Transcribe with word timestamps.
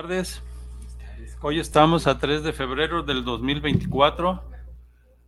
tardes. 0.00 0.42
Hoy 1.42 1.60
estamos 1.60 2.06
a 2.06 2.18
3 2.18 2.42
de 2.42 2.54
febrero 2.54 3.02
del 3.02 3.22
2024. 3.22 4.42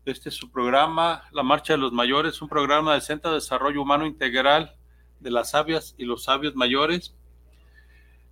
Este 0.06 0.30
es 0.30 0.34
su 0.34 0.50
programa, 0.50 1.24
La 1.30 1.42
Marcha 1.42 1.74
de 1.74 1.78
los 1.78 1.92
Mayores, 1.92 2.40
un 2.40 2.48
programa 2.48 2.94
del 2.94 3.02
Centro 3.02 3.32
de 3.32 3.34
Desarrollo 3.34 3.82
Humano 3.82 4.06
Integral 4.06 4.74
de 5.20 5.30
las 5.30 5.50
Sabias 5.50 5.94
y 5.98 6.06
los 6.06 6.24
Sabios 6.24 6.54
Mayores. 6.54 7.14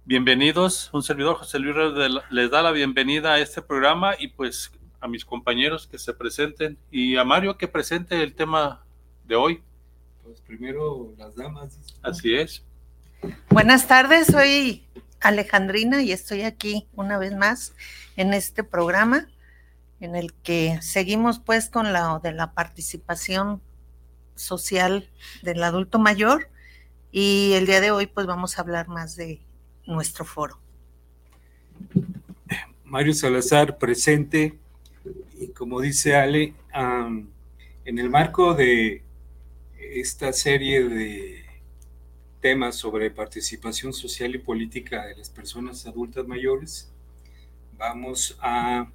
Bienvenidos, 0.07 0.89
un 0.95 1.03
servidor 1.03 1.37
José 1.37 1.59
Luis 1.59 1.77
Reyes 1.77 2.23
les 2.31 2.51
da 2.51 2.63
la 2.63 2.73
bienvenida 2.73 3.35
a 3.35 3.39
este 3.39 3.61
programa 3.61 4.15
y 4.19 4.29
pues 4.29 4.73
a 4.99 5.09
mis 5.09 5.27
compañeros 5.27 5.87
que 5.87 5.99
se 5.99 6.15
presenten 6.15 6.79
y 6.91 7.17
a 7.17 7.25
Mario 7.25 7.59
que 7.59 7.69
presente 7.69 8.23
el 8.23 8.35
tema 8.35 8.83
de 9.27 9.37
hoy. 9.37 9.63
Pues 10.25 10.41
primero 10.41 11.13
las 11.19 11.37
damas. 11.37 11.79
Así 12.01 12.35
es. 12.35 12.65
Buenas 13.51 13.87
tardes, 13.87 14.29
soy 14.29 14.87
Alejandrina 15.21 16.03
y 16.03 16.13
estoy 16.13 16.43
aquí 16.43 16.89
una 16.95 17.19
vez 17.19 17.35
más 17.35 17.75
en 18.17 18.35
este 18.35 18.65
programa 18.65 19.29
en 20.01 20.17
el 20.17 20.33
que 20.33 20.79
seguimos 20.81 21.39
pues 21.39 21.69
con 21.69 21.93
la 21.93 22.21
de 22.23 22.33
la 22.33 22.53
participación 22.53 23.61
social 24.35 25.11
del 25.43 25.63
adulto 25.63 25.99
mayor 25.99 26.49
y 27.13 27.53
el 27.55 27.67
día 27.67 27.81
de 27.81 27.91
hoy 27.91 28.07
pues 28.07 28.27
vamos 28.27 28.59
a 28.59 28.63
hablar 28.63 28.89
más 28.89 29.17
de 29.17 29.41
nuestro 29.87 30.25
foro. 30.25 30.59
Mario 32.85 33.15
Salazar 33.15 33.79
presente 33.79 34.59
y 35.39 35.49
como 35.49 35.81
dice 35.81 36.17
Ale, 36.17 36.55
en 36.75 37.99
el 37.99 38.11
marco 38.11 38.55
de 38.55 39.03
esta 39.79 40.33
serie 40.33 40.85
de 40.85 41.40
temas 42.41 42.77
sobre 42.77 43.11
participación 43.11 43.93
social 43.93 44.35
y 44.35 44.39
política 44.39 45.07
de 45.07 45.17
las 45.17 45.31
personas 45.31 45.87
adultas 45.87 46.27
mayores, 46.27 46.91
vamos 47.77 48.37
a 48.41 48.91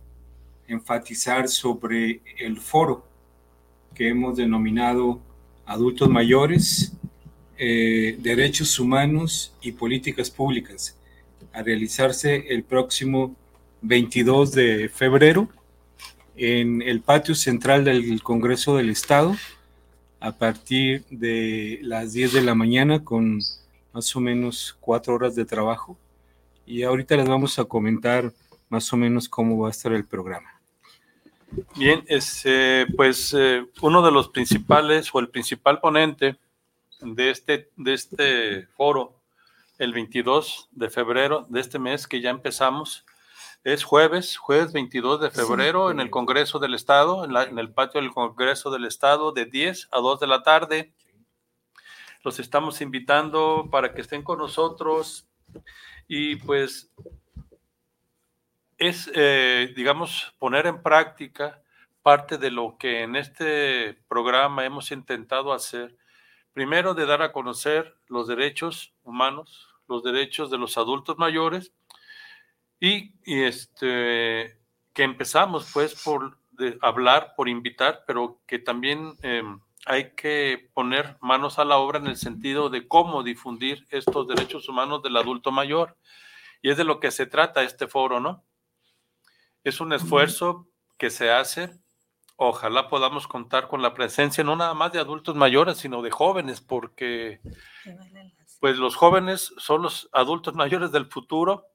enfatizar 0.68 1.48
sobre 1.48 2.22
el 2.40 2.60
foro 2.60 3.06
que 3.94 4.10
hemos 4.10 4.38
denominado 4.38 5.22
Adultos 5.66 6.10
Mayores, 6.10 6.94
eh, 7.58 8.18
Derechos 8.20 8.78
Humanos 8.80 9.54
y 9.62 9.72
Políticas 9.72 10.30
Públicas, 10.30 10.98
a 11.54 11.64
realizarse 11.64 12.46
el 12.50 12.64
próximo 12.64 13.36
22 13.82 14.52
de 14.52 14.90
febrero 14.90 15.48
en 16.36 16.82
el 16.82 17.02
patio 17.02 17.34
central 17.34 17.86
del 17.86 18.22
Congreso 18.22 18.76
del 18.76 18.90
Estado 18.90 19.36
a 20.26 20.32
partir 20.32 21.06
de 21.12 21.78
las 21.84 22.14
10 22.14 22.34
de 22.34 22.42
la 22.42 22.56
mañana 22.56 23.04
con 23.04 23.40
más 23.94 24.16
o 24.16 24.20
menos 24.20 24.76
cuatro 24.80 25.14
horas 25.14 25.36
de 25.36 25.46
trabajo. 25.46 25.96
Y 26.66 26.82
ahorita 26.82 27.16
les 27.16 27.30
vamos 27.30 27.60
a 27.60 27.66
comentar 27.66 28.34
más 28.68 28.92
o 28.92 28.98
menos 28.98 29.30
cómo 29.30 29.56
va 29.60 29.68
a 29.68 29.72
estar 29.72 29.94
el 29.94 30.04
programa. 30.04 30.60
Bien, 31.76 32.04
es, 32.08 32.42
eh, 32.46 32.88
pues 32.98 33.36
eh, 33.38 33.68
uno 33.84 34.04
de 34.04 34.12
los 34.12 34.30
principales 34.30 35.12
o 35.14 35.20
el 35.20 35.30
principal 35.30 35.80
ponente 35.80 36.38
de 37.02 37.30
este, 37.30 37.70
de 37.76 37.94
este 37.94 38.66
foro, 38.76 39.14
el 39.78 39.94
22 39.94 40.70
de 40.72 40.90
febrero 40.90 41.46
de 41.50 41.60
este 41.60 41.78
mes 41.78 42.08
que 42.08 42.20
ya 42.20 42.32
empezamos, 42.32 43.06
es 43.66 43.84
jueves, 43.84 44.38
jueves 44.38 44.74
22 44.74 45.22
de 45.22 45.32
febrero 45.32 45.90
en 45.90 46.00
el 46.00 46.12
Congreso 46.12 46.60
del 46.60 46.76
Estado, 46.76 47.26
en, 47.26 47.58
el 47.58 47.74
patio 47.74 48.00
del 48.00 48.12
Congreso 48.12 48.70
del 48.70 48.86
Estado, 48.86 49.32
de 49.32 49.46
10 49.46 49.90
a 49.92 49.98
2 50.02 50.20
de 50.20 50.28
la 50.28 50.44
tarde. 50.44 50.94
Los 52.24 52.40
estamos 52.40 52.80
invitando 52.82 53.68
para 53.72 53.96
que 53.96 54.02
estén 54.02 54.22
con 54.22 54.38
nosotros 54.38 55.28
y 56.08 56.36
pues 56.36 56.92
es, 58.78 59.10
eh, 59.16 59.74
digamos, 59.76 60.36
poner 60.38 60.68
en 60.68 60.84
práctica 60.84 61.60
parte 62.04 62.38
de 62.38 62.52
lo 62.52 62.78
que 62.78 63.02
en 63.02 63.16
este 63.16 63.98
programa 64.08 64.64
hemos 64.64 64.92
intentado 64.92 65.52
hacer. 65.52 65.98
Primero, 66.54 66.94
de 66.94 67.08
dar 67.08 67.24
a 67.24 67.32
conocer 67.32 67.98
los 68.10 68.28
derechos 68.28 68.94
humanos, 69.04 69.70
los 69.88 70.04
derechos 70.04 70.52
de 70.52 70.60
los 70.60 70.78
adultos 70.78 71.18
mayores, 71.18 71.74
y, 72.80 73.14
este, 73.26 74.60
que 74.94 75.04
empezamos 75.04 75.70
pues 75.74 76.02
por 76.04 76.38
hablar, 76.82 77.34
por 77.36 77.50
invitar, 77.50 78.04
pero 78.08 78.42
que 78.48 78.60
también 78.60 79.18
em, 79.22 79.60
hay 79.86 80.16
que 80.16 80.70
poner 80.74 81.18
manos 81.22 81.60
a 81.60 81.66
la 81.66 81.78
obra 81.78 82.00
en 82.00 82.08
el 82.08 82.18
sentido 82.18 82.70
de 82.70 82.88
cómo 82.88 83.24
difundir 83.24 83.86
estos 83.90 84.28
derechos 84.28 84.68
humanos 84.68 85.04
del 85.04 85.18
adulto 85.18 85.52
mayor. 85.52 85.98
Y 86.62 86.70
es 86.70 86.78
de 86.78 86.84
lo 86.84 87.00
que 87.00 87.12
se 87.12 87.28
trata 87.28 87.64
este 87.64 87.88
foro, 87.88 88.20
¿no? 88.20 88.44
Es 89.64 89.80
un 89.82 89.94
esfuerzo 89.94 90.68
que 90.98 91.10
se 91.10 91.32
hace. 91.32 91.78
Ojalá 92.38 92.90
podamos 92.90 93.28
contar 93.28 93.68
con 93.68 93.82
la 93.82 93.94
presencia 93.94 94.44
no 94.44 94.56
nada 94.56 94.74
más 94.74 94.92
de 94.92 95.00
adultos 95.00 95.36
mayores, 95.36 95.78
sino 95.78 96.02
de 96.02 96.12
jóvenes, 96.12 96.62
porque 96.62 97.40
pues 98.60 98.78
los 98.78 98.96
jóvenes 98.96 99.54
son 99.58 99.84
los 99.84 100.10
adultos 100.12 100.56
mayores 100.56 100.92
del 100.92 101.06
futuro 101.06 101.68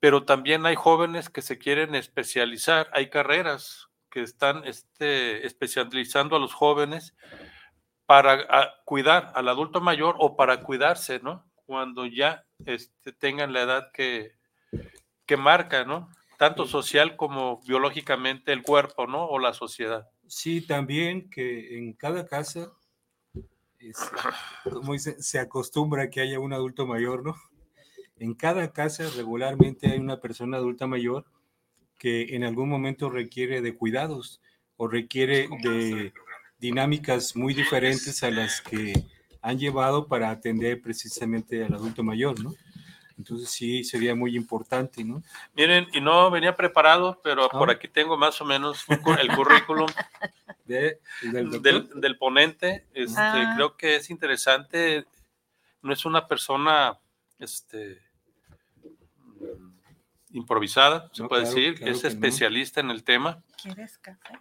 pero 0.00 0.24
también 0.24 0.64
hay 0.66 0.74
jóvenes 0.74 1.28
que 1.28 1.42
se 1.42 1.58
quieren 1.58 1.94
especializar, 1.94 2.88
hay 2.92 3.10
carreras 3.10 3.88
que 4.10 4.22
están 4.22 4.64
este, 4.66 5.46
especializando 5.46 6.36
a 6.36 6.40
los 6.40 6.54
jóvenes 6.54 7.14
para 8.06 8.74
cuidar 8.84 9.30
al 9.36 9.48
adulto 9.48 9.80
mayor 9.80 10.16
o 10.18 10.36
para 10.36 10.62
cuidarse, 10.62 11.20
¿no? 11.20 11.48
Cuando 11.66 12.06
ya 12.06 12.44
este, 12.64 13.12
tengan 13.12 13.52
la 13.52 13.62
edad 13.62 13.92
que, 13.92 14.32
que 15.26 15.36
marca, 15.36 15.84
¿no? 15.84 16.10
Tanto 16.36 16.66
social 16.66 17.14
como 17.14 17.60
biológicamente 17.62 18.52
el 18.52 18.62
cuerpo, 18.62 19.06
¿no? 19.06 19.26
O 19.26 19.38
la 19.38 19.52
sociedad. 19.52 20.08
Sí, 20.26 20.66
también 20.66 21.30
que 21.30 21.78
en 21.78 21.92
cada 21.92 22.26
casa, 22.26 22.72
como 24.64 24.94
dice, 24.94 25.22
se 25.22 25.38
acostumbra 25.38 26.10
que 26.10 26.20
haya 26.20 26.40
un 26.40 26.52
adulto 26.52 26.86
mayor, 26.86 27.22
¿no? 27.22 27.36
En 28.20 28.34
cada 28.34 28.70
casa 28.70 29.04
regularmente 29.16 29.90
hay 29.90 29.98
una 29.98 30.20
persona 30.20 30.58
adulta 30.58 30.86
mayor 30.86 31.24
que 31.96 32.36
en 32.36 32.44
algún 32.44 32.68
momento 32.68 33.08
requiere 33.08 33.62
de 33.62 33.74
cuidados 33.74 34.42
o 34.76 34.86
requiere 34.88 35.48
de 35.62 36.12
dinámicas 36.58 37.34
muy 37.34 37.54
diferentes 37.54 38.22
a 38.22 38.30
las 38.30 38.60
que 38.60 38.92
han 39.40 39.58
llevado 39.58 40.06
para 40.06 40.28
atender 40.28 40.82
precisamente 40.82 41.64
al 41.64 41.72
adulto 41.72 42.02
mayor, 42.02 42.38
¿no? 42.44 42.54
Entonces 43.16 43.48
sí, 43.48 43.84
sería 43.84 44.14
muy 44.14 44.36
importante, 44.36 45.02
¿no? 45.02 45.22
Miren, 45.54 45.86
y 45.94 46.02
no 46.02 46.30
venía 46.30 46.54
preparado, 46.54 47.18
pero 47.24 47.48
por 47.48 47.70
aquí 47.70 47.88
tengo 47.88 48.18
más 48.18 48.38
o 48.42 48.44
menos 48.44 48.84
el 48.88 49.34
currículum 49.34 49.88
del, 50.66 52.18
ponente. 52.18 52.84
Este, 52.92 53.18
ah. 53.18 53.54
Creo 53.56 53.78
que 53.78 53.96
es 53.96 54.10
interesante. 54.10 55.06
No 55.80 55.94
es 55.94 56.04
una 56.04 56.26
persona 56.26 56.98
este, 57.38 58.09
improvisada, 60.32 61.10
se 61.12 61.24
puede 61.24 61.44
decir, 61.44 61.78
es 61.86 62.04
especialista 62.04 62.80
en 62.80 62.90
el 62.90 63.04
tema. 63.04 63.42
¿Quieres 63.62 63.98
café? 63.98 64.38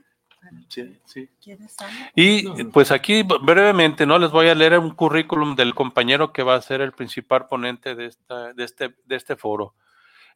Sí, 0.69 0.97
sí. 1.05 1.29
¿Quieres 1.41 1.75
y 2.15 2.63
pues 2.65 2.91
aquí 2.91 3.23
brevemente, 3.23 4.05
¿no? 4.05 4.17
Les 4.17 4.31
voy 4.31 4.47
a 4.47 4.55
leer 4.55 4.79
un 4.79 4.91
currículum 4.91 5.55
del 5.55 5.75
compañero 5.75 6.31
que 6.31 6.43
va 6.43 6.55
a 6.55 6.61
ser 6.61 6.81
el 6.81 6.93
principal 6.93 7.47
ponente 7.47 7.95
de, 7.95 8.05
esta, 8.05 8.53
de, 8.53 8.63
este, 8.63 8.95
de 9.05 9.15
este 9.15 9.35
foro. 9.35 9.75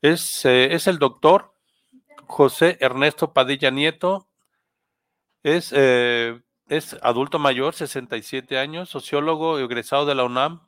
Es, 0.02 0.44
eh, 0.46 0.74
es 0.74 0.88
el 0.88 1.00
doctor 1.00 1.56
José 2.28 2.78
Ernesto 2.82 3.34
Padilla 3.34 3.72
Nieto, 3.72 4.28
es, 5.44 5.72
eh, 5.76 6.42
es 6.68 6.98
adulto 7.02 7.40
mayor, 7.40 7.74
67 7.74 8.58
años, 8.58 8.90
sociólogo 8.90 9.60
egresado 9.60 10.06
de 10.06 10.16
la 10.16 10.26
UNAM, 10.26 10.68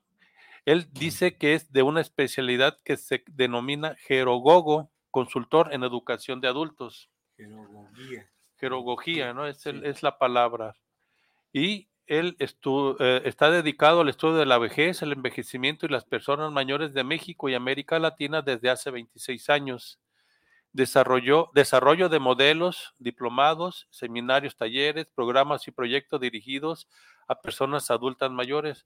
él 0.66 0.88
dice 0.92 1.38
que 1.38 1.54
es 1.54 1.72
de 1.72 1.84
una 1.84 2.02
especialidad 2.02 2.78
que 2.84 2.98
se 2.98 3.24
denomina 3.28 3.96
gerogogo, 4.00 4.92
consultor 5.12 5.74
en 5.74 5.84
educación 5.84 6.42
de 6.42 6.48
adultos. 6.48 7.10
Jerogogía. 7.38 8.32
Jerogogía, 8.58 9.34
¿no? 9.34 9.46
Es, 9.46 9.66
es 9.66 10.02
la 10.02 10.18
palabra. 10.18 10.76
Y 11.54 11.88
él 12.08 12.36
eh, 12.40 13.22
está 13.26 13.50
dedicado 13.52 14.02
al 14.02 14.10
estudio 14.10 14.36
de 14.36 14.46
la 14.46 14.58
vejez, 14.58 15.02
el 15.02 15.14
envejecimiento 15.14 15.86
y 15.86 15.90
las 15.90 16.04
personas 16.04 16.52
mayores 16.52 16.94
de 16.94 17.04
México 17.04 17.48
y 17.48 17.54
América 17.54 18.00
Latina 18.00 18.42
desde 18.42 18.70
hace 18.70 18.92
26 18.92 19.50
años. 19.50 20.00
Desarrolló, 20.74 21.52
desarrollo 21.54 22.10
de 22.10 22.20
modelos, 22.20 22.94
diplomados, 22.98 23.88
seminarios, 23.92 24.58
talleres, 24.58 25.08
programas 25.16 25.68
y 25.68 25.72
proyectos 25.72 26.20
dirigidos 26.20 26.88
a 27.28 27.40
personas 27.42 27.90
adultas 27.92 28.32
mayores 28.32 28.86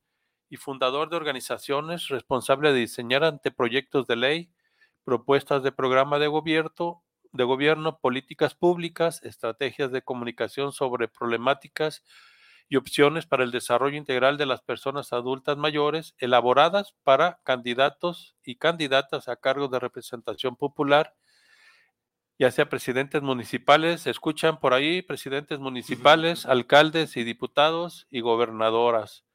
y 0.50 0.58
fundador 0.58 1.10
de 1.10 1.18
organizaciones 1.18 2.08
responsable 2.08 2.74
de 2.74 2.80
diseñar 2.80 3.24
anteproyectos 3.24 4.08
de 4.08 4.16
ley, 4.16 4.52
propuestas 5.04 5.64
de 5.64 5.72
programa 5.72 6.20
de 6.20 6.28
gobierno, 6.28 7.04
de 7.32 7.44
gobierno, 7.44 8.00
políticas 8.00 8.56
públicas, 8.56 9.24
estrategias 9.24 9.92
de 9.92 10.02
comunicación 10.02 10.72
sobre 10.72 11.08
problemáticas 11.08 12.04
y 12.68 12.76
opciones 12.76 13.26
para 13.26 13.44
el 13.44 13.52
desarrollo 13.52 13.98
integral 13.98 14.38
de 14.38 14.46
las 14.46 14.62
personas 14.62 15.12
adultas 15.14 15.58
mayores 15.58 16.16
elaboradas 16.20 16.94
para 17.04 17.40
candidatos 17.44 18.36
y 18.44 18.56
candidatas 18.58 19.28
a 19.28 19.36
cargo 19.36 19.68
de 19.68 19.80
representación 19.80 20.56
popular, 20.56 21.16
ya 22.38 22.52
sea 22.52 22.70
presidentes 22.70 23.22
municipales, 23.22 24.08
escuchan 24.08 24.60
por 24.60 24.74
ahí, 24.74 25.02
presidentes 25.02 25.60
municipales, 25.60 26.46
alcaldes 26.46 27.18
y 27.18 27.24
diputados 27.24 28.08
y 28.10 28.22
gobernadoras. 28.22 29.26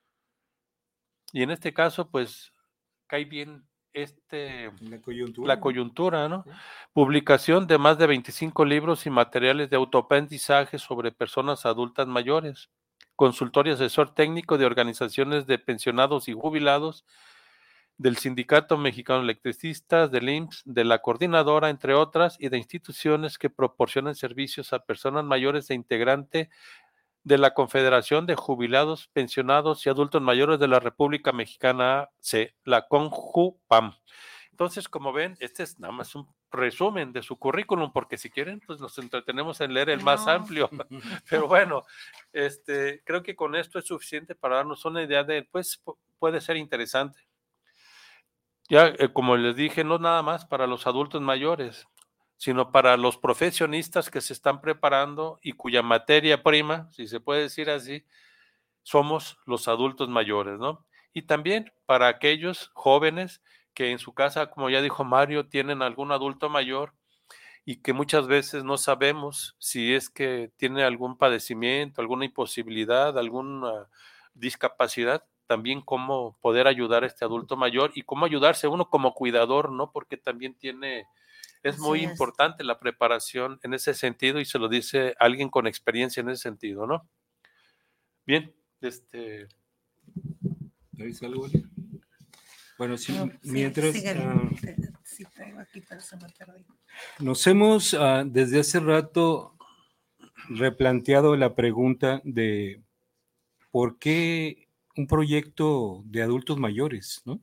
Y 1.34 1.42
en 1.42 1.50
este 1.50 1.74
caso, 1.74 2.08
pues, 2.08 2.52
cae 3.08 3.24
bien 3.24 3.64
este, 3.92 4.70
la 4.80 5.02
coyuntura, 5.02 5.48
la 5.48 5.60
coyuntura 5.60 6.28
¿no? 6.28 6.44
Publicación 6.92 7.66
de 7.66 7.76
más 7.76 7.98
de 7.98 8.06
25 8.06 8.64
libros 8.64 9.04
y 9.04 9.10
materiales 9.10 9.68
de 9.68 9.74
autoaprendizaje 9.74 10.78
sobre 10.78 11.10
personas 11.10 11.66
adultas 11.66 12.06
mayores. 12.06 12.70
Consultorio 13.16 13.74
asesor 13.74 14.14
técnico 14.14 14.58
de 14.58 14.66
organizaciones 14.66 15.48
de 15.48 15.58
pensionados 15.58 16.28
y 16.28 16.34
jubilados, 16.34 17.04
del 17.98 18.16
Sindicato 18.16 18.78
Mexicano 18.78 19.22
Electricistas, 19.22 20.12
del 20.12 20.28
IMSS, 20.28 20.62
de 20.64 20.84
la 20.84 21.02
Coordinadora, 21.02 21.68
entre 21.68 21.94
otras, 21.94 22.36
y 22.38 22.48
de 22.48 22.58
instituciones 22.58 23.38
que 23.38 23.50
proporcionan 23.50 24.14
servicios 24.14 24.72
a 24.72 24.84
personas 24.84 25.24
mayores 25.24 25.68
e 25.70 25.74
integrante 25.74 26.48
de 27.24 27.38
la 27.38 27.54
Confederación 27.54 28.26
de 28.26 28.36
Jubilados, 28.36 29.08
Pensionados 29.08 29.84
y 29.84 29.88
Adultos 29.88 30.20
Mayores 30.22 30.60
de 30.60 30.68
la 30.68 30.78
República 30.78 31.32
Mexicana, 31.32 32.10
C, 32.20 32.54
la 32.64 32.86
CONJUPAM. 32.86 33.94
Entonces, 34.50 34.88
como 34.88 35.12
ven, 35.12 35.36
este 35.40 35.64
es 35.64 35.80
nada 35.80 35.92
más 35.92 36.14
un 36.14 36.28
resumen 36.52 37.12
de 37.12 37.22
su 37.22 37.36
currículum, 37.36 37.92
porque 37.92 38.18
si 38.18 38.30
quieren, 38.30 38.60
pues 38.64 38.78
nos 38.78 38.96
entretenemos 38.98 39.60
en 39.60 39.74
leer 39.74 39.90
el 39.90 40.02
más 40.02 40.28
amplio. 40.28 40.70
Pero 41.28 41.48
bueno, 41.48 41.82
este, 42.32 43.02
creo 43.04 43.22
que 43.22 43.34
con 43.34 43.56
esto 43.56 43.78
es 43.78 43.86
suficiente 43.86 44.34
para 44.34 44.56
darnos 44.56 44.84
una 44.84 45.02
idea 45.02 45.24
de, 45.24 45.42
pues 45.42 45.82
puede 46.18 46.40
ser 46.40 46.56
interesante. 46.56 47.26
Ya, 48.68 48.86
eh, 48.86 49.12
como 49.12 49.36
les 49.36 49.56
dije, 49.56 49.82
no 49.82 49.98
nada 49.98 50.22
más 50.22 50.46
para 50.46 50.66
los 50.66 50.86
adultos 50.86 51.20
mayores, 51.20 51.86
sino 52.44 52.70
para 52.70 52.98
los 52.98 53.16
profesionistas 53.16 54.10
que 54.10 54.20
se 54.20 54.34
están 54.34 54.60
preparando 54.60 55.38
y 55.40 55.52
cuya 55.52 55.82
materia 55.82 56.42
prima, 56.42 56.90
si 56.92 57.08
se 57.08 57.18
puede 57.18 57.40
decir 57.40 57.70
así, 57.70 58.04
somos 58.82 59.38
los 59.46 59.66
adultos 59.66 60.10
mayores, 60.10 60.58
¿no? 60.58 60.84
Y 61.14 61.22
también 61.22 61.72
para 61.86 62.06
aquellos 62.06 62.70
jóvenes 62.74 63.40
que 63.72 63.92
en 63.92 63.98
su 63.98 64.12
casa, 64.12 64.50
como 64.50 64.68
ya 64.68 64.82
dijo 64.82 65.04
Mario, 65.04 65.46
tienen 65.48 65.80
algún 65.80 66.12
adulto 66.12 66.50
mayor 66.50 66.92
y 67.64 67.76
que 67.76 67.94
muchas 67.94 68.26
veces 68.26 68.62
no 68.62 68.76
sabemos 68.76 69.56
si 69.58 69.94
es 69.94 70.10
que 70.10 70.52
tiene 70.58 70.84
algún 70.84 71.16
padecimiento, 71.16 72.02
alguna 72.02 72.26
imposibilidad, 72.26 73.18
alguna 73.18 73.88
discapacidad, 74.34 75.24
también 75.46 75.80
cómo 75.80 76.36
poder 76.42 76.66
ayudar 76.66 77.04
a 77.04 77.06
este 77.06 77.24
adulto 77.24 77.56
mayor 77.56 77.92
y 77.94 78.02
cómo 78.02 78.26
ayudarse 78.26 78.68
uno 78.68 78.90
como 78.90 79.14
cuidador, 79.14 79.72
¿no? 79.72 79.92
Porque 79.92 80.18
también 80.18 80.52
tiene, 80.52 81.06
es 81.64 81.78
muy 81.78 82.02
importante 82.02 82.62
la 82.62 82.78
preparación 82.78 83.58
en 83.62 83.72
ese 83.72 83.94
sentido 83.94 84.38
y 84.38 84.44
se 84.44 84.58
lo 84.58 84.68
dice 84.68 85.14
alguien 85.18 85.48
con 85.48 85.66
experiencia 85.66 86.20
en 86.20 86.28
ese 86.28 86.42
sentido, 86.42 86.86
¿no? 86.86 87.08
Bien, 88.26 88.54
este... 88.82 89.48
algo? 91.22 91.48
Bueno, 92.76 92.98
sí, 92.98 93.18
mientras... 93.44 93.94
Ah, 94.04 94.42
nos 97.20 97.46
hemos 97.46 97.94
ah, 97.94 98.24
desde 98.26 98.60
hace 98.60 98.80
rato 98.80 99.56
replanteado 100.50 101.34
la 101.34 101.54
pregunta 101.54 102.20
de 102.24 102.82
por 103.70 103.98
qué 103.98 104.68
un 104.96 105.06
proyecto 105.06 106.02
de 106.04 106.22
adultos 106.22 106.58
mayores, 106.58 107.22
¿no? 107.24 107.40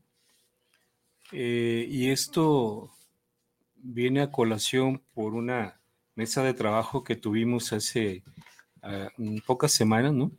Eh, 1.32 1.88
y 1.90 2.10
esto 2.10 2.92
viene 3.84 4.22
a 4.22 4.32
colación 4.32 5.02
por 5.14 5.34
una 5.34 5.80
mesa 6.16 6.44
de 6.44 6.54
trabajo 6.54 7.04
que 7.04 7.16
tuvimos 7.16 7.74
hace 7.74 8.24
ah, 8.82 9.10
pocas 9.46 9.72
semanas, 9.72 10.14
¿no? 10.14 10.32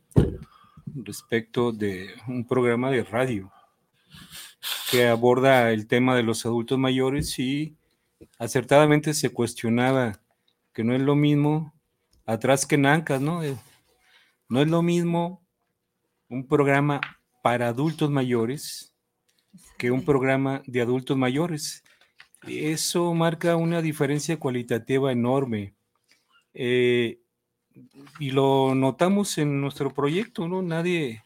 Respecto 0.85 1.71
de 1.71 2.09
un 2.27 2.45
programa 2.45 2.91
de 2.91 3.03
radio 3.03 3.51
que 4.91 5.07
aborda 5.07 5.71
el 5.71 5.87
tema 5.87 6.15
de 6.15 6.23
los 6.23 6.45
adultos 6.45 6.77
mayores 6.77 7.37
y 7.39 7.75
acertadamente 8.37 9.13
se 9.13 9.31
cuestionaba 9.31 10.19
que 10.73 10.83
no 10.83 10.93
es 10.93 11.01
lo 11.01 11.15
mismo 11.15 11.73
atrás 12.25 12.65
que 12.65 12.77
Nancas, 12.77 13.21
¿no? 13.21 13.43
Eh, 13.43 13.57
no 14.49 14.61
es 14.61 14.67
lo 14.67 14.81
mismo 14.81 15.41
un 16.29 16.47
programa 16.47 17.01
para 17.41 17.67
adultos 17.67 18.09
mayores 18.09 18.93
que 19.77 19.91
un 19.91 20.03
programa 20.03 20.63
de 20.65 20.81
adultos 20.81 21.17
mayores. 21.17 21.82
Eso 22.47 23.13
marca 23.13 23.55
una 23.55 23.81
diferencia 23.81 24.37
cualitativa 24.37 25.11
enorme. 25.11 25.75
Eh, 26.53 27.19
y 28.19 28.31
lo 28.31 28.75
notamos 28.75 29.37
en 29.37 29.61
nuestro 29.61 29.93
proyecto, 29.93 30.47
¿no? 30.47 30.61
Nadie 30.61 31.23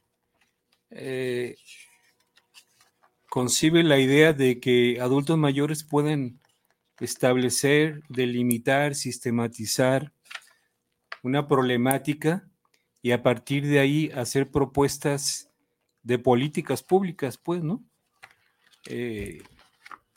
eh, 0.90 1.58
concibe 3.30 3.84
la 3.84 4.00
idea 4.00 4.34
de 4.34 4.60
que 4.60 5.00
adultos 5.02 5.38
mayores 5.38 5.84
pueden 5.84 6.40
establecer, 7.00 8.02
delimitar, 8.10 8.96
sistematizar 8.96 10.14
una 11.24 11.48
problemática 11.48 12.48
y 13.02 13.12
a 13.12 13.22
partir 13.22 13.66
de 13.68 13.80
ahí 13.80 14.12
hacer 14.16 14.50
propuestas 14.50 15.50
de 16.04 16.19
políticas 16.19 16.84
públicas, 16.84 17.38
pues, 17.38 17.62
¿no? 17.64 17.84
Eh, 18.86 19.44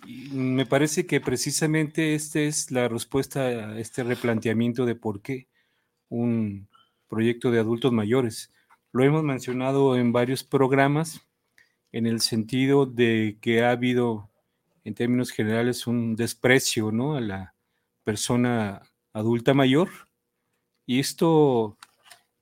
me 0.07 0.67
parece 0.67 1.07
que 1.07 1.21
precisamente 1.21 2.15
esta 2.15 2.41
es 2.41 2.71
la 2.71 2.89
respuesta 2.89 3.41
a 3.41 3.79
este 3.79 4.03
replanteamiento 4.03 4.87
de 4.87 4.95
por 4.95 5.23
qué 5.23 5.49
un 6.09 6.69
proyecto 7.09 7.51
de 7.51 7.61
adultos 7.61 7.93
mayores. 7.93 8.53
Lo 8.93 9.05
hemos 9.05 9.23
mencionado 9.23 9.97
en 9.97 10.13
varios 10.13 10.43
programas 10.45 11.21
en 11.93 12.07
el 12.07 12.21
sentido 12.21 12.87
de 12.87 13.39
que 13.41 13.63
ha 13.63 13.71
habido, 13.73 14.31
en 14.85 14.95
términos 14.95 15.31
generales, 15.31 15.87
un 15.87 16.17
desprecio 16.17 16.93
¿no? 16.93 17.17
a 17.17 17.21
la 17.21 17.55
persona 18.05 18.83
adulta 19.13 19.55
mayor. 19.55 19.89
Y 20.87 21.01
esto, 21.01 21.77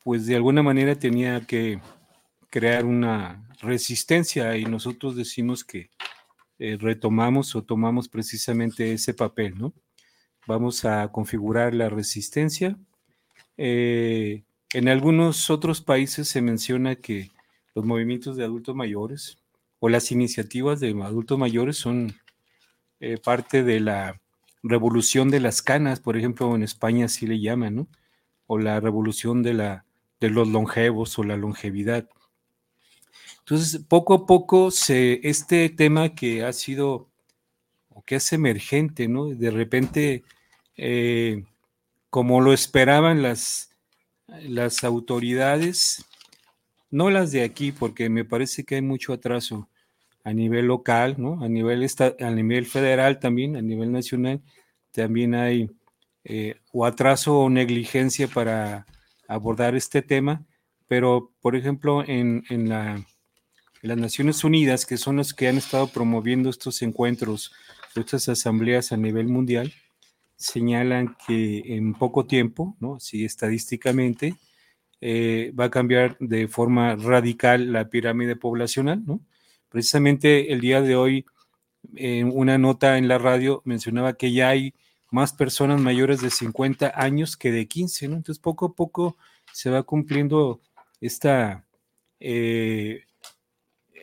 pues 0.05 0.27
de 0.27 0.37
alguna 0.37 0.63
manera 0.63 0.95
tenía 0.99 1.47
que 1.47 1.81
crear 2.51 2.85
una 2.85 3.49
resistencia 3.61 4.57
y 4.57 4.65
nosotros 4.65 5.17
decimos 5.17 5.65
que 5.65 5.91
eh, 6.59 6.77
retomamos 6.81 7.55
o 7.55 7.63
tomamos 7.63 8.09
precisamente 8.09 8.93
ese 8.93 9.15
papel, 9.15 9.59
¿no? 9.59 9.73
Vamos 10.47 10.85
a 10.85 11.09
configurar 11.13 11.75
la 11.75 11.89
resistencia. 11.89 12.77
Eh, 13.57 14.45
en 14.73 14.89
algunos 14.89 15.51
otros 15.51 15.81
países 15.81 16.29
se 16.29 16.43
menciona 16.43 16.97
que 16.97 17.31
los 17.75 17.85
movimientos 17.85 18.37
de 18.37 18.45
adultos 18.45 18.75
mayores 18.75 19.39
o 19.79 19.89
las 19.89 20.11
iniciativas 20.11 20.81
de 20.81 20.91
adultos 21.03 21.39
mayores 21.39 21.77
son 21.77 22.15
eh, 23.01 23.19
parte 23.23 23.63
de 23.63 23.81
la 23.81 24.21
revolución 24.63 25.31
de 25.31 25.41
las 25.41 25.63
canas, 25.63 26.01
por 26.01 26.17
ejemplo, 26.17 26.55
en 26.57 26.63
España 26.63 27.07
así 27.07 27.27
le 27.27 27.41
llaman, 27.41 27.77
¿no? 27.77 27.89
O 28.47 28.59
la 28.59 28.81
revolución 28.81 29.43
de, 29.43 29.55
la, 29.55 29.85
de 30.21 30.31
los 30.31 30.49
longevos 30.49 31.17
o 31.19 31.23
la 31.23 31.37
longevidad. 31.37 32.09
Entonces, 33.49 33.81
poco 33.89 34.13
a 34.13 34.27
poco, 34.27 34.71
se, 34.71 35.27
este 35.27 35.71
tema 35.71 36.15
que 36.15 36.45
ha 36.45 36.53
sido 36.53 37.09
o 37.89 38.03
que 38.03 38.17
es 38.17 38.35
emergente, 38.35 39.09
¿no? 39.09 39.25
De 39.25 39.51
repente, 39.51 40.23
eh, 40.77 41.45
como 42.11 42.43
lo 42.43 42.53
esperaban 42.53 43.23
las, 43.23 43.71
las 44.27 44.85
autoridades, 44.85 46.05
no 46.91 47.09
las 47.09 47.33
de 47.33 47.43
aquí, 47.43 47.73
porque 47.73 48.11
me 48.11 48.27
parece 48.27 48.65
que 48.65 48.75
hay 48.75 48.83
mucho 48.83 49.15
atraso 49.15 49.71
a 50.25 50.35
nivel 50.35 50.67
local, 50.67 51.15
¿no? 51.17 51.43
A 51.43 51.49
nivel, 51.49 51.89
a 52.21 52.31
nivel 52.31 52.67
federal 52.67 53.19
también, 53.19 53.57
a 53.57 53.63
nivel 53.63 53.91
nacional, 53.93 54.43
también 54.93 55.35
hay 55.35 55.71
eh, 56.25 56.57
o 56.75 56.85
atraso 56.85 57.39
o 57.39 57.49
negligencia 57.49 58.29
para 58.29 58.85
abordar 59.27 59.75
este 59.75 60.03
tema, 60.03 60.45
pero 60.87 61.33
por 61.41 61.57
ejemplo 61.57 62.05
en, 62.07 62.45
la, 62.69 63.03
las 63.83 63.97
Naciones 63.97 64.45
Unidas, 64.45 64.87
que 64.87 64.97
son 64.97 65.17
los 65.17 65.35
que 65.35 65.49
han 65.49 65.59
estado 65.59 65.89
promoviendo 65.89 66.51
estos 66.51 66.83
encuentros, 66.83 67.53
estas 67.95 68.29
asambleas 68.29 68.93
a 68.93 68.97
nivel 68.97 69.29
mundial, 69.29 69.73
señalan 70.37 71.17
que 71.27 71.77
en 71.77 71.95
poco 71.95 72.27
tiempo, 72.27 72.77
¿no? 72.81 72.97
Así 72.97 73.25
estadísticamente, 73.25 74.37
eh, 75.01 75.53
va 75.59 75.67
a 75.67 75.71
cambiar 75.71 76.17
de 76.21 76.49
forma 76.49 76.97
radical 76.97 77.73
la 77.73 77.89
pirámide 77.89 78.37
poblacional, 78.37 79.05
¿no? 79.05 79.21
Precisamente 79.69 80.53
el 80.53 80.61
día 80.61 80.81
de 80.81 80.97
hoy, 80.97 81.27
en 81.95 82.31
una 82.35 82.59
nota 82.59 82.99
en 82.99 83.09
la 83.09 83.19
radio 83.19 83.63
mencionaba 83.65 84.15
que 84.15 84.33
ya 84.33 84.49
hay 84.51 84.75
más 85.11 85.33
personas 85.33 85.81
mayores 85.81 86.21
de 86.21 86.31
50 86.31 86.93
años 86.95 87.37
que 87.37 87.53
de 87.53 87.67
15, 87.67 88.09
¿no? 88.09 88.17
Entonces 88.17 88.41
poco 88.41 88.67
a 88.67 88.75
poco 88.75 89.17
se 89.53 89.71
va 89.71 89.83
cumpliendo 89.83 90.61
esta, 91.01 91.65
eh, 92.21 93.05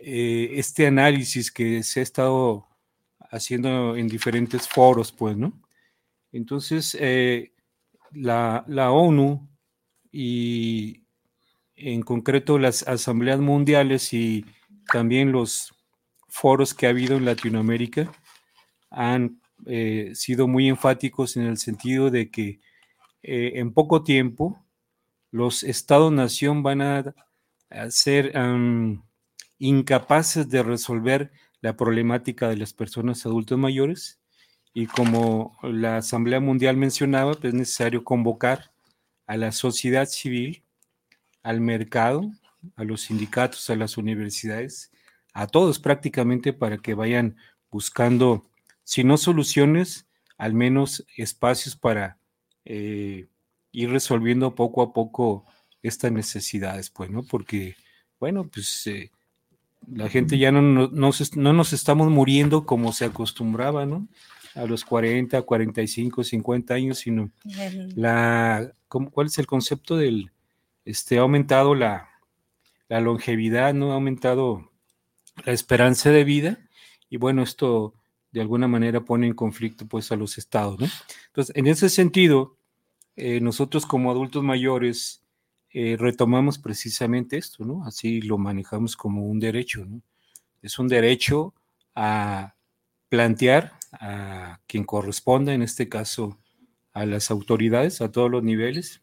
eh, 0.04 0.52
este 0.54 0.88
análisis 0.88 1.52
que 1.52 1.84
se 1.84 2.00
ha 2.00 2.04
estado 2.04 2.68
haciendo 3.32 3.96
en 3.96 4.08
diferentes 4.08 4.68
foros, 4.68 5.12
pues, 5.12 5.36
¿no? 5.38 5.62
Entonces, 6.32 6.98
la, 8.12 8.64
la, 8.68 8.92
ONU 8.92 9.48
y 10.12 11.06
en 11.76 12.02
concreto 12.02 12.58
las 12.58 12.88
asambleas 12.88 13.40
mundiales 13.40 14.14
y 14.14 14.46
también 14.92 15.32
los 15.32 15.74
foros 16.28 16.74
que 16.74 16.88
ha 16.88 16.90
habido 16.90 17.16
en 17.16 17.26
Latinoamérica 17.26 18.12
han 18.90 19.40
eh, 19.66 20.12
sido 20.16 20.48
muy 20.48 20.68
enfáticos 20.68 21.38
en 21.38 21.44
el 21.44 21.58
sentido 21.58 22.12
de 22.12 22.30
que 22.30 22.60
eh, 23.24 23.54
en 23.56 23.74
poco 23.74 24.04
tiempo 24.04 24.62
los 25.32 25.64
estados-nación 25.64 26.62
van 26.62 26.82
a, 26.82 27.16
ser 27.90 28.32
incapaces 29.60 30.50
de 30.50 30.64
resolver 30.64 31.32
la 31.62 31.76
problemática 31.76 32.50
de 32.50 32.58
las 32.58 32.74
personas 32.74 33.26
adultas 33.26 33.58
mayores 33.58 34.20
y 34.74 34.88
como 34.88 35.58
la 35.64 35.98
Asamblea 35.98 36.40
Mundial 36.40 36.78
mencionaba, 36.78 37.34
pues 37.34 37.46
es 37.46 37.54
necesario 37.54 38.04
convocar 38.04 38.72
a 39.26 39.38
la 39.38 39.52
sociedad 39.52 40.06
civil, 40.06 40.64
al 41.44 41.62
mercado, 41.62 42.30
a 42.76 42.84
los 42.84 43.02
sindicatos, 43.02 43.70
a 43.70 43.76
las 43.76 43.98
universidades, 43.98 44.92
a 45.34 45.48
todos 45.48 45.80
prácticamente 45.80 46.54
para 46.54 46.78
que 46.78 46.94
vayan 46.94 47.38
buscando 47.72 48.50
si 48.84 49.04
no 49.04 49.18
soluciones, 49.18 50.08
al 50.38 50.54
menos 50.54 51.06
espacios 51.18 51.76
para 51.76 52.20
eh, 52.66 53.28
ir 53.72 53.90
resolviendo 53.90 54.56
poco 54.56 54.82
a 54.82 54.94
poco 54.94 55.46
estas 55.82 56.12
necesidades, 56.12 56.90
pues, 56.90 57.10
¿no? 57.10 57.24
Porque, 57.24 57.76
bueno, 58.20 58.48
pues 58.48 58.88
eh, 58.88 59.12
la 59.92 60.10
gente 60.10 60.38
ya 60.38 60.52
no, 60.52 60.62
no, 60.62 60.90
no, 60.90 61.54
nos 61.54 61.74
estamos 61.74 62.10
muriendo 62.10 62.66
como 62.66 62.92
se 62.92 63.06
acostumbraba, 63.06 63.86
¿no? 63.86 64.08
A 64.56 64.66
los 64.66 64.86
40, 64.86 65.42
45, 65.42 66.24
50 66.24 66.74
años, 66.74 67.00
sino 67.00 67.32
la, 67.96 68.72
¿cuál 68.88 69.28
es 69.28 69.38
el 69.38 69.48
concepto 69.48 69.98
del, 69.98 70.32
este, 70.86 71.18
ha 71.18 71.22
aumentado 71.22 71.76
la, 71.76 72.10
la 72.88 73.02
longevidad, 73.02 73.74
¿no? 73.74 73.92
Ha 73.92 73.96
aumentado 73.96 74.72
la 75.46 75.52
esperanza 75.52 76.10
de 76.10 76.24
vida 76.24 76.60
y 77.10 77.18
bueno, 77.18 77.44
esto 77.44 77.94
de 78.32 78.42
alguna 78.42 78.68
manera 78.68 79.02
pone 79.02 79.28
en 79.28 79.34
conflicto 79.34 79.88
pues 79.88 80.12
a 80.12 80.16
los 80.16 80.38
estados, 80.38 80.80
¿no? 80.80 80.88
Entonces, 81.28 81.56
en 81.56 81.68
ese 81.68 81.90
sentido, 81.90 82.58
eh, 83.16 83.40
nosotros 83.40 83.86
como 83.86 84.12
adultos 84.12 84.44
mayores 84.44 85.25
eh, 85.78 85.98
retomamos 85.98 86.58
precisamente 86.58 87.38
esto, 87.38 87.66
¿no? 87.66 87.86
Así 87.86 88.22
lo 88.22 88.38
manejamos 88.38 88.96
como 88.96 89.28
un 89.28 89.42
derecho, 89.42 89.84
¿no? 89.86 90.02
Es 90.62 90.80
un 90.80 90.88
derecho 90.88 91.54
a 91.94 92.56
plantear 93.10 93.74
a 93.92 94.62
quien 94.68 94.86
corresponda, 94.86 95.54
en 95.54 95.62
este 95.62 95.90
caso 95.90 96.40
a 96.94 97.06
las 97.06 97.30
autoridades, 97.30 98.00
a 98.00 98.10
todos 98.10 98.32
los 98.32 98.42
niveles, 98.42 99.02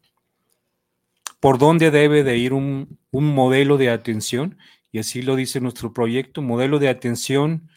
por 1.39 1.59
dónde 1.59 1.91
debe 1.91 2.23
de 2.23 2.37
ir 2.37 2.53
un, 2.53 2.97
un 3.11 3.35
modelo 3.35 3.77
de 3.77 3.91
atención, 3.91 4.57
y 4.91 4.97
así 4.97 5.21
lo 5.21 5.35
dice 5.35 5.61
nuestro 5.61 5.93
proyecto, 5.93 6.41
modelo 6.41 6.79
de 6.79 6.89
atención 6.89 7.69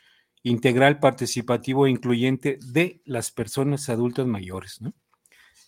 integral, 0.42 1.00
participativo 1.00 1.86
e 1.86 1.90
incluyente 1.90 2.58
de 2.62 3.02
las 3.04 3.30
personas 3.30 3.90
adultas 3.90 4.26
mayores. 4.26 4.80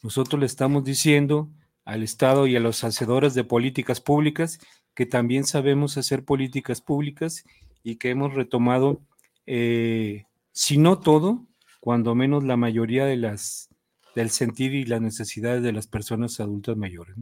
Nosotros 0.03 0.41
le 0.41 0.47
estamos 0.47 0.83
diciendo 0.83 1.51
al 1.89 2.03
Estado 2.03 2.47
y 2.47 2.55
a 2.55 2.61
los 2.61 2.85
hacedores 2.85 3.33
de 3.33 3.45
políticas 3.45 4.03
públicas 4.03 4.61
que 4.95 5.07
también 5.07 5.45
sabemos 5.45 5.97
hacer 5.97 6.23
políticas 6.23 6.83
públicas 6.83 7.47
y 7.83 7.97
que 7.97 8.11
hemos 8.11 8.35
retomado, 8.35 9.01
eh, 9.47 10.27
si 10.53 10.77
no 10.77 10.99
todo, 10.99 11.47
cuando 11.81 12.15
menos 12.15 12.45
la 12.45 12.59
mayoría 12.59 13.07
de 13.07 13.17
las 13.17 13.71
del 14.15 14.29
sentir 14.29 14.75
y 14.75 14.85
las 14.85 15.01
necesidades 15.01 15.63
de 15.63 15.73
las 15.73 15.87
personas 15.87 16.39
adultas 16.41 16.77
mayores. 16.77 17.17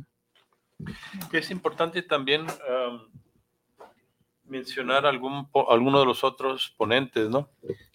Es 1.33 1.51
importante 1.53 2.03
también 2.03 2.47
mencionar 4.43 5.07
algún, 5.07 5.49
alguno 5.69 6.01
de 6.01 6.07
los 6.07 6.25
otros 6.25 6.75
ponentes, 6.77 7.31
¿no? 7.31 7.51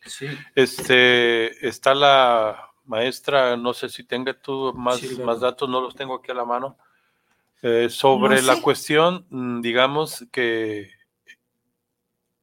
Sí. 0.05 0.27
Este, 0.55 1.67
está 1.67 1.93
la 1.93 2.70
maestra, 2.91 3.55
no 3.55 3.74
sé 3.74 3.88
si 3.88 4.03
tenga 4.03 4.33
tú 4.33 4.74
más, 4.75 5.01
más 5.19 5.39
datos, 5.39 5.69
no 5.69 5.79
los 5.79 5.95
tengo 5.95 6.15
aquí 6.15 6.29
a 6.31 6.36
la 6.36 6.45
mano, 6.45 6.77
eh, 7.62 7.89
sobre 7.89 8.41
la 8.41 8.62
cuestión, 8.62 9.25
mm, 9.29 9.62
digamos, 9.62 10.25
que 10.31 10.91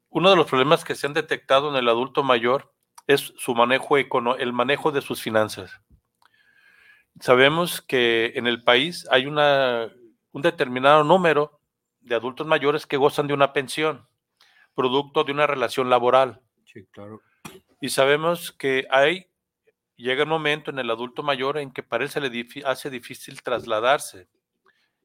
uno 0.09 0.31
de 0.31 0.35
los 0.35 0.47
problemas 0.47 0.83
que 0.83 0.95
se 0.95 1.05
han 1.05 1.13
detectado 1.13 1.69
en 1.69 1.75
el 1.75 1.87
adulto 1.87 2.23
mayor 2.23 2.73
es 3.05 3.33
su 3.37 3.53
manejo 3.53 3.97
el 3.97 4.53
manejo 4.53 4.91
de 4.91 5.01
sus 5.01 5.21
finanzas. 5.21 5.79
Sabemos 7.19 7.81
que 7.81 8.33
en 8.35 8.47
el 8.47 8.63
país 8.63 9.07
hay 9.11 9.27
una, 9.27 9.91
un 10.31 10.41
determinado 10.41 11.03
número 11.03 11.59
de 12.01 12.15
adultos 12.15 12.47
mayores 12.47 12.87
que 12.87 12.97
gozan 12.97 13.27
de 13.27 13.33
una 13.33 13.53
pensión, 13.53 14.07
producto 14.73 15.23
de 15.23 15.31
una 15.31 15.45
relación 15.45 15.89
laboral. 15.89 16.41
Sí, 16.65 16.85
claro. 16.91 17.21
Y 17.81 17.89
sabemos 17.89 18.51
que 18.51 18.87
hay, 18.89 19.28
llega 19.99 20.23
un 20.23 20.29
momento 20.29 20.71
en 20.71 20.79
el 20.79 20.89
adulto 20.89 21.23
mayor 21.23 21.57
en 21.57 21.71
que 21.71 21.83
parece 21.83 22.21
le 22.21 22.47
hace 22.65 22.89
difícil 22.89 23.41
trasladarse, 23.41 24.29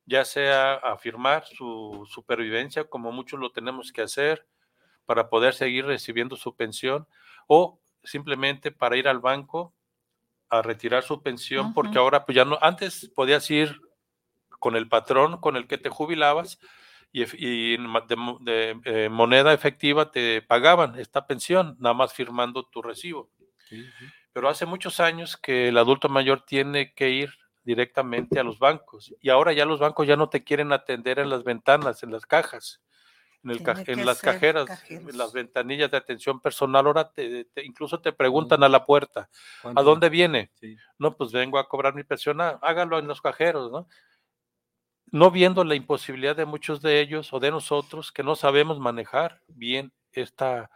ya 0.07 0.25
sea 0.25 0.75
a 0.75 0.97
firmar 0.97 1.45
su 1.47 2.07
supervivencia, 2.09 2.85
como 2.85 3.11
muchos 3.11 3.41
lo 3.41 3.51
tenemos 3.51 3.93
que 3.93 4.03
hacer, 4.03 4.47
para 5.05 5.29
poder 5.29 5.55
seguir 5.55 5.85
recibiendo 5.85 6.37
su 6.37 6.55
pensión, 6.55 7.07
o 7.49 7.81
simplemente 8.05 8.71
para 8.71 8.97
ir 8.97 9.09
al 9.09 9.19
banco 9.19 9.75
a 10.49 10.63
retirar 10.63 11.03
su 11.03 11.23
pensión, 11.23 11.75
porque 11.75 11.99
ahora 11.99 12.25
pues 12.25 12.37
ya 12.37 12.45
no, 12.45 12.59
antes 12.63 13.11
podías 13.15 13.51
ir 13.51 13.81
con 14.61 14.77
el 14.77 14.89
patrón 14.89 15.41
con 15.41 15.57
el 15.57 15.67
que 15.67 15.77
te 15.77 15.89
jubilabas 15.89 16.61
y, 17.11 17.25
de, 17.25 18.81
eh, 18.85 19.09
moneda 19.09 19.53
efectiva 19.53 20.11
te 20.11 20.41
pagaban 20.43 20.99
esta 20.99 21.27
pensión, 21.27 21.77
nada 21.81 21.95
más 21.95 22.13
firmando 22.13 22.65
tu 22.65 22.81
recibo. 22.81 23.31
Pero 24.35 24.51
hace 24.51 24.67
muchos 24.67 25.01
años 25.01 25.39
que 25.39 25.69
el 25.69 25.79
adulto 25.79 26.11
mayor 26.11 26.43
tiene 26.43 26.93
que 26.93 27.09
ir 27.09 27.31
directamente 27.63 28.39
a 28.39 28.45
los 28.45 28.59
bancos 28.59 29.15
y 29.23 29.31
ahora 29.31 29.55
ya 29.55 29.65
los 29.65 29.81
bancos 29.81 30.07
ya 30.07 30.17
no 30.17 30.29
te 30.29 30.45
quieren 30.45 30.71
atender 30.73 31.19
en 31.19 31.31
las 31.31 31.45
ventanas, 31.45 32.03
en 32.03 32.13
las 32.13 32.27
cajas, 32.27 32.83
en, 33.43 33.53
el 33.53 33.63
en 33.87 34.05
las 34.05 34.21
cajeras, 34.21 34.85
en 34.91 35.17
las 35.17 35.33
ventanillas 35.33 35.91
de 35.91 35.97
atención 35.97 36.41
personal. 36.41 36.87
Ahora 36.87 37.11
te, 37.11 37.47
incluso 37.65 38.01
te 38.01 38.13
preguntan 38.13 38.63
a 38.63 38.69
la 38.69 38.85
puerta, 38.85 39.31
¿a 39.63 39.83
dónde 39.83 40.11
viene? 40.11 40.51
No, 40.99 41.17
pues 41.17 41.33
vengo 41.33 41.59
a 41.59 41.67
cobrar 41.67 41.95
mi 41.95 42.03
pensión, 42.03 42.43
ah, 42.43 42.59
hágalo 42.61 42.99
en 42.99 43.07
los 43.07 43.23
cajeros, 43.23 43.73
¿no? 43.73 43.87
no 45.15 45.31
viendo 45.31 45.63
la 45.63 45.77
imposibilidad 45.77 46.35
de 46.35 46.45
muchos 46.45 46.83
de 46.83 47.01
ellos 47.01 47.33
o 47.33 47.39
de 47.39 47.53
nosotros 47.53 48.11
que 48.11 48.25
no 48.25 48.35
sabemos 48.35 48.81
manejar 48.81 49.41
bien 49.47 49.93
esta, 50.11 50.73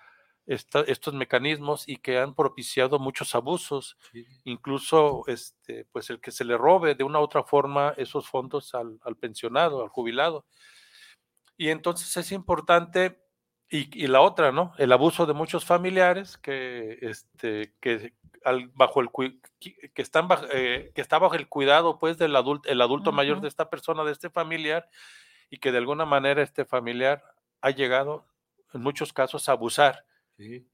estos 0.48 1.12
mecanismos 1.12 1.86
y 1.86 1.98
que 1.98 2.18
han 2.18 2.34
propiciado 2.34 2.98
muchos 2.98 3.34
abusos, 3.34 3.98
incluso 4.44 5.22
este, 5.26 5.84
pues 5.92 6.08
el 6.08 6.20
que 6.20 6.30
se 6.30 6.44
le 6.44 6.56
robe 6.56 6.94
de 6.94 7.04
una 7.04 7.20
u 7.20 7.22
otra 7.22 7.42
forma 7.42 7.92
esos 7.98 8.28
fondos 8.28 8.74
al, 8.74 8.98
pensionado, 9.20 9.82
al 9.82 9.90
jubilado. 9.90 10.46
Y 11.58 11.68
entonces 11.68 12.16
es 12.16 12.32
importante, 12.32 13.20
y, 13.70 14.06
la 14.06 14.22
otra, 14.22 14.50
¿no? 14.50 14.72
El 14.78 14.92
abuso 14.92 15.26
de 15.26 15.34
muchos 15.34 15.66
familiares 15.66 16.38
que, 16.38 16.98
este, 17.02 17.74
que, 17.80 18.14
bajo 18.72 19.00
el 19.02 19.10
que 19.60 20.00
están 20.00 20.26
eh, 20.54 20.90
que 20.94 21.02
está 21.02 21.18
bajo 21.18 21.34
el 21.34 21.48
cuidado 21.48 21.98
pues 21.98 22.16
del 22.16 22.34
adulto 22.34 22.66
el 22.70 22.80
adulto 22.80 23.12
mayor 23.12 23.42
de 23.42 23.48
esta 23.48 23.68
persona 23.68 24.04
de 24.04 24.12
este 24.12 24.30
familiar 24.30 24.88
y 25.50 25.58
que 25.58 25.70
de 25.70 25.78
alguna 25.78 26.06
manera 26.06 26.40
este 26.40 26.64
familiar 26.64 27.22
ha 27.60 27.70
llegado 27.70 28.24
en 28.72 28.80
muchos 28.80 29.12
casos 29.12 29.48
a 29.48 29.52
abusar 29.52 30.06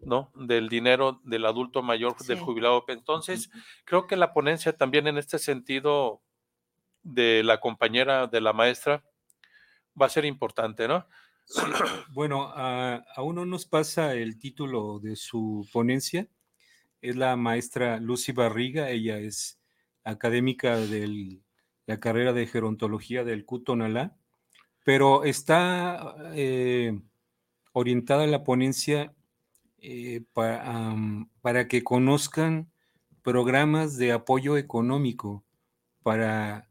no 0.00 0.30
del 0.34 0.68
dinero 0.68 1.20
del 1.24 1.46
adulto 1.46 1.82
mayor 1.82 2.16
del 2.18 2.38
jubilado 2.38 2.84
entonces 2.88 3.50
creo 3.84 4.06
que 4.06 4.16
la 4.16 4.32
ponencia 4.32 4.76
también 4.76 5.06
en 5.06 5.18
este 5.18 5.38
sentido 5.38 6.22
de 7.02 7.42
la 7.42 7.60
compañera 7.60 8.26
de 8.26 8.40
la 8.40 8.52
maestra 8.52 9.04
va 10.00 10.06
a 10.06 10.10
ser 10.10 10.24
importante 10.24 10.86
no 10.86 11.06
Bueno, 12.12 12.50
a, 12.54 13.04
aún 13.16 13.36
no 13.36 13.46
nos 13.46 13.66
pasa 13.66 14.14
el 14.14 14.38
título 14.38 14.98
de 14.98 15.16
su 15.16 15.68
ponencia, 15.72 16.28
es 17.00 17.16
la 17.16 17.36
maestra 17.36 18.00
Lucy 18.00 18.32
Barriga, 18.32 18.90
ella 18.90 19.18
es 19.18 19.60
académica 20.04 20.76
de 20.76 21.40
la 21.86 22.00
carrera 22.00 22.32
de 22.32 22.46
gerontología 22.46 23.24
del 23.24 23.44
CUTONALA, 23.44 24.16
pero 24.84 25.24
está 25.24 26.14
eh, 26.34 26.98
orientada 27.72 28.24
a 28.24 28.28
la 28.28 28.44
ponencia 28.44 29.14
eh, 29.86 30.22
para, 30.32 31.68
que 31.68 31.84
conozcan 31.84 32.70
programas 33.20 33.98
de 33.98 34.12
apoyo 34.12 34.56
económico 34.56 35.44
para 36.02 36.70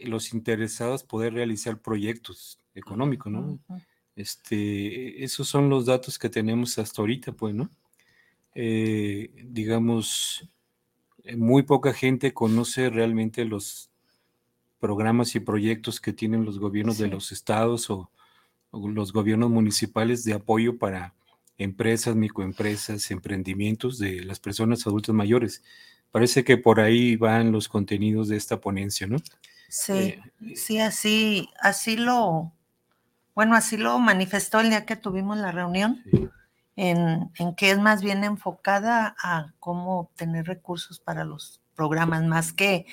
los 0.00 0.34
interesados 0.34 1.04
poder 1.04 1.34
realizar 1.34 1.80
proyectos 1.80 2.58
económicos, 2.74 3.30
¿no? 3.30 3.60
Este, 4.16 5.22
esos 5.22 5.46
son 5.46 5.68
los 5.70 5.86
datos 5.86 6.18
que 6.18 6.28
tenemos 6.28 6.78
hasta 6.78 7.00
ahorita, 7.00 7.30
pues, 7.30 7.54
¿no? 7.54 7.70
Eh, 8.56 9.30
digamos, 9.44 10.44
muy 11.36 11.62
poca 11.62 11.92
gente 11.92 12.34
conoce 12.34 12.90
realmente 12.90 13.44
los 13.44 13.88
programas 14.80 15.36
y 15.36 15.38
proyectos 15.38 16.00
que 16.00 16.12
tienen 16.12 16.44
los 16.44 16.58
gobiernos 16.58 16.98
de 16.98 17.06
los 17.06 17.30
estados 17.30 17.88
o, 17.88 18.10
los 18.72 19.12
gobiernos 19.12 19.48
municipales 19.48 20.24
de 20.24 20.32
apoyo 20.32 20.76
para 20.76 21.14
empresas, 21.62 22.14
microempresas, 22.14 23.10
emprendimientos 23.10 23.98
de 23.98 24.22
las 24.24 24.40
personas 24.40 24.86
adultas 24.86 25.14
mayores. 25.14 25.62
Parece 26.10 26.44
que 26.44 26.58
por 26.58 26.80
ahí 26.80 27.16
van 27.16 27.52
los 27.52 27.68
contenidos 27.68 28.28
de 28.28 28.36
esta 28.36 28.60
ponencia, 28.60 29.06
¿no? 29.06 29.16
Sí, 29.68 29.92
eh, 29.92 30.22
sí, 30.54 30.78
así, 30.78 31.48
así 31.60 31.96
lo, 31.96 32.52
bueno, 33.34 33.56
así 33.56 33.78
lo 33.78 33.98
manifestó 33.98 34.60
el 34.60 34.68
día 34.68 34.84
que 34.84 34.96
tuvimos 34.96 35.38
la 35.38 35.52
reunión, 35.52 36.02
en, 36.76 37.30
en 37.38 37.54
que 37.54 37.70
es 37.70 37.78
más 37.78 38.02
bien 38.02 38.24
enfocada 38.24 39.16
a 39.22 39.54
cómo 39.60 40.00
obtener 40.00 40.46
recursos 40.46 41.00
para 41.00 41.24
los 41.24 41.62
programas, 41.74 42.22
más 42.24 42.52
que 42.52 42.84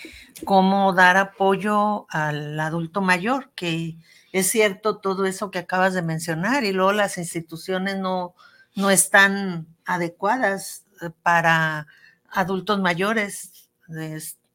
cómo 0.46 0.94
dar 0.94 1.18
apoyo 1.18 2.08
al 2.10 2.58
adulto 2.60 3.02
mayor, 3.02 3.52
que 3.56 3.98
es 4.32 4.48
cierto 4.48 4.98
todo 4.98 5.26
eso 5.26 5.52
que 5.52 5.60
acabas 5.60 5.94
de 5.94 6.02
mencionar, 6.02 6.64
y 6.64 6.72
luego 6.72 6.94
las 6.94 7.18
instituciones 7.18 7.98
no, 7.98 8.36
no 8.80 8.90
están 8.90 9.68
adecuadas 9.86 10.86
eh, 11.02 11.10
para 11.22 11.88
adultos 12.30 12.80
mayores. 12.80 13.70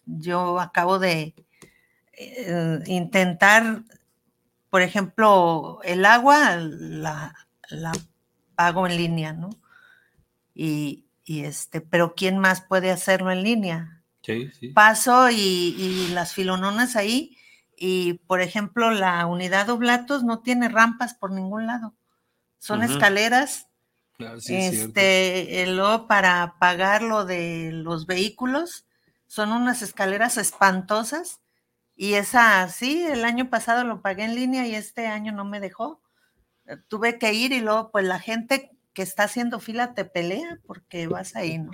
Yo 0.07 0.61
acabo 0.61 0.99
de 0.99 1.35
eh, 2.13 2.79
intentar, 2.87 3.83
por 4.71 4.83
ejemplo, 4.83 5.81
el 5.83 6.05
agua 6.05 6.57
la, 6.57 7.35
la 7.71 7.93
pago 8.55 8.87
en 8.87 8.97
línea, 8.97 9.33
¿no? 9.33 9.51
Y, 10.55 11.07
y, 11.25 11.45
este, 11.45 11.81
pero 11.81 12.15
¿quién 12.15 12.39
más 12.39 12.61
puede 12.61 12.91
hacerlo 12.91 13.33
en 13.33 13.43
línea? 13.43 14.03
Paso 14.73 15.29
y, 15.31 16.09
las 16.13 16.33
filononas 16.33 16.97
ahí, 16.97 17.37
y 17.77 18.15
por 18.27 18.41
ejemplo, 18.41 18.91
la 18.91 19.27
unidad 19.27 19.69
Oblatos 19.69 20.25
no 20.25 20.41
tiene 20.41 20.69
rampas 20.69 21.15
por 21.15 21.31
ningún 21.31 21.67
lado. 21.67 21.95
Son 22.59 22.83
escaleras. 22.83 23.69
Este, 24.19 25.67
luego 25.67 26.07
para 26.07 26.57
pagar 26.59 27.03
lo 27.03 27.25
de 27.25 27.71
los 27.73 28.07
vehículos, 28.07 28.87
son 29.27 29.53
unas 29.53 29.83
escaleras 29.83 30.37
espantosas. 30.37 31.41
Y 31.97 32.15
esa, 32.15 32.69
sí, 32.69 33.05
el 33.05 33.25
año 33.25 33.51
pasado 33.51 33.85
lo 33.85 34.03
pagué 34.03 34.25
en 34.25 34.35
línea 34.35 34.67
y 34.67 34.75
este 34.75 35.07
año 35.07 35.33
no 35.33 35.45
me 35.45 35.61
dejó. 35.61 36.01
Tuve 36.89 37.19
que 37.19 37.33
ir 37.35 37.53
y 37.53 37.61
luego, 37.61 37.91
pues 37.91 38.05
la 38.05 38.19
gente 38.19 38.71
que 38.95 39.03
está 39.03 39.25
haciendo 39.25 39.61
fila 39.61 39.95
te 39.95 40.05
pelea 40.05 40.61
porque 40.67 41.07
vas 41.07 41.37
ahí, 41.37 41.59
¿no? 41.59 41.73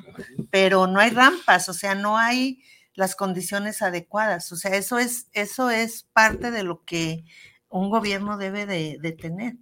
Pero 0.50 0.86
no 0.86 1.00
hay 1.00 1.10
rampas, 1.10 1.68
o 1.68 1.74
sea, 1.74 1.94
no 1.94 2.18
hay 2.18 2.62
las 2.94 3.14
condiciones 3.14 3.82
adecuadas. 3.82 4.50
O 4.52 4.56
sea, 4.56 4.74
eso 4.74 4.98
es, 4.98 5.28
eso 5.32 5.70
es 5.70 6.04
parte 6.12 6.50
de 6.50 6.64
lo 6.64 6.84
que 6.84 7.24
un 7.68 7.90
gobierno 7.90 8.36
debe 8.36 8.66
de, 8.66 9.12
tener. 9.12 9.54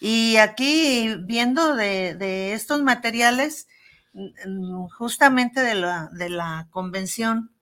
Y 0.00 0.36
aquí, 0.36 1.14
viendo 1.20 1.76
de, 1.76 2.52
estos 2.54 2.82
materiales, 2.82 3.68
justamente 4.98 5.60
de 5.60 5.76
la, 5.76 6.08
de 6.12 6.30
la 6.30 6.66
convención, 6.70 7.52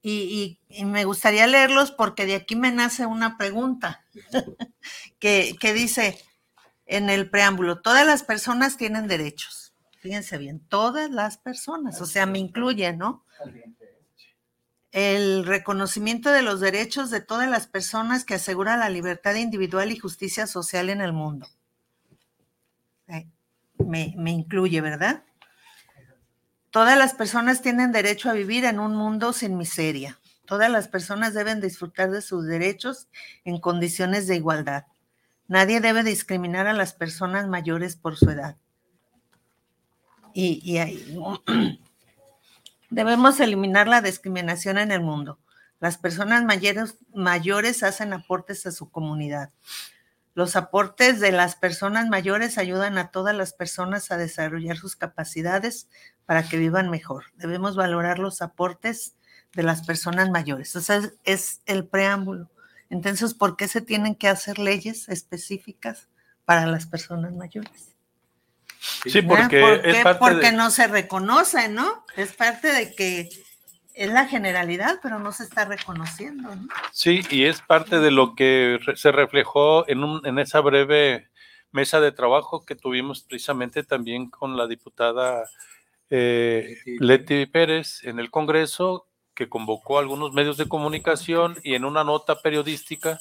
y, 0.00 0.60
me 0.84 1.04
gustaría 1.04 1.46
leerlos 1.46 1.90
porque 1.90 2.26
de 2.26 2.36
aquí 2.36 2.56
me 2.56 2.70
nace 2.70 3.06
una 3.06 3.36
pregunta 3.36 4.04
que 5.18 5.72
dice, 5.74 6.18
en 6.86 7.10
el 7.10 7.30
preámbulo, 7.30 7.80
todas 7.80 8.06
las 8.06 8.22
personas 8.22 8.76
tienen 8.76 9.08
derechos. 9.08 9.74
Fíjense 9.98 10.36
bien, 10.36 10.60
todas 10.60 11.10
las 11.10 11.38
personas, 11.38 12.00
o 12.00 12.06
sea, 12.06 12.26
me 12.26 12.38
incluye, 12.38 12.92
¿no? 12.92 13.24
El 14.92 15.46
reconocimiento 15.46 16.30
de 16.30 16.42
los 16.42 16.60
derechos 16.60 17.10
de 17.10 17.20
todas 17.20 17.48
las 17.48 17.66
personas 17.66 18.24
que 18.24 18.34
asegura 18.34 18.76
la 18.76 18.90
libertad 18.90 19.34
individual 19.34 19.90
y 19.90 19.98
justicia 19.98 20.46
social 20.46 20.90
en 20.90 21.00
el 21.00 21.14
mundo. 21.14 21.48
Me, 23.06 24.14
me 24.16 24.30
incluye, 24.30 24.80
¿verdad? 24.80 25.24
Todas 26.70 26.98
las 26.98 27.14
personas 27.14 27.62
tienen 27.62 27.92
derecho 27.92 28.30
a 28.30 28.34
vivir 28.34 28.64
en 28.64 28.80
un 28.80 28.96
mundo 28.96 29.32
sin 29.32 29.56
miseria. 29.56 30.18
Todas 30.46 30.70
las 30.70 30.88
personas 30.88 31.32
deben 31.34 31.60
disfrutar 31.60 32.10
de 32.10 32.20
sus 32.20 32.46
derechos 32.46 33.08
en 33.44 33.58
condiciones 33.58 34.26
de 34.26 34.36
igualdad. 34.36 34.84
Nadie 35.46 35.80
debe 35.80 36.02
discriminar 36.02 36.66
a 36.66 36.72
las 36.72 36.92
personas 36.92 37.48
mayores 37.48 37.96
por 37.96 38.16
su 38.16 38.30
edad. 38.30 38.56
Y, 40.32 40.78
debemos 42.90 43.40
eliminar 43.40 43.86
la 43.86 44.00
discriminación 44.00 44.78
en 44.78 44.90
el 44.90 45.00
mundo. 45.00 45.38
Las 45.80 45.96
personas 45.98 46.44
mayores, 46.44 46.96
mayores 47.14 47.82
hacen 47.82 48.12
aportes 48.12 48.66
a 48.66 48.72
su 48.72 48.90
comunidad. 48.90 49.50
Los 50.34 50.56
aportes 50.56 51.20
de 51.20 51.32
las 51.32 51.54
personas 51.54 52.08
mayores 52.08 52.58
ayudan 52.58 52.98
a 52.98 53.10
todas 53.10 53.36
las 53.36 53.52
personas 53.52 54.10
a 54.10 54.16
desarrollar 54.16 54.76
sus 54.76 54.96
capacidades 54.96 55.88
para 56.26 56.42
que 56.48 56.56
vivan 56.56 56.90
mejor. 56.90 57.26
Debemos 57.36 57.76
valorar 57.76 58.18
los 58.18 58.42
aportes 58.42 59.14
de 59.54 59.62
las 59.62 59.86
personas 59.86 60.30
mayores. 60.30 60.74
O 60.74 60.80
sea, 60.80 61.00
es 61.24 61.60
el 61.66 61.86
preámbulo. 61.86 62.50
Entonces, 62.90 63.34
¿por 63.34 63.56
qué 63.56 63.68
se 63.68 63.80
tienen 63.80 64.14
que 64.14 64.28
hacer 64.28 64.58
leyes 64.58 65.08
específicas 65.08 66.08
para 66.44 66.66
las 66.66 66.86
personas 66.86 67.32
mayores? 67.34 67.94
Sí, 69.06 69.22
porque 69.22 69.80
es 69.84 70.02
parte 70.02 70.18
porque 70.18 70.52
no 70.52 70.70
se 70.70 70.86
reconoce, 70.86 71.68
¿no? 71.68 72.04
Es 72.16 72.32
parte 72.32 72.72
de 72.72 72.94
que 72.94 73.28
es 73.94 74.10
la 74.10 74.26
generalidad, 74.26 74.98
pero 75.02 75.18
no 75.18 75.32
se 75.32 75.44
está 75.44 75.64
reconociendo. 75.64 76.54
¿no? 76.54 76.68
Sí, 76.92 77.22
y 77.30 77.44
es 77.44 77.62
parte 77.62 78.00
de 78.00 78.10
lo 78.10 78.34
que 78.34 78.78
se 78.96 79.12
reflejó 79.12 79.88
en, 79.88 80.02
un, 80.02 80.26
en 80.26 80.38
esa 80.38 80.60
breve 80.60 81.28
mesa 81.70 82.00
de 82.00 82.12
trabajo 82.12 82.64
que 82.64 82.74
tuvimos 82.74 83.22
precisamente 83.22 83.84
también 83.84 84.30
con 84.30 84.56
la 84.56 84.66
diputada 84.66 85.48
eh, 86.10 86.76
Leti 87.00 87.46
Pérez 87.46 88.04
en 88.04 88.18
el 88.18 88.30
Congreso, 88.30 89.06
que 89.34 89.48
convocó 89.48 89.98
a 89.98 90.00
algunos 90.00 90.32
medios 90.32 90.56
de 90.56 90.68
comunicación 90.68 91.56
y 91.62 91.74
en 91.74 91.84
una 91.84 92.04
nota 92.04 92.40
periodística 92.40 93.18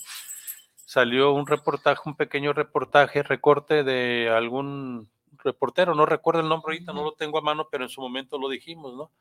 salió 0.86 1.31
un 1.31 1.47
reportaje, 1.47 2.01
un 2.05 2.15
pequeño 2.15 2.53
reportaje, 2.53 3.23
recorte 3.23 3.83
de 3.83 4.29
algún 4.29 5.09
reportero, 5.43 5.95
no 5.95 6.05
recuerdo 6.05 6.41
el 6.41 6.49
nombre 6.49 6.73
ahorita, 6.73 6.93
no 6.93 7.03
lo 7.03 7.13
tengo 7.13 7.39
a 7.39 7.41
mano, 7.41 7.67
pero 7.71 7.83
en 7.83 7.89
su 7.89 8.01
momento 8.01 8.38
lo 8.38 8.49
dijimos, 8.49 8.95
¿no? 8.95 9.12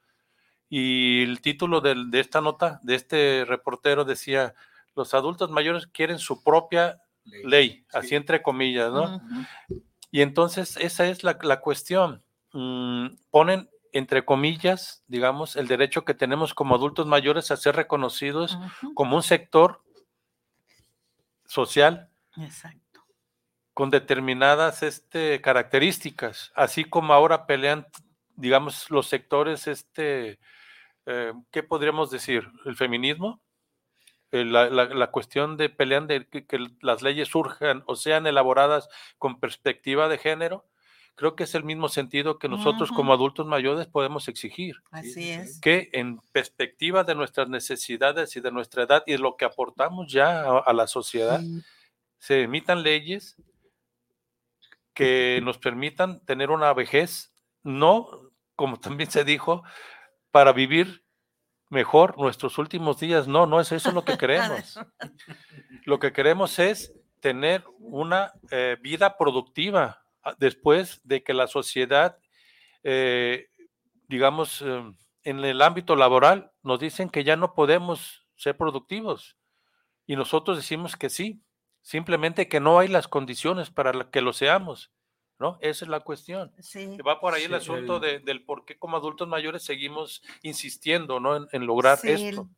Y 0.74 1.24
el 1.24 1.42
título 1.42 1.82
de, 1.82 1.94
esta 2.18 2.40
nota, 2.40 2.80
de 2.82 2.94
este 2.94 3.44
reportero, 3.46 4.06
decía, 4.06 4.54
los 4.96 5.12
adultos 5.12 5.50
mayores 5.50 5.86
quieren 5.86 6.18
su 6.18 6.42
propia 6.42 6.98
ley, 7.44 7.84
así 7.92 8.14
entre 8.14 8.40
comillas, 8.42 8.90
¿no? 8.90 9.20
Y 10.10 10.22
entonces 10.22 10.78
esa 10.78 11.06
es 11.08 11.24
la, 11.24 11.60
cuestión. 11.60 12.22
Mm, 12.54 13.08
ponen 13.30 13.68
entre 13.92 14.24
comillas, 14.24 15.04
digamos, 15.08 15.56
el 15.56 15.68
derecho 15.68 16.06
que 16.06 16.14
tenemos 16.14 16.54
como 16.54 16.74
adultos 16.74 17.06
mayores 17.06 17.50
a 17.50 17.58
ser 17.58 17.76
reconocidos 17.76 18.56
como 18.94 19.16
un 19.16 19.22
sector 19.22 19.82
social 21.44 22.08
con 23.74 23.90
determinadas 23.90 24.82
este, 24.82 25.42
características, 25.42 26.50
así 26.54 26.84
como 26.84 27.12
ahora 27.12 27.44
pelean, 27.44 27.86
digamos, 28.36 28.90
los 28.90 29.06
sectores, 29.06 29.66
este, 29.66 30.38
eh, 31.06 31.32
¿qué 31.50 31.62
podríamos 31.62 32.10
decir? 32.10 32.48
¿El 32.64 32.76
feminismo? 32.76 33.40
Eh, 34.30 34.44
la, 34.44 35.10
cuestión 35.10 35.56
de 35.56 35.68
pelean 35.68 36.06
de 36.06 36.26
que, 36.26 36.46
que 36.46 36.58
las 36.80 37.02
leyes 37.02 37.28
surjan 37.28 37.82
o 37.86 37.96
sean 37.96 38.26
elaboradas 38.26 38.88
con 39.18 39.38
perspectiva 39.38 40.08
de 40.08 40.16
género, 40.16 40.64
creo 41.14 41.36
que 41.36 41.44
es 41.44 41.54
el 41.54 41.64
mismo 41.64 41.88
sentido 41.88 42.38
que 42.38 42.48
nosotros 42.48 42.90
como 42.90 43.12
adultos 43.12 43.46
mayores 43.46 43.86
podemos 43.86 44.28
exigir. 44.28 44.76
Así 44.90 45.30
es. 45.30 45.60
Que 45.60 45.90
en 45.92 46.18
perspectiva 46.32 47.04
de 47.04 47.14
nuestras 47.14 47.48
necesidades 47.48 48.34
y 48.36 48.40
de 48.40 48.50
nuestra 48.50 48.84
edad 48.84 49.02
y 49.06 49.12
de 49.12 49.18
lo 49.18 49.36
que 49.36 49.44
aportamos 49.44 50.10
ya 50.10 50.42
a, 50.58 50.72
la 50.72 50.86
sociedad, 50.86 51.40
se 52.18 52.42
emitan 52.42 52.82
leyes 52.82 53.36
que 54.94 55.40
nos 55.42 55.58
permitan 55.58 56.20
tener 56.24 56.50
una 56.50 56.72
vejez, 56.72 57.32
no, 57.62 58.30
como 58.56 58.80
también 58.80 59.10
se 59.10 59.24
dijo, 59.24 59.62
para 60.32 60.52
vivir 60.52 61.04
mejor 61.68 62.18
nuestros 62.18 62.58
últimos 62.58 62.98
días. 62.98 63.28
No, 63.28 63.46
no 63.46 63.60
es 63.60 63.70
eso 63.70 63.92
lo 63.92 64.04
que 64.04 64.18
queremos. 64.18 64.80
lo 65.84 66.00
que 66.00 66.12
queremos 66.12 66.58
es 66.58 66.92
tener 67.20 67.64
una 67.78 68.32
eh, 68.50 68.76
vida 68.82 69.16
productiva, 69.16 70.02
después 70.38 71.00
de 71.04 71.22
que 71.22 71.34
la 71.34 71.46
sociedad, 71.46 72.18
eh, 72.82 73.48
digamos, 74.08 74.60
em, 74.62 74.96
en 75.22 75.44
el 75.44 75.62
ámbito 75.62 75.94
laboral, 75.94 76.52
nos 76.62 76.80
dicen 76.80 77.08
que 77.08 77.24
ya 77.24 77.36
no 77.36 77.54
podemos 77.54 78.26
ser 78.34 78.56
productivos, 78.56 79.36
Y 80.04 80.16
nosotros 80.16 80.56
decimos 80.56 80.96
que 80.96 81.08
sí, 81.08 81.44
simplemente 81.80 82.48
que 82.48 82.58
no 82.58 82.80
hay 82.80 82.88
las 82.88 83.06
condiciones 83.06 83.70
para 83.70 84.10
que 84.10 84.20
lo 84.20 84.32
seamos. 84.32 84.90
¿No? 85.42 85.58
Esa 85.60 85.84
es 85.84 85.88
la 85.90 86.00
cuestión. 86.00 86.50
Sí. 86.60 86.96
Va 87.06 87.20
por 87.20 87.34
ahí 87.34 87.42
el 87.44 87.54
asunto 87.54 87.96
el- 87.96 88.00
de- 88.02 88.18
del 88.20 88.44
por 88.44 88.64
qué 88.64 88.78
como 88.78 88.96
adultos 88.96 89.26
mayores 89.28 89.62
seguimos 89.64 90.22
insistiendo 90.42 91.20
¿no? 91.20 91.36
en, 91.36 91.48
en 91.52 91.66
lograr 91.66 91.98
Sí, 91.98 92.08
esto. 92.10 92.48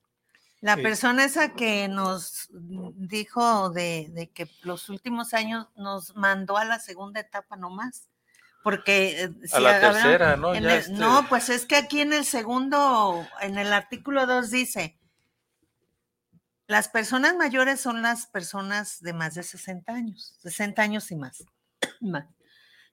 La 0.60 0.76
Sí. 0.76 0.82
persona 0.82 1.24
esa 1.24 1.54
que 1.54 1.88
nos 1.88 2.48
dijo 2.52 3.70
de, 3.70 4.08
de 4.12 4.30
que 4.30 4.48
los 4.62 4.88
últimos 4.88 5.34
años 5.34 5.66
nos 5.76 6.14
mandó 6.16 6.56
a 6.56 6.64
la 6.64 6.78
segunda 6.78 7.20
etapa 7.20 7.56
nomás. 7.56 8.08
Porque 8.62 9.24
eh, 9.24 9.30
A 9.52 9.60
la 9.60 9.78
tercera, 9.80 10.36
¿no? 10.36 10.54
en 10.54 10.62
Ya 10.62 10.72
el- 10.74 10.78
este- 10.80 10.92
No, 10.92 11.26
pues 11.28 11.48
es 11.50 11.66
que 11.66 11.76
aquí 11.76 12.00
en 12.00 12.12
el 12.14 12.24
segundo, 12.24 13.26
en 13.42 13.58
el 13.58 13.72
artículo 13.74 14.26
2 14.26 14.50
dice, 14.50 14.98
las 16.66 16.88
personas 16.88 17.36
mayores 17.36 17.78
son 17.80 18.00
las 18.00 18.26
personas 18.26 19.02
de 19.02 19.12
más 19.12 19.34
de 19.34 19.42
60 19.42 19.92
años, 19.92 20.34
60 20.40 20.80
años 20.80 21.10
y 21.10 21.16
más. 21.16 21.44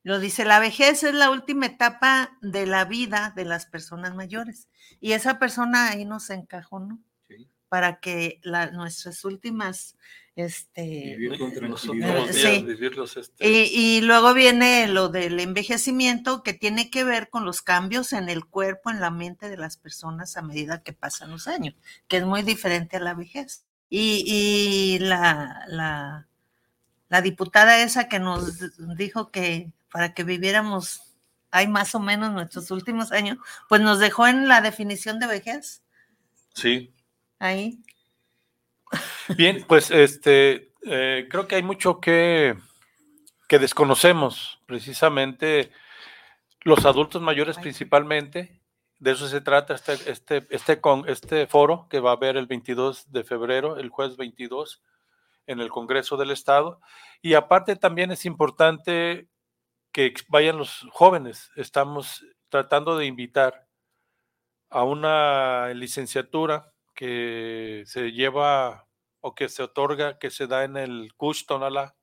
Lo 0.04 0.20
dice, 0.20 0.46
la 0.46 0.60
vejez 0.60 1.04
es 1.04 1.14
la 1.14 1.30
última 1.30 1.68
etapa 1.68 2.38
de 2.42 2.66
la 2.66 2.86
vida 2.86 3.34
de 3.36 3.46
las 3.46 3.66
personas 3.68 4.16
mayores. 4.16 4.68
Y 5.00 5.12
esa 5.14 5.38
persona 5.40 5.90
ahí 5.90 6.06
nos 6.06 6.30
encajó, 6.32 6.80
¿no? 6.80 7.00
Sí. 7.28 7.48
Para 7.70 8.00
que 8.00 8.40
la- 8.44 8.72
nuestras 8.72 9.24
últimas, 9.26 9.96
este, 10.36 11.16
Vivir 11.18 11.38
con 11.38 11.50
Los 11.70 11.82
tranquilidad. 11.84 12.24
días, 12.24 12.36
Sí. 12.36 12.64
vivirlos, 12.64 13.18
este, 13.18 13.48
y, 13.48 13.98
y 13.98 14.02
luego 14.02 14.34
viene 14.34 14.88
lo 14.88 15.10
del 15.10 15.40
envejecimiento 15.40 16.42
que 16.42 16.54
tiene 16.54 16.90
que 16.90 17.04
ver 17.04 17.30
con 17.30 17.46
los 17.46 17.62
cambios 17.62 18.14
en 18.14 18.30
el 18.30 18.46
cuerpo, 18.46 18.90
en 18.90 19.02
la 19.02 19.12
mente 19.12 19.50
de 19.50 19.58
las 19.58 19.78
personas 19.78 20.36
a 20.38 20.42
medida 20.42 20.82
que 20.84 20.94
pasan 20.94 21.30
los 21.32 21.48
años, 21.48 21.76
que 22.08 22.18
es 22.18 22.26
muy 22.26 22.42
diferente 22.44 22.98
a 22.98 23.02
la 23.02 23.14
vejez. 23.14 23.66
Y, 23.90 24.24
y 24.26 25.00
la, 25.00 25.64
la, 25.68 26.28
la 27.10 27.22
diputada 27.22 27.84
esa 27.84 28.08
que 28.08 28.20
nos 28.20 28.58
dijo 28.98 29.32
que 29.32 29.74
para 29.92 30.14
que 30.14 30.24
viviéramos 30.24 31.02
hay 31.52 31.68
más 31.68 31.94
o 31.96 32.00
menos 32.00 32.32
nuestros 32.32 32.72
últimos 32.72 33.12
años, 33.12 33.38
pues 33.68 33.82
nos 33.82 34.00
dejó 34.00 34.26
en 34.26 34.48
la 34.48 34.62
definición 34.62 35.20
de 35.20 35.28
vejez, 35.28 35.84
sí. 36.54 36.94
ahí. 37.40 37.84
Bien, 39.38 39.66
pues 39.68 39.92
este, 39.92 40.74
eh, 40.84 41.28
creo 41.30 41.48
que 41.48 41.56
hay 41.56 41.64
mucho 41.64 42.00
que, 42.00 42.58
que 43.48 43.60
desconocemos, 43.60 44.60
precisamente 44.66 45.72
los 46.62 46.86
adultos 46.86 47.22
mayores 47.22 47.58
principalmente. 47.58 48.62
De 49.00 49.12
eso 49.12 49.28
se 49.28 49.42
trata 49.42 49.74
este, 49.74 49.94
este, 50.10 50.48
este, 50.52 50.80
con, 50.80 51.10
este 51.10 51.48
foro 51.48 51.88
que 51.90 52.00
va 52.00 52.12
a 52.12 52.16
haber 52.16 52.38
el 52.38 52.46
22 52.46 53.12
de 53.12 53.24
febrero, 53.24 53.78
el 53.78 53.90
jueves 53.90 54.16
22, 54.16 54.84
en 55.48 55.60
el 55.60 55.70
Congreso 55.70 56.18
del 56.18 56.32
Estado. 56.32 56.80
Y 57.22 57.34
aparte 57.34 57.76
también 57.76 58.12
es 58.12 58.26
importante 58.26 59.28
que 59.92 60.14
vayan 60.30 60.58
los 60.58 60.88
jóvenes. 60.92 61.52
Estamos 61.56 62.26
tratando 62.50 62.98
de 62.98 63.06
invitar 63.06 63.68
a 64.70 64.84
una 64.84 65.74
licenciatura 65.74 66.74
que 66.96 67.84
se 67.86 68.12
lleva 68.12 68.88
o 69.20 69.36
que 69.36 69.50
se 69.50 69.64
otorga, 69.64 70.18
que 70.18 70.30
se 70.30 70.48
da 70.48 70.64
en 70.64 70.78
el 70.78 71.14
CUSH 71.16 71.46
Tonalá, 71.46 71.96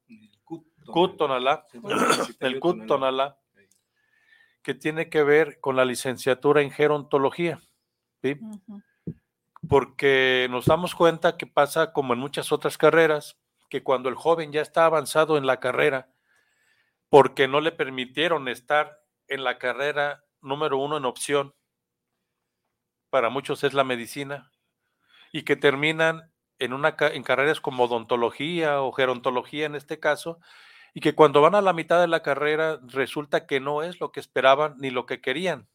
CUT 0.87 1.17
Tonalá, 1.17 1.67
el 2.41 2.61
CUT 2.61 2.87
Tonalá, 2.87 3.39
que 4.63 4.75
tiene 4.75 5.09
que 5.09 5.23
ver 5.23 5.61
con 5.61 5.77
la 5.77 5.85
licenciatura 5.85 6.63
en 6.63 6.71
gerontología, 6.71 7.61
¿sí? 8.23 8.39
Porque 9.69 10.47
nos 10.51 10.67
damos 10.67 10.95
cuenta 10.95 11.37
que 11.37 11.47
pasa 11.47 11.93
como 11.93 12.13
en 12.13 12.21
muchas 12.21 12.53
otras 12.53 12.79
carreras, 12.79 13.39
que 13.69 13.83
cuando 13.83 14.09
el 14.09 14.15
joven 14.15 14.53
ya 14.53 14.61
está 14.63 14.85
avanzado 14.85 15.37
en 15.37 15.47
la 15.47 15.59
carrera, 15.61 16.09
porque 17.09 17.49
no 17.49 17.61
le 17.61 17.73
permitieron 17.73 18.49
estar 18.49 19.01
en 19.29 19.45
la 19.45 19.59
carrera 19.59 20.25
número 20.41 20.79
uno 20.79 20.97
en 20.97 21.05
opción, 21.05 21.55
para 23.11 23.31
muchos 23.31 23.65
es 23.65 23.75
la 23.75 23.85
medicina, 23.85 24.51
y 25.33 25.43
que 25.43 25.57
terminan 25.57 26.33
en, 26.59 26.73
una, 26.73 26.97
en 27.01 27.23
carreras 27.23 27.61
como 27.61 27.85
odontología 27.85 28.83
o 28.83 28.93
gerontología 28.93 29.67
en 29.67 29.75
este 29.75 29.99
caso, 29.99 30.39
y 30.95 31.01
que 31.01 31.15
cuando 31.15 31.41
van 31.41 31.55
a 31.55 31.63
la 31.63 31.73
mitad 31.73 32.01
de 32.01 32.09
la 32.09 32.23
carrera 32.23 32.81
resulta 32.83 33.47
que 33.47 33.61
no 33.61 33.83
es 33.83 34.01
lo 34.01 34.11
que 34.13 34.21
esperaban 34.21 34.75
ni 34.79 34.91
lo 34.91 35.07
que 35.07 35.21
querían. 35.21 35.69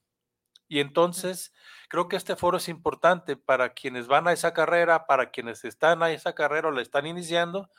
Y 0.67 0.79
entonces 0.79 1.53
creo 1.87 2.07
que 2.07 2.15
este 2.15 2.35
foro 2.35 2.57
es 2.57 2.67
importante 2.67 3.37
para 3.37 3.73
quienes 3.73 4.07
van 4.07 4.27
a 4.27 4.33
esa 4.33 4.53
carrera, 4.53 5.05
para 5.05 5.29
quienes 5.29 5.63
están 5.65 6.01
a 6.03 6.11
esa 6.11 6.33
carrera 6.33 6.69
o 6.69 6.71
la 6.71 6.81
están 6.81 7.05
iniciando, 7.05 7.69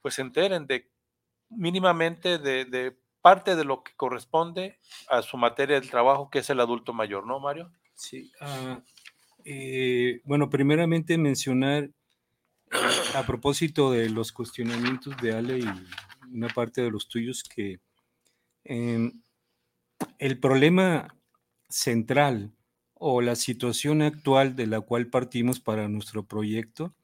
pues 0.00 0.14
se 0.14 0.22
enteren 0.22 0.66
de 0.66 0.90
mínimamente 1.50 2.38
de, 2.38 2.64
de 2.64 2.98
parte 3.20 3.56
de 3.56 3.64
lo 3.64 3.82
que 3.82 3.94
corresponde 3.96 4.78
a 5.08 5.22
su 5.22 5.36
materia 5.36 5.78
del 5.78 5.90
trabajo, 5.90 6.30
que 6.30 6.40
es 6.40 6.50
el 6.50 6.60
adulto 6.60 6.92
mayor, 6.92 7.26
¿no, 7.26 7.40
Mario? 7.40 7.70
Sí, 7.94 8.30
ah, 8.40 8.80
eh, 9.44 10.20
bueno, 10.24 10.48
primeramente 10.48 11.18
mencionar 11.18 11.90
a 13.14 13.26
propósito 13.26 13.90
de 13.90 14.08
los 14.10 14.32
cuestionamientos 14.32 15.16
de 15.20 15.32
Ale 15.32 15.58
y 15.58 15.66
una 16.32 16.48
parte 16.48 16.82
de 16.82 16.90
los 16.90 17.08
tuyos 17.08 17.42
que 17.42 17.80
em, 18.64 19.20
el 20.18 20.38
problema 20.38 21.14
central 21.68 22.52
o 22.94 23.20
la 23.20 23.36
situación 23.36 24.02
actual 24.02 24.56
de 24.56 24.66
la 24.66 24.80
cual 24.80 25.08
partimos 25.08 25.60
para 25.60 25.88
nuestro 25.88 26.24
proyecto 26.24 26.94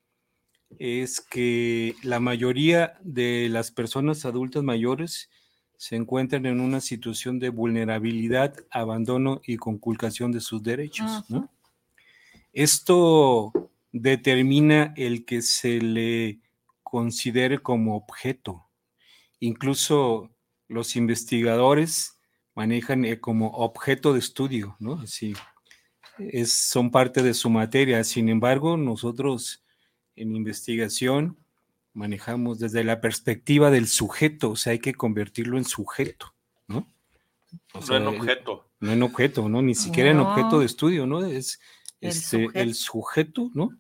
es 0.79 1.21
que 1.21 1.95
la 2.03 2.21
mayoría 2.21 2.99
de 3.03 3.49
las 3.51 3.71
personas 3.71 4.25
adultas 4.25 4.63
mayores 4.63 5.31
se 5.77 5.97
encuentran 5.97 6.47
en 6.47 6.61
una 6.61 6.81
situación 6.81 7.39
de 7.39 7.51
vulnerabilidad, 7.51 8.55
abandono 8.71 9.41
y 9.45 9.57
conculcación 9.57 10.33
de 10.33 10.41
sus 10.41 10.63
derechos. 10.63 11.25
¿no? 11.29 11.51
Esto 12.53 13.53
determina 13.93 14.95
el 14.97 15.25
que 15.25 15.43
se 15.43 15.81
le 15.81 16.41
considere 16.83 17.59
como 17.59 17.97
objeto. 17.97 18.67
Incluso 19.41 20.31
los 20.69 20.97
investigadores 20.97 22.19
manejan 22.55 23.05
eh, 23.05 23.21
como 23.21 23.49
objeto 23.49 24.13
de 24.13 24.21
estudio, 24.21 24.77
¿no? 24.79 25.01
Así, 25.01 25.35
es, 26.19 26.53
son 26.53 26.91
parte 26.91 27.23
de 27.23 27.35
su 27.35 27.51
materia. 27.51 28.03
Sin 28.05 28.29
embargo, 28.29 28.77
nosotros 28.77 29.64
en 30.17 30.35
investigación 30.37 31.37
manejamos 31.93 32.59
desde 32.59 32.85
la 32.85 33.01
perspectiva 33.01 33.71
del 33.71 33.87
sujeto, 33.87 34.51
o 34.51 34.57
sea, 34.57 34.73
hay 34.73 34.81
que 34.81 34.95
convertirlo 34.95 35.57
en 35.59 35.65
sujeto, 35.65 36.35
¿no? 36.67 36.89
O 37.73 37.81
No 37.81 37.97
en 37.97 38.07
objeto. 38.09 38.69
no 38.81 38.93
en 38.93 39.03
objeto, 39.03 39.49
¿no? 39.49 39.63
Ni 39.63 39.75
siquiera 39.75 40.11
en 40.11 40.19
objeto 40.19 40.59
de 40.59 40.67
estudio, 40.67 41.07
¿no? 41.07 41.25
Es 41.25 41.61
El 42.01 42.09
este, 42.11 42.49
el 42.55 42.75
sujeto, 42.75 43.51
¿no? 43.55 43.71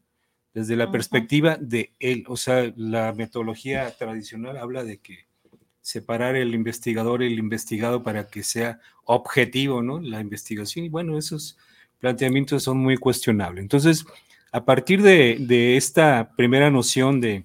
Desde 0.55 0.77
la 0.77 0.93
perspectiva 0.93 1.57
de 1.61 1.93
él. 1.99 2.25
O 2.29 2.37
sea, 2.37 2.73
la 2.77 3.13
metodología 3.13 3.91
tradicional 3.97 4.57
habla 4.57 4.85
de 4.85 4.99
que 4.99 5.27
separar 5.81 6.37
el 6.37 6.55
investigador 6.55 7.23
y 7.23 7.27
el 7.27 7.39
investigado 7.39 8.05
para 8.05 8.29
que 8.29 8.45
sea 8.45 8.81
objetivo, 9.05 9.83
¿no? 9.83 9.99
La 10.01 10.21
investigación. 10.21 10.85
Y 10.85 10.89
bueno, 10.89 11.19
esos 11.19 11.59
planteamientos 11.99 12.63
son 12.63 12.79
muy 12.79 12.97
cuestionables. 12.97 13.63
Entonces, 13.63 14.07
a 14.55 14.65
partir 14.65 15.03
de, 15.03 15.77
esta 15.77 16.31
primera 16.37 16.71
noción 16.71 17.21
de 17.21 17.45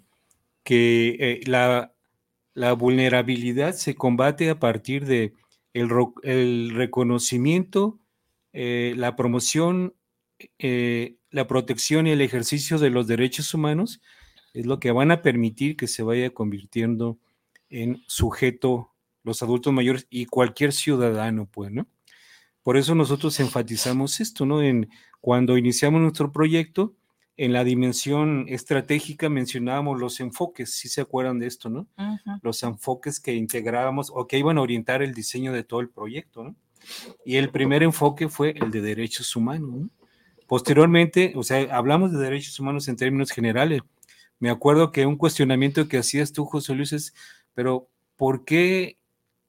que 0.64 1.18
eh, 1.20 1.40
la, 1.48 1.92
vulnerabilidad 2.76 3.74
se 3.74 3.96
combate 3.96 4.52
a 4.52 4.60
partir 4.60 5.08
de 5.08 5.34
el 5.74 6.70
reconocimiento, 6.70 7.98
eh, 8.54 8.94
la 8.96 9.16
promoción, 9.16 9.96
eh, 10.60 11.16
la 11.32 11.48
protección 11.48 12.06
y 12.06 12.12
el 12.12 12.22
ejercicio 12.22 12.78
de 12.78 12.92
los 12.92 13.08
derechos 13.08 13.56
humanos 13.56 14.02
es 14.54 14.68
lo 14.68 14.80
que 14.80 14.92
van 14.92 15.10
a 15.10 15.24
permitir 15.24 15.78
que 15.78 15.88
se 15.88 16.04
vaya 16.04 16.30
convirtiendo 16.30 17.18
en 17.72 18.04
sujeto 18.06 18.94
los 19.24 19.42
adultos 19.42 19.74
mayores 19.74 20.06
y 20.12 20.28
cualquier 20.28 20.74
ciudadano, 20.74 21.48
pues, 21.52 21.72
¿no? 21.72 21.88
Por 22.62 22.78
eso 22.78 22.94
nosotros 22.94 23.40
enfatizamos 23.40 24.20
esto, 24.20 24.46
¿no? 24.46 24.62
En 24.62 24.90
cuando 25.22 25.58
iniciamos 25.58 26.02
nuestro 26.02 26.32
proyecto, 26.32 26.94
en 27.40 27.54
la 27.54 27.64
dimensión 27.64 28.46
estratégica 28.50 29.30
mencionábamos 29.30 29.98
los 29.98 30.20
enfoques, 30.20 30.74
si 30.74 30.90
se 30.90 31.00
acuerdan 31.00 31.40
de 31.40 31.48
esto, 31.48 31.70
¿no? 31.70 31.88
Ujú. 31.98 32.40
los 32.42 32.62
enfoques 32.64 33.22
que 33.22 33.34
integrábamos 33.34 34.12
o 34.14 34.28
que 34.28 34.38
iban 34.38 34.58
a 34.58 34.62
orientar 34.62 35.02
el 35.02 35.14
diseño 35.14 35.54
de 35.54 35.64
todo 35.64 35.80
el 35.80 35.88
proyecto. 35.88 36.44
¿no? 36.44 36.56
Y 37.24 37.38
el 37.38 37.50
primer 37.50 37.82
enfoque 37.82 38.28
fue 38.28 38.56
el 38.60 38.72
de 38.72 38.82
derechos 38.82 39.38
humanos. 39.38 39.70
¿no? 39.72 39.90
Posteriormente, 40.48 41.32
o 41.38 41.44
sea, 41.44 41.74
hablamos 41.74 42.12
de 42.12 42.20
derechos 42.20 42.60
humanos 42.60 42.90
en 42.90 42.98
términos 42.98 43.32
generales. 43.32 43.84
Me 44.38 44.50
acuerdo 44.50 44.92
que 44.92 45.06
un 45.06 45.16
cuestionamiento 45.16 45.88
que 45.88 45.98
hacías 45.98 46.34
tú, 46.34 46.44
José 46.44 46.76
Luis, 46.76 46.92
es, 46.92 47.14
pero 47.54 47.88
¿por 48.18 48.44
qué 48.44 48.98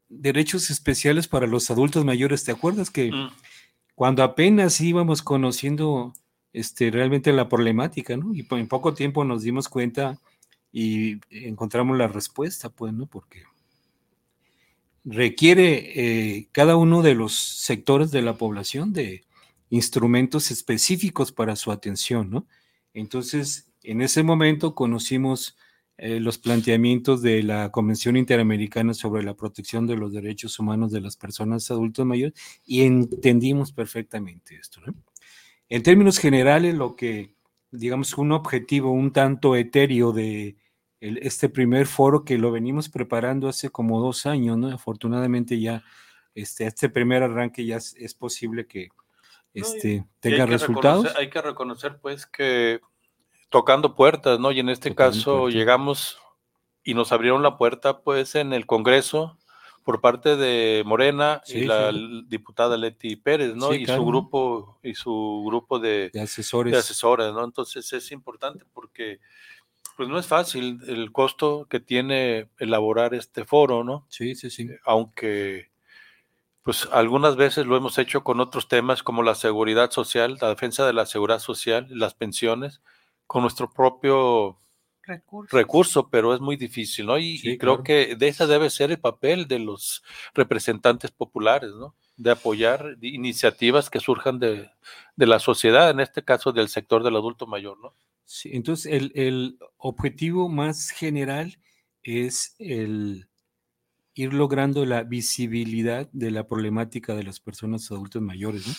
derechos 0.08 0.70
especiales 0.70 1.26
para 1.26 1.48
los 1.48 1.68
adultos 1.72 2.04
mayores? 2.04 2.44
¿Te 2.44 2.52
acuerdas 2.52 2.88
que 2.88 3.10
Mm, 3.10 3.30
cuando 3.96 4.22
apenas 4.22 4.80
íbamos 4.80 5.22
conociendo 5.22 6.14
este, 6.52 6.90
realmente 6.90 7.32
la 7.32 7.48
problemática, 7.48 8.16
¿no? 8.16 8.34
Y 8.34 8.46
en 8.50 8.68
poco 8.68 8.94
tiempo 8.94 9.24
nos 9.24 9.42
dimos 9.42 9.68
cuenta 9.68 10.18
y 10.72 11.18
encontramos 11.30 11.96
la 11.98 12.08
respuesta, 12.08 12.68
pues, 12.70 12.92
¿no? 12.92 13.06
Porque 13.06 13.44
requiere 15.04 16.36
eh, 16.36 16.48
cada 16.52 16.76
uno 16.76 17.02
de 17.02 17.14
los 17.14 17.34
sectores 17.34 18.10
de 18.10 18.22
la 18.22 18.36
población 18.36 18.92
de 18.92 19.24
instrumentos 19.70 20.50
específicos 20.50 21.32
para 21.32 21.56
su 21.56 21.72
atención, 21.72 22.30
¿no? 22.30 22.46
Entonces, 22.92 23.70
en 23.82 24.02
ese 24.02 24.22
momento 24.22 24.74
conocimos 24.74 25.56
eh, 25.96 26.18
los 26.18 26.38
planteamientos 26.38 27.22
de 27.22 27.42
la 27.42 27.70
Convención 27.70 28.16
Interamericana 28.16 28.94
sobre 28.94 29.22
la 29.22 29.34
protección 29.34 29.86
de 29.86 29.96
los 29.96 30.12
derechos 30.12 30.58
humanos 30.58 30.92
de 30.92 31.00
las 31.00 31.16
personas 31.16 31.70
adultas 31.70 32.06
mayores 32.06 32.34
y 32.64 32.82
entendimos 32.82 33.72
perfectamente 33.72 34.56
esto. 34.56 34.80
En 35.70 35.84
términos 35.84 36.18
generales, 36.18 36.74
lo 36.74 36.96
que, 36.96 37.34
digamos, 37.70 38.18
un 38.18 38.32
objetivo 38.32 38.90
un 38.90 39.12
tanto 39.12 39.54
etéreo 39.54 40.12
de 40.12 40.56
este 41.00 41.48
primer 41.48 41.86
foro 41.86 42.24
que 42.24 42.36
lo 42.36 42.50
venimos 42.50 42.88
preparando 42.88 43.48
hace 43.48 43.70
como 43.70 44.00
dos 44.00 44.26
años, 44.26 44.58
¿no? 44.58 44.68
Afortunadamente 44.68 45.60
ya 45.60 45.82
este, 46.34 46.66
este 46.66 46.88
primer 46.88 47.22
arranque 47.22 47.64
ya 47.64 47.76
es, 47.76 48.14
posible 48.14 48.66
que 48.66 48.88
este, 49.54 50.04
tenga 50.18 50.44
resultados. 50.44 51.14
Hay 51.16 51.30
que 51.30 51.40
reconocer, 51.40 51.98
pues, 52.00 52.26
que 52.26 52.80
tocando 53.48 53.94
puertas, 53.94 54.40
¿no? 54.40 54.50
Y 54.50 54.58
en 54.60 54.68
este 54.68 54.94
caso 54.94 55.48
llegamos 55.48 56.18
y 56.82 56.94
nos 56.94 57.12
abrieron 57.12 57.42
la 57.42 57.56
puerta, 57.56 58.00
pues, 58.00 58.34
en 58.34 58.52
el 58.52 58.66
Congreso 58.66 59.38
por 59.84 60.00
parte 60.00 60.36
de 60.36 60.82
Morena 60.84 61.42
y 61.46 61.64
la 61.64 61.92
diputada 62.26 62.76
Leti 62.76 63.16
Pérez, 63.16 63.54
¿no? 63.54 63.74
y 63.74 63.86
su 63.86 64.04
grupo 64.04 64.78
y 64.82 64.94
su 64.94 65.42
grupo 65.46 65.78
de, 65.78 66.10
asesores. 66.22 66.72
de 66.72 66.78
asesoras, 66.78 67.32
¿no? 67.32 67.44
Entonces 67.44 67.92
es 67.92 68.12
importante 68.12 68.64
porque 68.72 69.20
pues 69.96 70.08
no 70.08 70.18
es 70.18 70.26
fácil 70.26 70.80
el 70.86 71.12
costo 71.12 71.66
que 71.68 71.80
tiene 71.80 72.48
elaborar 72.58 73.14
este 73.14 73.44
foro, 73.44 73.84
¿no? 73.84 74.06
Sí, 74.08 74.34
sí, 74.34 74.50
sí. 74.50 74.68
Aunque 74.84 75.70
pues 76.62 76.88
algunas 76.92 77.36
veces 77.36 77.66
lo 77.66 77.76
hemos 77.76 77.98
hecho 77.98 78.22
con 78.22 78.40
otros 78.40 78.68
temas 78.68 79.02
como 79.02 79.22
la 79.22 79.34
seguridad 79.34 79.90
social, 79.90 80.38
la 80.40 80.48
defensa 80.48 80.86
de 80.86 80.92
la 80.92 81.06
seguridad 81.06 81.38
social, 81.38 81.86
las 81.90 82.14
pensiones, 82.14 82.80
con 83.26 83.42
nuestro 83.42 83.72
propio 83.72 84.58
recurso, 85.50 86.08
pero 86.08 86.34
es 86.34 86.40
muy 86.40 86.56
difícil, 86.56 87.06
¿no? 87.06 87.18
Y, 87.18 87.58
creo 87.58 87.82
que 87.82 88.16
de 88.16 88.28
esa 88.28 88.46
debe 88.46 88.70
ser 88.70 88.90
el 88.90 89.00
papel 89.00 89.48
de 89.48 89.58
los 89.58 90.02
representantes 90.34 91.10
populares, 91.10 91.70
¿no? 91.72 91.94
De 92.16 92.30
apoyar 92.30 92.96
iniciativas 93.00 93.90
que 93.90 94.00
surjan 94.00 94.38
de, 94.38 94.70
la 95.16 95.38
sociedad, 95.38 95.90
en 95.90 96.00
este 96.00 96.24
caso 96.24 96.52
del 96.52 96.68
sector 96.68 97.02
del 97.02 97.16
adulto 97.16 97.46
mayor, 97.46 97.78
¿no? 97.80 97.94
Sí, 98.24 98.50
entonces 98.52 98.92
el, 98.92 99.12
el 99.14 99.58
objetivo 99.76 100.48
más 100.48 100.90
general 100.90 101.58
es 102.02 102.54
el 102.58 103.28
ir 104.14 104.34
logrando 104.34 104.84
la 104.86 105.02
visibilidad 105.02 106.08
de 106.12 106.30
la 106.30 106.46
problemática 106.46 107.14
de 107.14 107.24
las 107.24 107.40
personas 107.40 107.90
adultas 107.90 108.22
mayores, 108.22 108.66
¿no? 108.66 108.74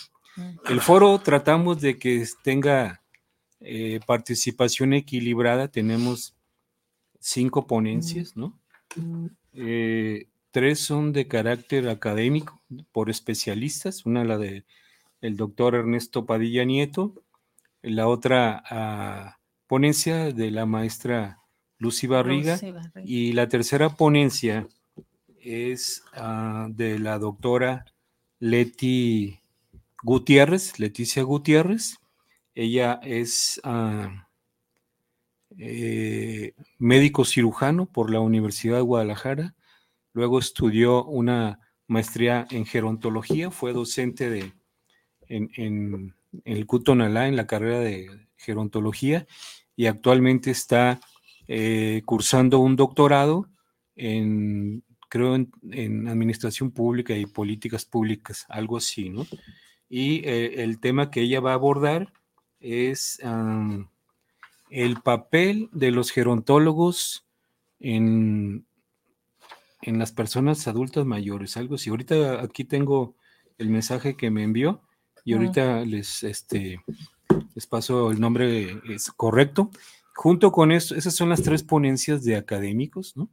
El 0.68 0.80
foro 0.80 1.18
tratamos 1.18 1.80
de 1.80 1.98
que 1.98 2.26
tenga 2.42 3.01
eh, 3.64 4.00
participación 4.06 4.92
equilibrada, 4.92 5.68
tenemos 5.68 6.34
cinco 7.20 7.66
ponencias, 7.66 8.36
¿no? 8.36 8.58
Eh, 9.54 10.26
tres 10.50 10.80
son 10.80 11.12
de 11.12 11.28
carácter 11.28 11.88
académico 11.88 12.60
por 12.92 13.10
especialistas, 13.10 14.04
una 14.06 14.24
la 14.24 14.38
de 14.38 14.64
el 15.20 15.36
doctor 15.36 15.74
Ernesto 15.74 16.26
Padilla 16.26 16.64
Nieto, 16.64 17.14
la 17.80 18.08
otra 18.08 18.62
ah, 18.68 19.38
ponencia 19.66 20.32
de 20.32 20.50
la 20.50 20.66
maestra 20.66 21.38
Lucy 21.78 22.06
Barriga, 22.06 22.58
y 23.04 23.32
la 23.32 23.48
tercera 23.48 23.90
ponencia 23.90 24.68
es 25.38 26.02
ah, 26.14 26.68
de 26.70 26.98
la 26.98 27.18
doctora 27.18 27.86
Leti 28.40 29.40
Gutiérrez, 30.02 30.78
Leticia 30.78 31.22
Gutiérrez, 31.22 31.98
ella 32.54 33.00
es 33.02 33.60
ah, 33.64 34.28
eh, 35.58 36.54
médico 36.78 37.24
cirujano 37.24 37.86
por 37.86 38.10
la 38.10 38.20
Universidad 38.20 38.76
de 38.76 38.82
Guadalajara. 38.82 39.54
Luego 40.12 40.38
estudió 40.38 41.04
una 41.04 41.60
maestría 41.86 42.46
en 42.50 42.66
gerontología, 42.66 43.50
fue 43.50 43.72
docente 43.72 44.30
de, 44.30 44.52
en, 45.28 46.14
el 46.44 46.66
Cutonalá 46.66 47.28
en 47.28 47.36
la 47.36 47.46
carrera 47.46 47.80
de 47.80 48.08
gerontología 48.36 49.26
y 49.76 49.86
actualmente 49.86 50.50
está 50.50 51.00
eh, 51.48 52.02
cursando 52.04 52.58
un 52.60 52.76
doctorado 52.76 53.48
en, 53.94 54.84
creo, 55.08 55.34
en, 55.34 56.08
administración 56.08 56.70
pública 56.70 57.16
y 57.16 57.26
políticas 57.26 57.84
públicas, 57.84 58.46
algo 58.48 58.76
así, 58.76 59.10
¿no? 59.10 59.26
Y 59.88 60.26
eh, 60.26 60.62
el 60.62 60.80
tema 60.80 61.10
que 61.10 61.20
ella 61.20 61.40
va 61.40 61.50
a 61.50 61.54
abordar 61.54 62.12
es 62.62 63.20
el 64.70 65.00
papel 65.02 65.68
de 65.72 65.90
los 65.90 66.10
gerontólogos 66.10 67.26
en, 67.80 68.64
en 69.82 69.98
las 69.98 70.12
personas 70.12 70.66
adultas 70.68 71.04
mayores, 71.04 71.56
algo 71.56 71.74
así. 71.74 71.90
Ahorita 71.90 72.40
aquí 72.40 72.64
tengo 72.64 73.14
el 73.58 73.68
mensaje 73.68 74.16
que 74.16 74.30
me 74.30 74.44
envió 74.44 74.80
y 75.24 75.34
ahorita 75.34 75.84
les, 75.84 76.22
este, 76.22 76.80
les 77.54 77.66
paso 77.66 78.10
el 78.10 78.20
nombre 78.20 78.80
es 78.88 79.10
correcto. 79.10 79.70
Junto 80.14 80.52
con 80.52 80.72
eso, 80.72 80.94
esas 80.94 81.14
son 81.14 81.30
las 81.30 81.42
tres 81.42 81.62
ponencias 81.62 82.22
de 82.24 82.36
académicos, 82.36 83.16
¿no? 83.16 83.28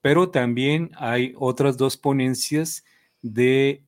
Pero 0.00 0.30
también 0.30 0.90
hay 0.96 1.34
otras 1.36 1.76
dos 1.76 1.96
ponencias 1.96 2.84
de 3.22 3.82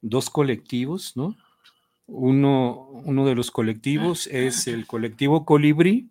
dos 0.00 0.30
colectivos, 0.30 1.16
¿no? 1.16 1.36
Uno, 2.12 2.88
uno 3.04 3.24
de 3.24 3.36
los 3.36 3.52
colectivos 3.52 4.26
es 4.26 4.66
el 4.66 4.86
colectivo 4.86 5.44
Colibrí, 5.44 6.10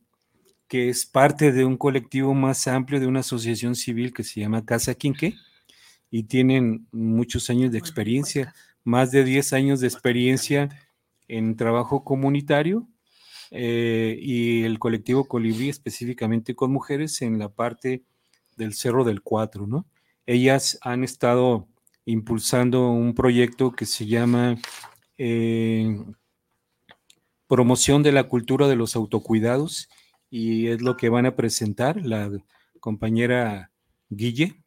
que 0.69 0.87
es 0.87 1.05
parte 1.05 1.51
de 1.51 1.65
un 1.65 1.75
colectivo 1.75 2.33
más 2.33 2.67
amplio 2.67 3.01
de 3.01 3.07
una 3.07 3.19
asociación 3.19 3.75
civil 3.75 4.13
que 4.13 4.23
se 4.23 4.39
llama 4.39 4.63
Casa 4.63 4.95
Quinque 4.95 5.35
y 6.09 6.23
tienen 6.23 6.87
muchos 6.93 7.49
años 7.49 7.73
de 7.73 7.79
experiencia, 7.79 8.53
más 8.85 9.11
de 9.11 9.25
10 9.25 9.51
años 9.51 9.81
de 9.81 9.87
experiencia 9.87 10.69
en 11.27 11.57
trabajo 11.57 12.05
comunitario 12.05 12.87
eh, 13.51 14.17
y 14.21 14.63
el 14.63 14.79
colectivo 14.79 15.25
Colibrí 15.25 15.67
específicamente 15.67 16.55
con 16.55 16.71
mujeres 16.71 17.21
en 17.21 17.39
la 17.39 17.49
parte 17.49 18.03
del 18.55 18.73
Cerro 18.73 19.03
del 19.03 19.21
Cuatro, 19.21 19.67
¿no? 19.67 19.85
Ellas 20.25 20.77
han 20.81 21.03
estado 21.03 21.67
impulsando 22.05 22.89
un 22.89 23.13
proyecto 23.13 23.71
que 23.71 23.85
se 23.85 24.05
llama 24.05 24.57
eh, 25.19 26.01
promoción 27.47 28.03
de 28.03 28.11
la 28.11 28.23
cultura 28.23 28.67
de 28.67 28.75
los 28.75 28.95
autocuidados 28.95 29.89
y 30.29 30.67
es 30.67 30.81
lo 30.81 30.97
que 30.97 31.09
van 31.09 31.25
a 31.25 31.35
presentar 31.35 32.05
la 32.05 32.31
compañera 32.79 33.71
Guille 34.09 34.63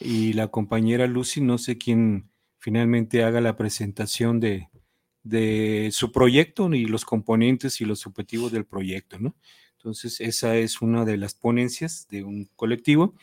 y 0.00 0.32
la 0.32 0.48
compañera 0.48 1.06
Lucy, 1.06 1.40
no 1.40 1.58
sé 1.58 1.78
quién 1.78 2.30
finalmente 2.58 3.24
haga 3.24 3.40
la 3.40 3.56
presentación 3.56 4.40
de, 4.40 4.70
de 5.22 5.90
su 5.92 6.12
proyecto 6.12 6.72
y 6.72 6.86
los 6.86 7.04
componentes 7.04 7.80
y 7.80 7.84
los 7.84 8.06
objetivos 8.06 8.52
del 8.52 8.64
proyecto, 8.64 9.18
¿no? 9.18 9.36
Entonces, 9.76 10.18
esa 10.22 10.56
es 10.56 10.80
una 10.80 11.04
de 11.04 11.18
las 11.18 11.34
ponencias 11.34 12.06
de 12.08 12.24
un 12.24 12.48
colectivo. 12.56 13.14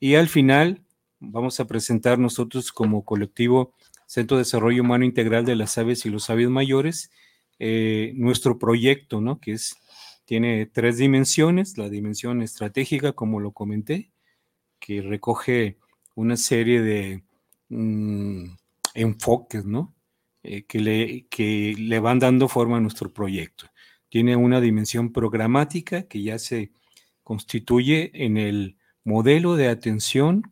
Y 0.00 0.14
al 0.14 0.28
final 0.28 0.82
vamos 1.20 1.60
a 1.60 1.66
presentar 1.66 2.18
nosotros 2.18 2.72
como 2.72 3.04
colectivo 3.04 3.74
Centro 4.06 4.36
de 4.36 4.42
Desarrollo 4.42 4.82
Humano 4.82 5.04
Integral 5.04 5.44
de 5.44 5.56
las 5.56 5.76
Aves 5.78 6.06
y 6.06 6.10
los 6.10 6.24
Sabios 6.24 6.50
Mayores, 6.50 7.10
eh, 7.58 8.12
nuestro 8.14 8.58
proyecto, 8.58 9.20
¿no? 9.20 9.40
Que 9.40 9.52
es, 9.52 9.76
tiene 10.24 10.66
tres 10.66 10.98
dimensiones, 10.98 11.76
la 11.76 11.88
dimensión 11.88 12.42
estratégica, 12.42 13.12
como 13.12 13.40
lo 13.40 13.52
comenté, 13.52 14.10
que 14.78 15.02
recoge 15.02 15.76
una 16.14 16.36
serie 16.36 16.80
de 16.80 17.22
mm, 17.68 18.44
enfoques, 18.94 19.64
¿no? 19.64 19.94
Eh, 20.42 20.64
que, 20.64 20.78
le, 20.78 21.26
que 21.28 21.74
le 21.76 21.98
van 21.98 22.20
dando 22.20 22.48
forma 22.48 22.76
a 22.76 22.80
nuestro 22.80 23.12
proyecto. 23.12 23.66
Tiene 24.08 24.36
una 24.36 24.60
dimensión 24.60 25.12
programática 25.12 26.04
que 26.04 26.22
ya 26.22 26.38
se 26.38 26.70
constituye 27.24 28.12
en 28.14 28.36
el 28.36 28.76
modelo 29.02 29.56
de 29.56 29.68
atención 29.68 30.42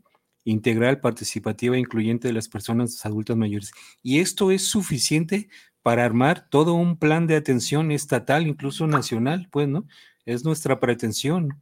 integral, 0.44 1.00
participativa 1.00 1.76
e 1.76 1.80
incluyente 1.80 2.28
de 2.28 2.34
las 2.34 2.48
personas 2.48 3.04
adultas 3.04 3.36
mayores. 3.36 3.72
Y 4.02 4.20
esto 4.20 4.50
es 4.50 4.66
suficiente 4.66 5.48
para 5.82 6.04
armar 6.04 6.48
todo 6.48 6.74
un 6.74 6.96
plan 6.96 7.26
de 7.26 7.36
atención 7.36 7.90
estatal, 7.90 8.46
incluso 8.46 8.86
nacional, 8.86 9.48
pues, 9.50 9.68
¿no? 9.68 9.86
Es 10.24 10.44
nuestra 10.44 10.80
pretensión 10.80 11.60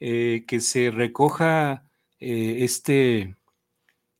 eh, 0.00 0.44
que 0.46 0.60
se 0.60 0.90
recoja 0.90 1.84
eh, 2.20 2.58
este, 2.60 3.36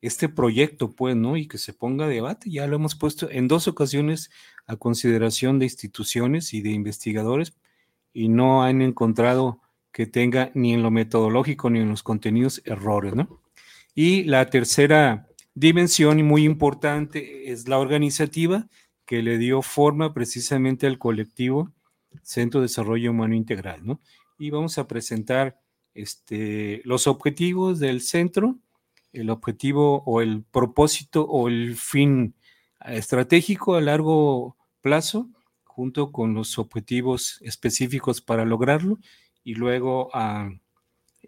este 0.01 0.29
proyecto, 0.29 0.91
pues, 0.91 1.15
¿no? 1.15 1.37
Y 1.37 1.47
que 1.47 1.57
se 1.57 1.73
ponga 1.73 2.05
a 2.05 2.09
debate. 2.09 2.51
Ya 2.51 2.67
lo 2.67 2.75
hemos 2.75 2.95
puesto 2.95 3.29
en 3.29 3.47
dos 3.47 3.67
ocasiones 3.67 4.29
a 4.67 4.75
consideración 4.75 5.57
de 5.57 5.65
instituciones 5.65 6.53
y 6.53 6.61
de 6.61 6.69
investigadores 6.69 7.53
y 8.13 8.29
no 8.29 8.63
han 8.63 8.81
encontrado 8.81 9.61
que 9.91 10.05
tenga 10.05 10.51
ni 10.53 10.73
en 10.73 10.83
lo 10.83 10.91
metodológico 10.91 11.69
ni 11.69 11.79
en 11.79 11.89
los 11.89 12.03
contenidos 12.03 12.61
errores, 12.65 13.15
¿no? 13.15 13.41
Y 13.95 14.23
la 14.23 14.49
tercera 14.49 15.27
dimensión 15.53 16.19
y 16.19 16.23
muy 16.23 16.45
importante 16.45 17.51
es 17.51 17.67
la 17.67 17.79
organizativa 17.79 18.67
que 19.05 19.21
le 19.21 19.37
dio 19.37 19.61
forma 19.61 20.13
precisamente 20.13 20.87
al 20.87 20.99
colectivo 20.99 21.73
Centro 22.21 22.61
de 22.61 22.65
Desarrollo 22.67 23.11
Humano 23.11 23.35
Integral, 23.35 23.85
¿no? 23.85 23.99
Y 24.37 24.51
vamos 24.51 24.77
a 24.77 24.87
presentar 24.87 25.59
este, 25.93 26.81
los 26.85 27.07
objetivos 27.07 27.79
del 27.79 28.01
centro, 28.01 28.57
el 29.11 29.29
objetivo 29.29 30.03
o 30.05 30.21
el 30.21 30.43
propósito 30.43 31.23
o 31.23 31.47
el 31.47 31.75
fin 31.75 32.35
estratégico 32.85 33.75
a 33.75 33.81
largo 33.81 34.55
plazo, 34.81 35.29
junto 35.63 36.11
con 36.11 36.33
los 36.33 36.57
objetivos 36.57 37.39
específicos 37.41 38.21
para 38.21 38.45
lograrlo, 38.45 38.99
y 39.43 39.55
luego 39.55 40.09
a 40.13 40.51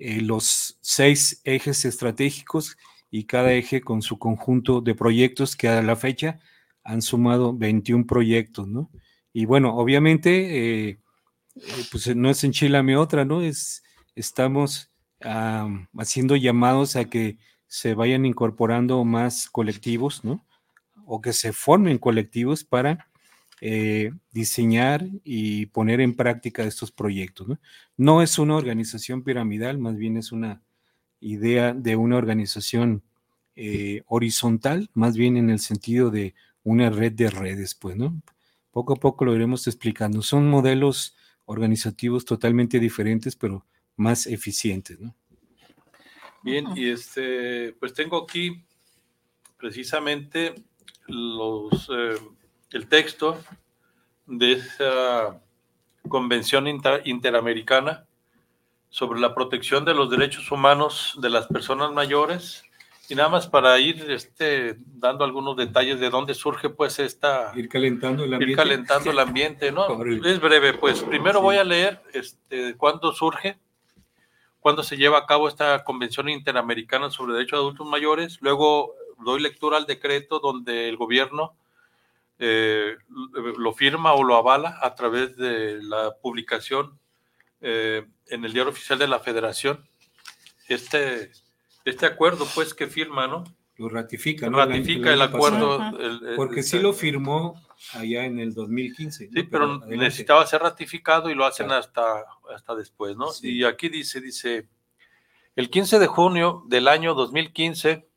eh, 0.04 0.20
los 0.20 0.80
seis 0.82 1.42
ejes 1.44 1.86
estratégicos 1.86 2.76
y 3.12 3.26
cada 3.26 3.54
eje 3.54 3.82
con 3.82 4.02
su 4.02 4.18
conjunto 4.18 4.82
de 4.82 4.96
proyectos 4.96 5.56
que 5.56 5.68
a 5.68 5.84
la 5.84 5.96
fecha 5.96 6.40
han 6.84 7.04
sumado 7.04 7.56
21 7.56 8.08
proyectos, 8.08 8.68
¿no? 8.68 8.90
Y 9.32 9.46
bueno, 9.46 9.76
obviamente, 9.76 10.90
eh, 10.90 11.00
eh, 11.56 11.62
pues 11.92 12.16
no 12.16 12.32
es 12.32 12.44
enchilame 12.44 12.98
otra, 12.98 13.26
¿no? 13.26 13.44
Es, 13.44 13.84
estamos 14.16 14.90
haciendo 16.00 16.36
llamados 16.36 16.96
a 16.96 17.06
que 17.06 17.38
se 17.68 17.94
vayan 17.94 18.26
incorporando 18.26 19.06
más 19.06 19.52
colectivos, 19.52 20.24
¿no? 20.24 20.44
O 21.06 21.22
que 21.22 21.32
se 21.32 21.54
formen 21.54 22.00
colectivos 22.00 22.64
para 22.64 23.11
eh, 23.64 24.12
diseñar 24.32 25.08
y 25.24 25.68
poner 25.68 26.02
en 26.02 26.16
práctica 26.16 26.64
estos 26.64 26.92
proyectos. 26.92 27.48
¿no? 27.48 27.60
¿no? 27.96 28.22
es 28.24 28.40
una 28.40 28.56
organización 28.56 29.24
piramidal, 29.24 29.78
más 29.78 29.98
bien 29.98 30.18
es 30.18 30.32
una 30.32 30.64
idea 31.20 31.74
de 31.74 31.96
una 31.96 32.18
organización 32.18 33.04
eh, 33.56 34.02
horizontal, 34.08 34.90
más 34.96 35.16
bien 35.16 35.38
en 35.38 35.52
el 35.52 35.60
sentido 35.60 36.10
de 36.10 36.34
una 36.64 36.90
red 36.90 37.12
de 37.12 37.30
redes, 37.30 37.76
pues, 37.76 37.96
¿no? 37.96 38.20
Poco 38.72 38.94
a 38.94 38.96
poco 38.96 39.26
lo 39.26 39.36
iremos 39.36 39.68
explicando. 39.68 40.22
Son 40.22 40.50
modelos 40.50 41.16
organizativos 41.46 42.26
totalmente 42.26 42.80
diferentes, 42.80 43.36
pero 43.36 43.66
más 43.96 44.26
eficientes. 44.26 44.98
Bien, 46.42 46.66
y 46.76 46.90
este, 46.90 47.74
pues 47.74 47.94
tengo 47.94 48.24
aquí 48.24 48.64
precisamente 49.58 50.56
los 51.08 51.90
eh, 51.94 52.16
el 52.72 52.88
texto 52.88 53.38
de 54.26 54.54
esa 54.54 55.40
Convención 56.08 56.68
Interamericana 56.68 58.06
sobre 58.90 59.20
la 59.20 59.36
protección 59.36 59.86
de 59.86 59.94
los 59.94 60.10
derechos 60.10 60.52
humanos 60.52 61.18
de 61.22 61.30
las 61.30 61.48
personas 61.48 61.92
mayores. 61.92 62.64
Y 63.08 63.16
nada 63.16 63.30
más 63.30 63.48
para 63.48 63.78
ir 63.80 64.10
este, 64.10 64.78
dando 64.86 65.26
algunos 65.26 65.58
detalles 65.58 66.00
de 66.00 66.10
dónde 66.10 66.34
surge 66.34 66.70
pues 66.70 66.98
esta... 67.00 67.52
Ir 67.56 67.68
calentando 67.68 68.24
el 68.24 68.34
ambiente. 68.34 68.52
Ir 68.52 68.58
calentando 68.58 69.12
el 69.12 69.20
ambiente, 69.20 69.72
¿no? 69.72 70.04
Es 70.26 70.40
breve, 70.40 70.74
pues 70.74 71.04
primero 71.04 71.42
voy 71.42 71.58
a 71.58 71.64
leer 71.64 72.02
este, 72.14 72.76
cuándo 72.76 73.12
surge, 73.12 73.58
cuándo 74.60 74.82
se 74.82 74.98
lleva 74.98 75.20
a 75.20 75.26
cabo 75.26 75.48
esta 75.48 75.84
Convención 75.84 76.30
Interamericana 76.30 77.10
sobre 77.10 77.34
Derechos 77.34 77.60
de 77.60 77.64
Adultos 77.64 77.88
Mayores. 77.88 78.38
Luego 78.42 78.96
doy 79.20 79.42
lectura 79.42 79.78
al 79.78 79.86
decreto 79.86 80.40
donde 80.40 80.88
el 80.88 80.96
gobierno 80.96 81.54
eh, 82.44 82.98
lo 83.60 83.72
firma 83.72 84.14
o 84.14 84.24
lo 84.24 84.36
avala 84.36 84.80
a 84.82 84.96
través 84.96 85.38
de 85.38 85.80
la 85.84 86.16
publicación 86.24 87.00
eh, 87.62 88.04
en 88.26 88.44
el 88.44 88.52
diario 88.52 88.72
oficial 88.72 88.98
de 88.98 89.08
la 89.08 89.20
federación. 89.20 89.88
Este, 90.68 91.32
este 91.86 92.08
acuerdo, 92.08 92.48
pues, 92.56 92.74
que 92.74 92.88
firma, 92.88 93.28
¿no? 93.28 93.44
Lo 93.78 93.90
ratifica, 93.90 94.50
¿no? 94.50 94.58
Ratifica 94.58 95.14
el, 95.14 95.22
acuerdo. 95.22 95.94
Porque 96.36 96.64
sí 96.64 96.80
lo 96.80 96.94
firmó 96.94 97.62
allá 97.94 98.26
en 98.26 98.40
el 98.40 98.56
2015. 98.56 99.30
Sí, 99.32 99.44
pero, 99.44 99.78
necesitaba 99.86 100.44
ser 100.48 100.64
ratificado 100.64 101.30
y 101.30 101.36
lo 101.36 101.46
hacen 101.46 101.72
hasta, 101.72 102.26
hasta 102.52 102.74
después, 102.74 103.16
¿no? 103.16 103.28
Y 103.44 103.66
aquí 103.66 103.88
dice, 103.88 104.20
dice, 104.20 104.68
el 105.56 105.70
15 105.70 106.00
de 106.00 106.08
junio 106.08 106.64
del 106.68 106.88
año 106.88 107.14
2015 107.14 108.11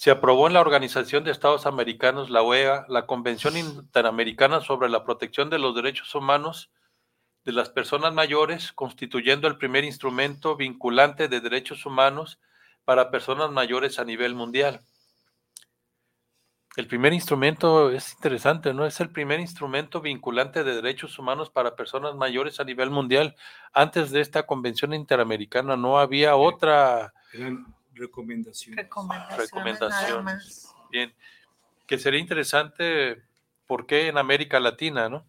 se 0.00 0.10
aprobó 0.10 0.46
en 0.46 0.54
la 0.54 0.62
Organización 0.62 1.24
de 1.24 1.30
Estados 1.30 1.66
Americanos, 1.66 2.30
la 2.30 2.40
OEA, 2.40 2.86
la 2.88 3.04
Convención 3.04 3.58
Interamericana 3.58 4.62
sobre 4.62 4.88
la 4.88 5.04
Protección 5.04 5.50
de 5.50 5.58
los 5.58 5.74
Derechos 5.74 6.14
Humanos 6.14 6.70
de 7.44 7.52
las 7.52 7.68
Personas 7.68 8.14
Mayores, 8.14 8.72
constituyendo 8.72 9.46
el 9.46 9.58
primer 9.58 9.84
instrumento 9.84 10.56
vinculante 10.56 11.28
de 11.28 11.42
derechos 11.42 11.84
humanos 11.84 12.40
para 12.86 13.10
personas 13.10 13.50
mayores 13.50 13.98
a 13.98 14.06
nivel 14.06 14.34
mundial. 14.34 14.80
El 16.76 16.86
primer 16.86 17.12
instrumento 17.12 17.90
es 17.90 18.14
interesante, 18.14 18.72
¿no? 18.72 18.86
Es 18.86 19.00
el 19.00 19.10
primer 19.10 19.38
instrumento 19.38 20.00
vinculante 20.00 20.64
de 20.64 20.76
derechos 20.76 21.18
humanos 21.18 21.50
para 21.50 21.76
personas 21.76 22.14
mayores 22.14 22.58
a 22.58 22.64
nivel 22.64 22.88
mundial. 22.88 23.36
Antes 23.74 24.10
de 24.12 24.22
esta 24.22 24.46
convención 24.46 24.94
interamericana 24.94 25.76
no 25.76 25.98
había 25.98 26.36
otra 26.36 27.12
Recomendaciones. 28.00 28.86
Recomendaciones. 29.36 30.74
Bien. 30.90 31.14
Que 31.86 31.98
sería 31.98 32.18
interesante, 32.18 33.22
¿por 33.66 33.86
qué 33.86 34.08
en 34.08 34.16
América 34.16 34.58
Latina, 34.58 35.08
no? 35.08 35.28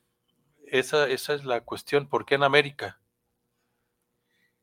Esa, 0.68 1.10
esa 1.10 1.34
es 1.34 1.44
la 1.44 1.62
cuestión, 1.62 2.08
¿por 2.08 2.26
qué 2.26 2.36
en 2.36 2.44
América? 2.44 3.00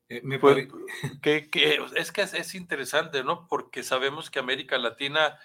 Eh, 0.08 0.22
me 0.24 0.38
pues, 0.38 0.68
que, 1.22 1.50
es 1.96 2.12
que 2.12 2.22
es, 2.22 2.54
interesante, 2.54 3.22
¿no? 3.22 3.46
Porque 3.46 3.82
sabemos 3.82 4.30
que 4.30 4.38
América 4.38 4.78
Latina 4.78 5.38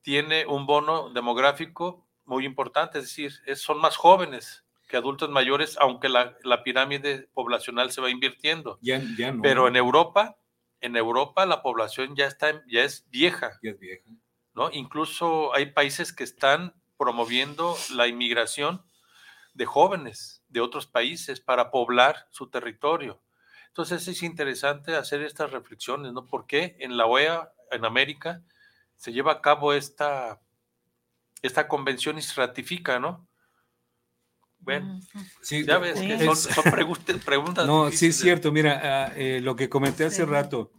tiene 0.00 0.46
un 0.46 0.64
bono 0.64 1.10
demográfico 1.10 2.06
muy 2.24 2.46
importante, 2.46 2.98
es 2.98 3.04
decir, 3.04 3.32
son 3.56 3.80
más 3.80 3.96
jóvenes 3.96 4.64
que 4.88 4.96
adultos 4.96 5.28
mayores, 5.28 5.76
aunque 5.78 6.08
la, 6.08 6.62
pirámide 6.64 7.28
poblacional 7.34 7.90
se 7.90 8.00
va 8.00 8.08
invirtiendo. 8.08 8.78
Ya, 8.80 9.02
ya 9.18 9.32
no. 9.32 9.42
Pero 9.42 9.68
en 9.68 9.76
Europa 9.76 10.38
en 10.86 10.96
Europa 10.96 11.44
la 11.46 11.62
población 11.62 12.16
ya, 12.16 12.26
está, 12.26 12.62
ya 12.66 12.82
es 12.82 13.08
vieja. 13.10 13.58
Ya 13.62 13.72
es 13.72 13.78
vieja. 13.78 14.08
¿no? 14.54 14.70
Incluso 14.72 15.54
hay 15.54 15.66
países 15.66 16.12
que 16.12 16.24
están 16.24 16.74
promoviendo 16.96 17.76
la 17.94 18.06
inmigración 18.06 18.82
de 19.52 19.66
jóvenes 19.66 20.42
de 20.48 20.60
otros 20.60 20.86
países 20.86 21.40
para 21.40 21.70
poblar 21.70 22.26
su 22.30 22.48
territorio. 22.48 23.22
Entonces 23.68 24.08
es 24.08 24.22
interesante 24.22 24.96
hacer 24.96 25.22
estas 25.22 25.50
reflexiones, 25.50 26.12
¿no? 26.12 26.26
¿Por 26.26 26.46
qué 26.46 26.76
en 26.80 26.96
la 26.96 27.04
OEA, 27.04 27.52
en 27.70 27.84
América, 27.84 28.42
se 28.96 29.12
lleva 29.12 29.32
a 29.32 29.42
cabo 29.42 29.74
esta, 29.74 30.40
esta 31.42 31.68
convención 31.68 32.16
y 32.16 32.22
se 32.22 32.40
ratifica, 32.40 32.98
¿no? 32.98 33.25
Bueno, 34.66 34.98
sí, 35.42 35.64
ya 35.64 35.78
ves 35.78 36.00
que 36.00 36.18
son, 36.34 36.72
preguntas. 37.24 37.68
No, 37.68 37.88
sí 37.92 38.06
es 38.06 38.16
cierto. 38.16 38.50
Mira, 38.50 38.80
ah, 38.82 39.12
eh, 39.14 39.40
lo 39.40 39.54
que 39.54 39.68
comenté 39.68 40.04
hace 40.04 40.26
rato, 40.26 40.72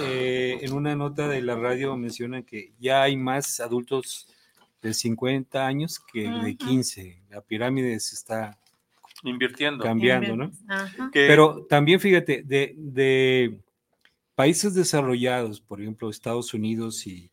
eh, 0.00 0.60
en 0.62 0.72
una 0.72 0.96
nota 0.96 1.28
de 1.28 1.42
la 1.42 1.54
radio 1.54 1.94
mencionan 1.94 2.42
que 2.42 2.72
ya 2.78 3.02
hay 3.02 3.18
más 3.18 3.60
adultos 3.60 4.28
de 4.80 4.94
50 4.94 5.66
años 5.66 6.00
que 6.10 6.26
de 6.26 6.56
15. 6.56 7.20
La 7.28 7.42
pirámide 7.42 8.00
se 8.00 8.14
está 8.14 8.58
invirtiendo. 9.22 9.84
Cambiando, 9.84 10.34
¿no? 10.34 10.50
Pero 11.12 11.66
también 11.68 12.00
fíjate, 12.00 12.42
de, 12.42 12.72
de, 12.78 13.60
países 14.34 14.72
desarrollados, 14.72 15.60
por 15.60 15.82
ejemplo, 15.82 16.08
Estados 16.08 16.54
Unidos 16.54 17.06
y, 17.06 17.30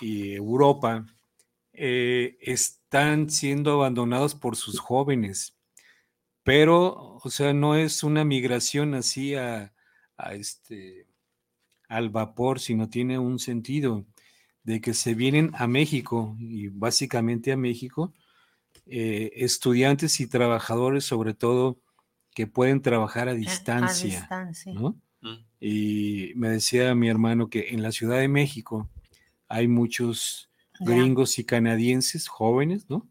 y 0.00 0.32
Europa, 0.32 1.06
eh, 1.72 2.36
están 2.88 3.28
siendo 3.28 3.72
abandonados 3.72 4.34
por 4.34 4.56
sus 4.56 4.80
jóvenes. 4.80 5.54
Pero, 6.42 7.18
o 7.22 7.28
sea, 7.28 7.52
no 7.52 7.74
es 7.74 8.02
una 8.02 8.24
migración 8.24 8.94
así 8.94 9.34
a, 9.34 9.74
este, 10.32 11.06
al 11.86 12.08
vapor, 12.08 12.60
sino 12.60 12.88
tiene 12.88 13.18
un 13.18 13.38
sentido 13.38 14.06
de 14.62 14.80
que 14.80 14.94
se 14.94 15.12
vienen 15.12 15.50
a 15.52 15.66
México 15.66 16.34
y 16.38 16.68
básicamente 16.68 17.52
a 17.52 17.58
México 17.58 18.14
eh, 18.86 19.32
estudiantes 19.34 20.18
y 20.20 20.26
trabajadores, 20.26 21.04
sobre 21.04 21.34
todo, 21.34 21.82
que 22.34 22.46
pueden 22.46 22.80
trabajar 22.80 23.28
a 23.28 23.34
distancia. 23.34 24.26
Mm. 25.20 25.34
Y 25.60 26.32
me 26.36 26.48
decía 26.48 26.94
mi 26.94 27.10
hermano 27.10 27.50
que 27.50 27.68
en 27.68 27.82
la 27.82 27.92
Ciudad 27.92 28.16
de 28.16 28.28
México 28.28 28.88
hay 29.46 29.68
muchos 29.68 30.47
gringos 30.80 31.38
y 31.38 31.44
canadienses 31.44 32.28
jóvenes, 32.28 32.88
¿no? 32.88 33.08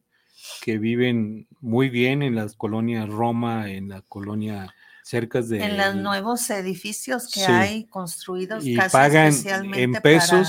Que 0.62 0.78
viven 0.78 1.48
muy 1.60 1.90
bien 1.90 2.22
en 2.22 2.36
las 2.36 2.56
colonias 2.56 3.10
Roma, 3.10 3.72
en 3.72 3.90
la 3.90 4.02
colonia 4.02 4.74
cerca 5.04 5.42
de... 5.42 5.64
En 5.64 5.78
los 5.78 5.96
nuevos 5.96 6.50
edificios 6.50 7.32
que 7.32 7.46
hay 7.46 7.86
construidos 7.86 8.66
y 8.66 8.76
casi 8.76 8.92
pagan 8.92 9.34
en 9.74 9.94
pesos 9.94 10.48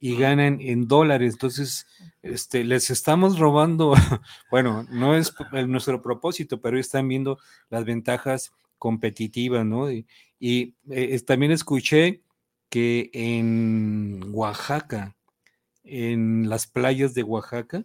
y 0.00 0.16
ganan 0.16 0.60
en 0.60 0.86
dólares. 0.86 1.32
Entonces, 1.32 1.86
este, 2.22 2.62
les 2.64 2.90
estamos 2.90 3.38
robando, 3.38 3.94
bueno, 4.50 4.86
no 4.90 5.16
es 5.16 5.32
nuestro 5.66 6.02
propósito, 6.02 6.60
pero 6.60 6.78
están 6.78 7.08
viendo 7.08 7.38
las 7.70 7.84
ventajas 7.84 8.52
competitiva, 8.78 9.64
¿no? 9.64 9.90
Y, 9.90 10.06
eh, 10.90 11.18
también 11.20 11.52
escuché 11.52 12.20
que 12.68 13.08
en 13.14 14.22
Oaxaca, 14.32 15.16
en 15.84 16.48
las 16.48 16.66
playas 16.66 17.14
de 17.14 17.22
Oaxaca, 17.22 17.84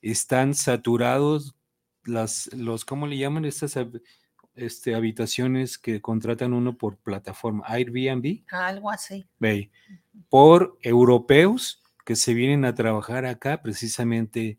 están 0.00 0.54
saturados 0.54 1.56
las, 2.04 2.50
los, 2.54 2.84
¿cómo 2.84 3.06
le 3.06 3.18
llaman 3.18 3.44
estas 3.44 3.78
este, 4.54 4.94
habitaciones 4.94 5.78
que 5.78 6.00
contratan 6.00 6.52
uno 6.52 6.76
por 6.76 6.96
plataforma? 6.96 7.64
Airbnb. 7.66 8.44
Algo 8.50 8.90
así. 8.90 9.26
Ve, 9.38 9.70
por 10.28 10.78
europeos 10.82 11.82
que 12.04 12.16
se 12.16 12.34
vienen 12.34 12.64
a 12.64 12.74
trabajar 12.74 13.26
acá 13.26 13.60
precisamente 13.62 14.58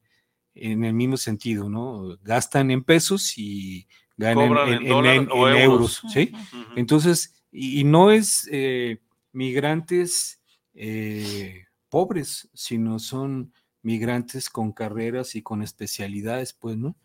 en 0.53 0.83
el 0.83 0.93
mismo 0.93 1.17
sentido, 1.17 1.69
¿no? 1.69 2.17
Gastan 2.21 2.69
en 2.71 2.83
pesos 2.83 3.37
y 3.37 3.87
ganan 4.17 4.51
en, 4.67 4.87
euros, 4.87 6.01
¿sí? 6.13 6.33
Entonces, 6.75 7.33
y, 7.51 7.83
no 7.85 8.11
es 8.11 8.47
eh, 8.51 8.99
migrantes 9.31 10.41
eh, 10.73 11.65
pobres, 11.89 12.49
sino 12.53 12.99
son 12.99 13.53
migrantes 13.81 14.49
con 14.49 14.71
carreras 14.71 15.35
y 15.35 15.41
con 15.41 15.61
especialidades, 15.61 16.53
pues, 16.53 16.77
¿no? 16.77 16.95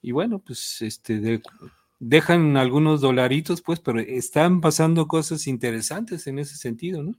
Y 0.00 0.12
bueno, 0.12 0.38
pues, 0.40 0.82
este, 0.82 1.40
dejan 1.98 2.56
algunos 2.56 3.00
dolaritos, 3.00 3.62
pues, 3.62 3.80
pero 3.80 4.00
están 4.00 4.60
pasando 4.60 5.06
cosas 5.06 5.46
interesantes 5.46 6.26
en 6.26 6.38
ese 6.38 6.56
sentido, 6.56 7.02
¿no? 7.02 7.14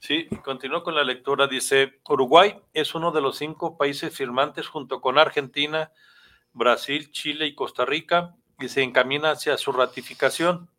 Sí, 0.00 0.28
continúo 0.44 0.84
con 0.84 0.94
la 0.94 1.02
lectura. 1.02 1.48
Dice, 1.48 2.00
Uruguay 2.08 2.54
es 2.72 2.94
uno 2.94 3.10
de 3.10 3.20
los 3.20 3.38
cinco 3.38 3.76
países 3.76 4.14
firmantes 4.14 4.68
junto 4.68 5.00
con 5.00 5.18
Argentina, 5.18 5.90
Brasil, 6.52 7.10
Chile 7.10 7.46
y 7.46 7.56
Costa 7.56 7.84
Rica 7.84 8.36
y 8.60 8.68
se 8.68 8.82
encamina 8.82 9.32
hacia 9.32 9.56
su 9.56 9.72
ratificación. 9.72 10.70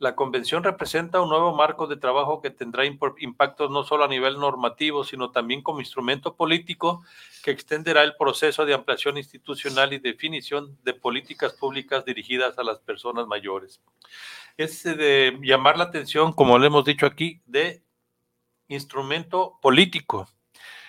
La 0.00 0.16
convención 0.16 0.64
representa 0.64 1.20
un 1.20 1.28
nuevo 1.28 1.54
marco 1.54 1.86
de 1.86 1.98
trabajo 1.98 2.40
que 2.40 2.48
tendrá 2.48 2.86
impactos 2.86 3.70
no 3.70 3.84
solo 3.84 4.04
a 4.04 4.08
nivel 4.08 4.40
normativo, 4.40 5.04
sino 5.04 5.30
también 5.30 5.60
como 5.60 5.80
instrumento 5.80 6.36
político 6.36 7.04
que 7.44 7.50
extenderá 7.50 8.02
el 8.02 8.16
proceso 8.16 8.64
de 8.64 8.72
ampliación 8.72 9.18
institucional 9.18 9.92
y 9.92 9.98
definición 9.98 10.78
de 10.84 10.94
políticas 10.94 11.52
públicas 11.52 12.06
dirigidas 12.06 12.58
a 12.58 12.62
las 12.62 12.78
personas 12.78 13.26
mayores. 13.26 13.82
Es 14.56 14.84
de 14.84 15.38
llamar 15.42 15.76
la 15.76 15.84
atención, 15.84 16.32
como 16.32 16.58
le 16.58 16.68
hemos 16.68 16.86
dicho 16.86 17.04
aquí, 17.04 17.42
de 17.44 17.82
instrumento 18.68 19.58
político. 19.60 20.26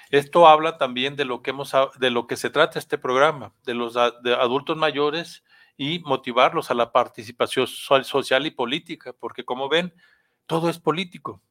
Esto 0.10 0.48
habla 0.48 0.78
también 0.78 1.18
de 1.18 1.26
lo 1.26 1.42
que 1.42 1.50
hemos 1.50 1.74
de 2.00 2.12
lo 2.12 2.28
que 2.28 2.38
se 2.38 2.50
trata 2.50 2.80
este 2.80 2.98
programa, 2.98 3.54
de 3.66 3.74
los 3.74 3.98
adultos 3.98 4.78
mayores 4.78 5.44
y 5.82 5.98
motivarlos 5.98 6.70
a 6.70 6.76
la 6.76 6.92
participación 6.92 7.66
social 7.66 8.46
y 8.46 8.52
política, 8.52 9.14
porque 9.14 9.44
como 9.44 9.68
ven, 9.68 9.92
todo 10.46 10.70
es 10.70 10.78
político. 10.78 11.42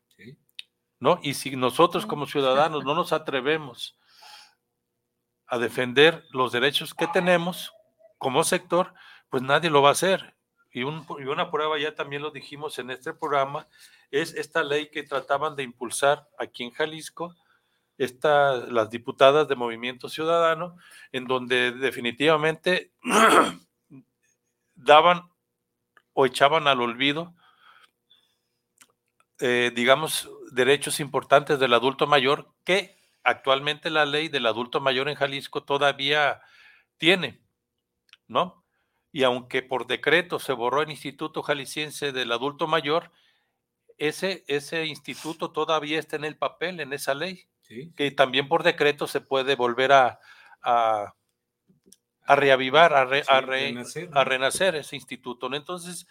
¿No? 1.01 1.19
Y 1.21 1.35
si 1.35 1.57
nosotros 1.57 2.07
como 2.07 2.27
ciudadanos 2.27 2.85
no 2.85 2.95
nos 2.95 3.13
atrevemos 3.13 3.99
a 5.49 5.59
defender 5.59 6.25
los 6.31 6.53
derechos 6.53 6.95
que 6.95 7.09
tenemos 7.09 7.73
como 8.19 8.45
sector, 8.45 8.95
pues 9.31 9.43
nadie 9.43 9.69
lo 9.69 9.83
va 9.83 9.89
a 9.89 9.93
hacer. 9.93 10.37
Y, 10.71 10.83
y 10.83 10.85
una 10.85 11.51
prueba, 11.51 11.77
ya 11.81 11.97
también 11.97 12.23
lo 12.23 12.31
dijimos 12.31 12.79
en 12.79 12.91
este 12.91 13.13
programa, 13.13 13.67
es 14.13 14.33
esta 14.35 14.63
ley 14.63 14.91
que 14.91 15.03
trataban 15.03 15.57
de 15.57 15.65
impulsar 15.65 16.29
aquí 16.39 16.63
en 16.63 16.71
Jalisco, 16.71 17.35
esta, 17.99 18.55
las 18.67 18.91
diputadas 18.91 19.49
de 19.49 19.57
Movimiento 19.57 20.09
Ciudadano, 20.09 20.77
en 21.11 21.25
donde 21.25 21.73
definitivamente 21.73 22.93
daban 24.85 25.31
o 26.13 26.27
echaban 26.27 26.67
al 26.67 26.81
olvido, 26.81 27.35
eh, 29.39 29.73
digamos, 29.75 30.29
derechos 30.53 31.01
importantes 31.01 31.59
del 31.59 31.73
adulto 31.73 32.07
mayor 32.07 32.53
que 32.65 32.97
actualmente 33.23 33.91
la 33.91 34.05
ley 34.05 34.29
del 34.29 34.47
adulto 34.47 34.81
mayor 34.81 35.09
en 35.09 35.15
Jalisco 35.15 35.63
todavía 35.63 36.41
tiene, 36.99 37.41
¿no? 38.27 38.65
Y 39.13 39.23
aunque 39.25 39.63
por 39.63 39.87
decreto 39.87 40.39
se 40.39 40.53
borró 40.53 40.83
el 40.83 40.91
Instituto 40.91 41.43
Jalisciense 41.43 42.13
del 42.13 42.31
Adulto 42.33 42.67
Mayor, 42.67 43.11
ese, 43.99 44.45
ese 44.47 44.87
instituto 44.87 45.51
todavía 45.51 45.99
está 45.99 46.17
en 46.17 46.25
el 46.25 46.37
papel, 46.37 46.81
en 46.81 46.93
esa 46.93 47.15
ley, 47.15 47.47
que 47.97 48.11
también 48.11 48.49
por 48.49 48.63
decreto 48.63 49.07
se 49.07 49.21
puede 49.21 49.57
volver 49.57 49.93
a, 49.93 50.21
a, 50.63 51.15
reavivar, 52.37 52.93
a, 52.95 53.03
a, 53.03 54.25
renacer, 54.25 54.77
ese 54.77 54.97
instituto. 54.97 55.49
¿no? 55.49 55.57
Entonces, 55.57 56.07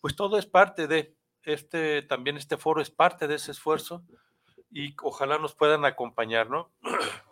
pues 0.00 0.14
todo 0.16 0.38
es 0.38 0.46
parte 0.46 0.86
de 0.86 1.16
este, 1.42 2.02
también 2.02 2.36
este 2.36 2.56
foro 2.56 2.80
es 2.80 2.90
parte 2.90 3.26
de 3.26 3.36
ese 3.36 3.52
esfuerzo 3.52 4.04
y 4.70 4.94
ojalá 5.02 5.38
nos 5.38 5.54
puedan 5.54 5.84
acompañar, 5.84 6.50
¿no? 6.50 6.70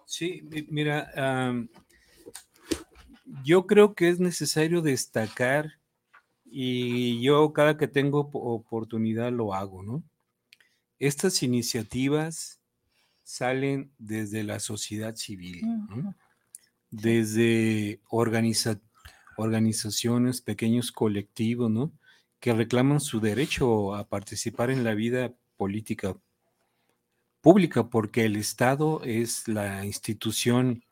Sí, 0.06 0.42
mira, 0.68 1.10
yo 3.44 3.66
creo 3.66 3.94
que 3.94 4.08
es 4.08 4.20
necesario 4.20 4.82
destacar 4.82 5.78
y 6.44 7.20
yo 7.22 7.52
cada 7.52 7.76
que 7.76 7.88
tengo 7.88 8.30
oportunidad 8.32 9.32
lo 9.32 9.54
hago, 9.54 9.82
¿no? 9.82 10.02
Estas 10.98 11.42
iniciativas 11.42 12.60
salen 13.22 13.90
desde 13.98 14.44
la 14.44 14.60
sociedad 14.60 15.16
civil, 15.16 15.62
desde 16.92 18.00
organizaciones, 18.08 20.40
pequeños 20.42 20.92
colectivos, 20.92 21.70
¿no? 21.70 21.92
Que 22.38 22.52
reclaman 22.52 23.00
su 23.00 23.20
derecho 23.20 23.96
a 23.96 24.08
participar 24.08 24.70
en 24.70 24.84
la 24.84 24.94
vida 24.94 25.34
política 25.56 26.16
pública, 27.40 27.88
porque 27.88 28.26
el 28.26 28.36
Estado 28.36 29.00
es 29.04 29.48
la 29.48 29.84
institución 29.84 30.84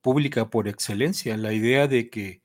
pública 0.00 0.50
por 0.50 0.66
excelencia. 0.66 1.36
La 1.36 1.52
idea 1.52 1.86
de 1.86 2.08
que 2.08 2.42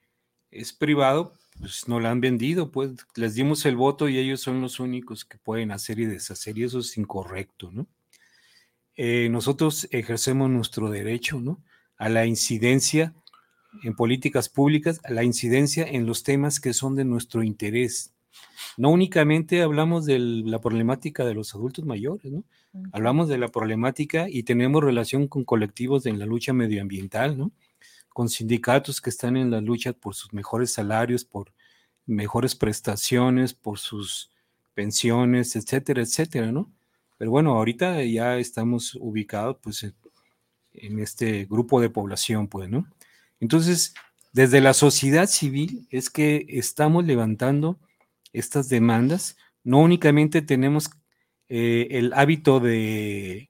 es 0.52 0.74
privado, 0.74 1.34
pues 1.58 1.88
no 1.88 2.02
la 2.02 2.12
han 2.12 2.20
vendido, 2.20 2.70
pues 2.70 2.92
les 3.16 3.36
dimos 3.36 3.66
el 3.66 3.78
voto 3.78 4.10
y 4.10 4.18
ellos 4.18 4.42
son 4.42 4.62
los 4.62 4.82
únicos 4.82 5.24
que 5.24 5.38
pueden 5.38 5.72
hacer 5.72 6.00
y 6.00 6.06
deshacer 6.06 6.58
y 6.58 6.66
eso 6.66 6.80
es 6.80 6.98
incorrecto, 6.98 7.72
¿no? 7.72 7.88
Eh, 8.98 9.30
nosotros 9.30 9.88
ejercemos 9.92 10.50
nuestro 10.50 10.90
derecho, 10.90 11.40
¿no? 11.40 11.64
A 11.98 12.10
la 12.10 12.26
incidencia 12.26 13.14
en 13.84 13.96
políticas 13.96 14.50
públicas, 14.50 15.02
a 15.04 15.12
la 15.12 15.24
incidencia 15.24 15.86
en 15.86 16.06
los 16.06 16.24
temas 16.24 16.60
que 16.60 16.74
son 16.74 16.96
de 16.96 17.06
nuestro 17.06 17.44
interés. 17.44 18.14
No 18.78 18.90
únicamente 18.90 19.62
hablamos 19.62 20.06
de 20.06 20.20
la 20.20 20.60
problemática 20.60 21.26
de 21.26 21.34
los 21.34 21.56
adultos 21.56 21.86
mayores, 21.86 22.32
¿no? 22.32 22.44
Hablamos 22.92 23.30
de 23.30 23.38
la 23.38 23.48
problemática 23.48 24.28
y 24.30 24.44
tenemos 24.44 24.84
relación 24.84 25.28
con 25.28 25.46
colectivos 25.46 26.06
en 26.06 26.20
la 26.20 26.26
lucha 26.26 26.52
medioambiental, 26.52 27.38
¿no? 27.38 27.52
con 28.16 28.30
sindicatos 28.30 29.02
que 29.02 29.10
están 29.10 29.36
en 29.36 29.52
la 29.52 29.60
lucha 29.60 29.92
por 29.92 30.16
sus 30.16 30.32
mejores 30.32 30.72
salarios, 30.72 31.26
por 31.26 31.52
mejores 32.06 32.56
prestaciones, 32.56 33.54
por 33.54 33.78
sus 33.78 34.32
pensiones, 34.74 35.58
etcétera, 35.58 36.02
etcétera, 36.02 36.50
¿no? 36.50 36.72
Pero 37.18 37.32
bueno, 37.32 37.58
ahorita 37.58 38.02
ya 38.06 38.38
estamos 38.38 38.96
ubicados 38.96 39.58
pues 39.62 39.86
en 40.82 41.00
este 41.00 41.46
grupo 41.46 41.82
de 41.82 41.90
población, 41.90 42.48
pues, 42.48 42.70
¿no? 42.70 42.88
Entonces, 43.40 43.94
desde 44.34 44.62
la 44.62 44.74
sociedad 44.74 45.28
civil 45.28 45.88
es 45.92 46.10
que 46.10 46.46
estamos 46.50 47.06
levantando 47.06 47.80
estas 48.34 48.70
demandas. 48.70 49.38
No 49.64 49.80
únicamente 49.80 50.42
tenemos 50.42 50.90
eh, 51.48 51.88
el 51.92 52.14
hábito 52.14 52.60
de 52.60 53.50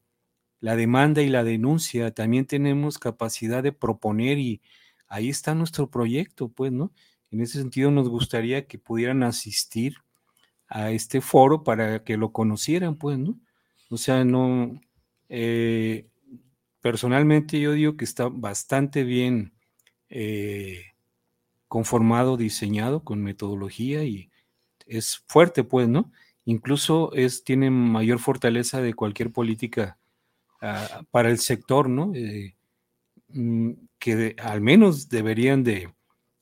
la 0.59 0.75
demanda 0.75 1.21
y 1.21 1.29
la 1.29 1.43
denuncia, 1.43 2.11
también 2.11 2.45
tenemos 2.45 2.97
capacidad 2.97 3.63
de 3.63 3.71
proponer 3.71 4.37
y 4.39 4.61
ahí 5.07 5.29
está 5.29 5.53
nuestro 5.53 5.89
proyecto, 5.89 6.49
pues, 6.49 6.71
¿no? 6.71 6.91
En 7.31 7.41
ese 7.41 7.59
sentido 7.59 7.91
nos 7.91 8.09
gustaría 8.09 8.67
que 8.67 8.79
pudieran 8.79 9.23
asistir 9.23 9.97
a 10.67 10.91
este 10.91 11.21
foro 11.21 11.63
para 11.63 12.03
que 12.03 12.17
lo 12.17 12.31
conocieran, 12.31 12.95
pues, 12.95 13.17
¿no? 13.17 13.39
O 13.89 13.97
sea, 13.97 14.25
no, 14.25 14.81
eh, 15.29 16.07
personalmente 16.85 17.59
yo 17.59 17.71
digo 17.71 17.97
que 17.97 18.05
está 18.05 18.29
bastante 18.29 19.03
bien 19.03 19.53
eh, 20.07 20.93
conformado, 21.67 22.37
diseñado 22.37 23.03
con 23.03 23.23
metodología 23.23 24.03
y 24.03 24.29
es 24.85 25.23
fuerte, 25.27 25.63
pues, 25.63 25.87
¿no? 25.87 26.11
Incluso 26.45 27.11
es, 27.13 27.43
tiene 27.43 27.71
mayor 27.71 28.19
fortaleza 28.19 28.83
de 28.83 28.93
cualquier 28.93 29.31
política 29.31 29.97
para 31.09 31.31
el 31.31 31.39
sector, 31.39 31.89
¿no? 31.89 32.13
Eh, 32.13 32.53
mm, 33.29 33.71
que 33.97 34.35
al 34.37 34.61
menos 34.61 35.09
deberían 35.09 35.63
de 35.63 35.91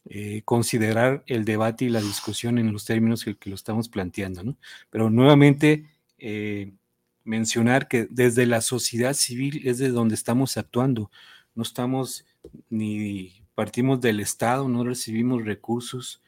eh, 0.10 0.42
considerar 0.44 1.24
el 1.26 1.46
debate 1.46 1.86
y 1.86 1.90
la 1.90 2.02
discusión 2.02 2.58
en 2.58 2.74
los 2.74 2.84
términos 2.84 3.24
que, 3.24 3.38
lo 3.50 3.56
estamos 3.56 3.88
planteando, 3.88 4.44
¿no? 4.44 4.58
Pero 4.90 5.10
nuevamente 5.10 5.86
mencionar 7.24 7.88
que 7.88 8.08
desde 8.10 8.46
la 8.46 8.62
sociedad 8.62 9.14
civil 9.14 9.62
es 9.66 9.78
de 9.78 9.90
donde 9.90 10.16
estamos 10.16 10.58
actuando, 10.58 11.12
no 11.56 11.64
estamos 11.64 12.26
ni 12.70 13.44
partimos 13.56 14.02
del 14.02 14.20
Estado, 14.20 14.68
no 14.68 14.84
recibimos 14.84 15.46
recursos, 15.46 16.22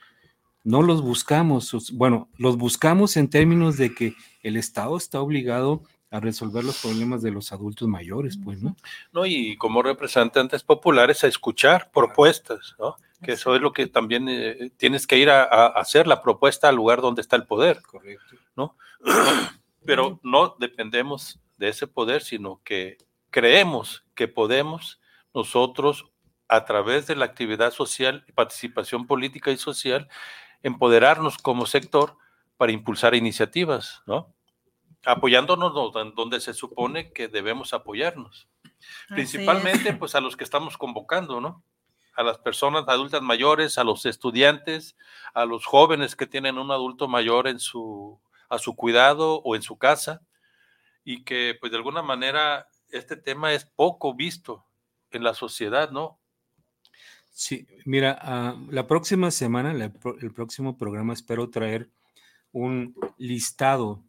no 0.63 0.81
los 0.81 1.01
buscamos, 1.01 1.91
bueno, 1.93 2.29
los 2.37 2.57
buscamos 2.57 3.17
en 3.17 3.29
términos 3.29 3.77
de 3.77 3.93
que 3.93 4.15
el 4.41 4.57
Estado 4.57 4.97
está 4.97 5.21
obligado 5.21 5.83
a 6.11 6.19
resolver 6.19 6.63
los 6.63 6.81
problemas 6.81 7.21
de 7.21 7.31
los 7.31 7.51
adultos 7.51 7.87
mayores, 7.87 8.37
pues, 8.41 8.61
¿no? 8.61 8.75
No, 9.11 9.25
y 9.25 9.57
como 9.57 9.83
representantes 9.83 10.63
populares 10.63 11.23
a 11.23 11.27
escuchar 11.27 11.91
propuestas, 11.91 12.75
¿no? 12.79 12.95
Que 13.21 13.33
eso 13.33 13.55
es 13.55 13.61
lo 13.61 13.73
que 13.73 13.87
también 13.87 14.27
eh, 14.29 14.71
tienes 14.77 15.07
que 15.07 15.17
ir 15.17 15.29
a, 15.29 15.43
a, 15.43 15.67
hacer 15.67 16.05
la 16.05 16.21
propuesta 16.21 16.69
al 16.69 16.75
lugar 16.75 17.01
donde 17.01 17.21
está 17.21 17.35
el 17.35 17.45
poder. 17.45 17.81
Correcto. 17.81 18.35
¿No? 18.55 18.75
Pero 19.85 20.19
no 20.23 20.55
dependemos 20.59 21.39
de 21.57 21.69
ese 21.69 21.87
poder, 21.87 22.21
sino 22.21 22.61
que 22.63 22.97
creemos 23.29 24.05
que 24.15 24.27
podemos 24.27 24.99
nosotros, 25.33 26.05
a 26.47 26.65
través 26.65 27.07
de 27.07 27.15
la 27.15 27.25
actividad 27.25 27.71
social, 27.71 28.25
participación 28.35 29.07
política 29.07 29.51
y 29.51 29.57
social, 29.57 30.07
empoderarnos 30.63 31.37
como 31.37 31.65
sector 31.65 32.17
para 32.57 32.71
impulsar 32.71 33.15
iniciativas, 33.15 34.01
¿no? 34.05 34.33
Apoyándonos 35.05 35.73
donde 36.15 36.39
se 36.39 36.53
supone 36.53 37.11
que 37.11 37.27
debemos 37.27 37.73
apoyarnos. 37.73 38.47
Principalmente, 39.09 39.93
pues, 39.93 40.15
a 40.15 40.21
los 40.21 40.37
que 40.37 40.43
estamos 40.43 40.77
convocando, 40.77 41.41
¿no? 41.41 41.63
A 42.15 42.23
las 42.23 42.37
personas 42.37 42.85
adultas 42.87 43.21
mayores, 43.21 43.77
a 43.77 43.83
los 43.83 44.05
estudiantes, 44.05 44.95
a 45.33 45.45
los 45.45 45.65
jóvenes 45.65 46.15
que 46.15 46.27
tienen 46.27 46.57
un 46.57 46.71
adulto 46.71 47.07
mayor 47.07 47.47
en 47.47 47.59
su, 47.59 48.19
a 48.49 48.57
su 48.57 48.75
cuidado 48.75 49.41
o 49.43 49.55
en 49.55 49.61
su 49.61 49.77
casa, 49.77 50.21
y 51.03 51.23
que, 51.23 51.55
pues, 51.59 51.71
de 51.71 51.77
alguna 51.77 52.01
manera, 52.01 52.67
este 52.89 53.15
tema 53.15 53.53
es 53.53 53.65
poco 53.65 54.15
visto 54.15 54.65
en 55.11 55.23
la 55.23 55.33
sociedad, 55.33 55.91
¿no? 55.91 56.19
Sí, 57.31 57.67
mira, 57.85 58.55
uh, 58.57 58.71
la 58.71 58.87
próxima 58.87 59.29
semana, 59.29 59.71
el 59.71 60.33
próximo 60.33 60.77
programa, 60.77 61.13
espero 61.13 61.49
traer 61.49 61.89
un 62.51 62.95
listado 63.17 64.01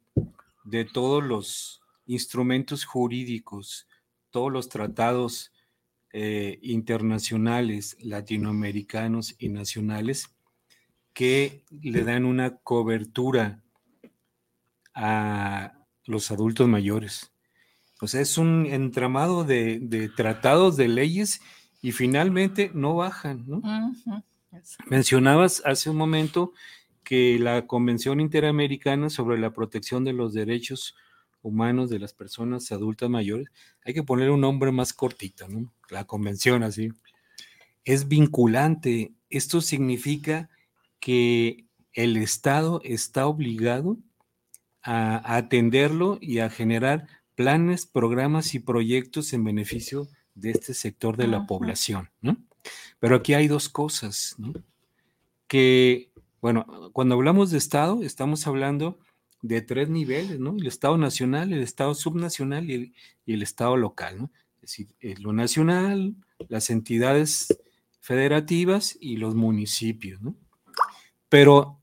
de 0.64 0.84
todos 0.84 1.24
los 1.24 1.82
instrumentos 2.06 2.84
jurídicos, 2.84 3.88
todos 4.30 4.52
los 4.52 4.68
tratados 4.68 5.52
eh, 6.12 6.58
internacionales, 6.62 7.96
latinoamericanos 8.00 9.34
y 9.38 9.48
nacionales 9.48 10.34
que 11.12 11.64
le 11.70 12.04
dan 12.04 12.24
una 12.24 12.58
cobertura 12.58 13.62
a 14.96 15.74
los 16.06 16.30
adultos 16.30 16.66
mayores. 16.66 17.32
O 18.00 18.08
sea, 18.08 18.20
es 18.20 18.38
un 18.38 18.66
entramado 18.66 19.44
de, 19.44 19.78
de 19.80 20.08
tratados, 20.08 20.76
de 20.76 20.88
leyes 20.88 21.40
y 21.80 21.92
finalmente 21.92 22.70
no 22.74 22.96
bajan, 22.96 23.44
¿no? 23.46 23.58
Uh 23.58 23.62
-huh. 23.62 24.24
Mencionabas 24.88 25.62
hace 25.64 25.90
un 25.90 25.96
momento 25.96 26.52
que 27.04 27.38
la 27.38 27.66
Convención 27.66 28.20
Interamericana 28.20 29.10
sobre 29.10 29.38
la 29.38 29.52
Protección 29.52 30.04
de 30.04 30.12
los 30.12 30.32
Derechos 30.32 30.96
Humanos 31.42 31.90
de 31.90 32.00
las 32.00 32.12
Personas 32.12 32.72
Adultas 32.72 33.08
Mayores, 33.08 33.48
hay 33.84 33.94
que 33.94 34.02
poner 34.02 34.30
un 34.30 34.40
nombre 34.40 34.72
más 34.72 34.92
cortito, 34.92 35.46
¿no? 35.46 35.72
La 35.90 36.04
convención 36.04 36.64
así. 36.64 36.90
Es 37.84 38.08
vinculante. 38.08 39.12
Esto 39.30 39.60
significa 39.60 40.48
que 40.98 41.66
el 41.92 42.16
Estado 42.16 42.80
está 42.82 43.28
obligado 43.28 43.98
a 44.86 45.36
atenderlo 45.36 46.18
y 46.20 46.38
a 46.38 46.48
generar 46.48 47.08
planes, 47.34 47.86
programas 47.86 48.54
y 48.54 48.60
proyectos 48.60 49.32
en 49.32 49.44
beneficio 49.44 50.08
de 50.34 50.52
este 50.52 50.74
sector 50.74 51.16
de 51.16 51.26
la 51.26 51.38
Ajá. 51.38 51.46
población, 51.46 52.10
¿no? 52.20 52.36
Pero 52.98 53.16
aquí 53.16 53.34
hay 53.34 53.48
dos 53.48 53.68
cosas, 53.68 54.36
¿no? 54.38 54.52
Que, 55.46 56.10
bueno, 56.40 56.90
cuando 56.92 57.14
hablamos 57.14 57.50
de 57.50 57.58
Estado, 57.58 58.02
estamos 58.02 58.46
hablando 58.46 58.98
de 59.42 59.60
tres 59.60 59.88
niveles, 59.88 60.38
¿no? 60.38 60.56
El 60.56 60.66
Estado 60.66 60.96
nacional, 60.98 61.52
el 61.52 61.62
Estado 61.62 61.94
subnacional 61.94 62.70
y 62.70 62.74
el, 62.74 62.94
y 63.24 63.34
el 63.34 63.42
Estado 63.42 63.76
local, 63.76 64.18
¿no? 64.18 64.30
Es 64.62 64.70
decir, 64.70 65.20
lo 65.20 65.32
nacional, 65.32 66.16
las 66.48 66.70
entidades 66.70 67.56
federativas 68.00 68.96
y 69.00 69.16
los 69.16 69.34
municipios, 69.34 70.20
¿no? 70.20 70.36
Pero 71.28 71.80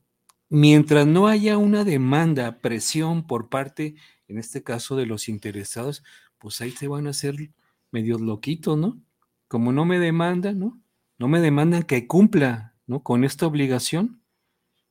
mientras 0.48 1.06
no 1.06 1.26
haya 1.26 1.58
una 1.58 1.84
demanda, 1.84 2.60
presión 2.60 3.26
por 3.26 3.48
parte, 3.48 3.94
en 4.28 4.38
este 4.38 4.62
caso, 4.62 4.96
de 4.96 5.06
los 5.06 5.28
interesados, 5.28 6.02
pues 6.38 6.60
ahí 6.60 6.70
se 6.70 6.88
van 6.88 7.06
a 7.06 7.10
hacer 7.10 7.50
medios 7.90 8.20
loquitos, 8.20 8.76
¿no? 8.78 9.00
Como 9.48 9.72
no 9.72 9.84
me 9.84 9.98
demandan, 9.98 10.58
¿no? 10.58 10.80
No 11.18 11.28
me 11.28 11.40
demandan 11.40 11.84
que 11.84 12.06
cumpla, 12.06 12.74
¿no? 12.86 13.02
Con 13.02 13.24
esta 13.24 13.46
obligación, 13.46 14.20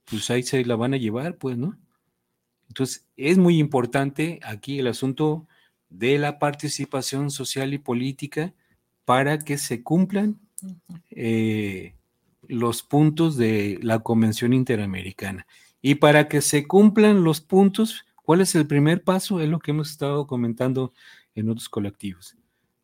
pues 0.05 0.29
ahí 0.29 0.43
se 0.43 0.63
la 0.65 0.75
van 0.75 0.93
a 0.93 0.97
llevar, 0.97 1.37
pues, 1.37 1.57
¿no? 1.57 1.77
Entonces, 2.67 3.07
es 3.17 3.37
muy 3.37 3.59
importante 3.59 4.39
aquí 4.43 4.79
el 4.79 4.87
asunto 4.87 5.47
de 5.89 6.17
la 6.17 6.39
participación 6.39 7.29
social 7.29 7.73
y 7.73 7.77
política 7.77 8.53
para 9.05 9.37
que 9.39 9.57
se 9.57 9.83
cumplan 9.83 10.39
eh, 11.11 11.95
los 12.47 12.83
puntos 12.83 13.37
de 13.37 13.79
la 13.81 13.99
Convención 13.99 14.53
Interamericana. 14.53 15.47
Y 15.81 15.95
para 15.95 16.27
que 16.27 16.41
se 16.41 16.67
cumplan 16.67 17.23
los 17.23 17.41
puntos, 17.41 18.05
¿cuál 18.23 18.41
es 18.41 18.55
el 18.55 18.67
primer 18.67 19.03
paso? 19.03 19.39
Es 19.41 19.49
lo 19.49 19.59
que 19.59 19.71
hemos 19.71 19.91
estado 19.91 20.27
comentando 20.27 20.93
en 21.35 21.49
otros 21.49 21.69
colectivos 21.69 22.37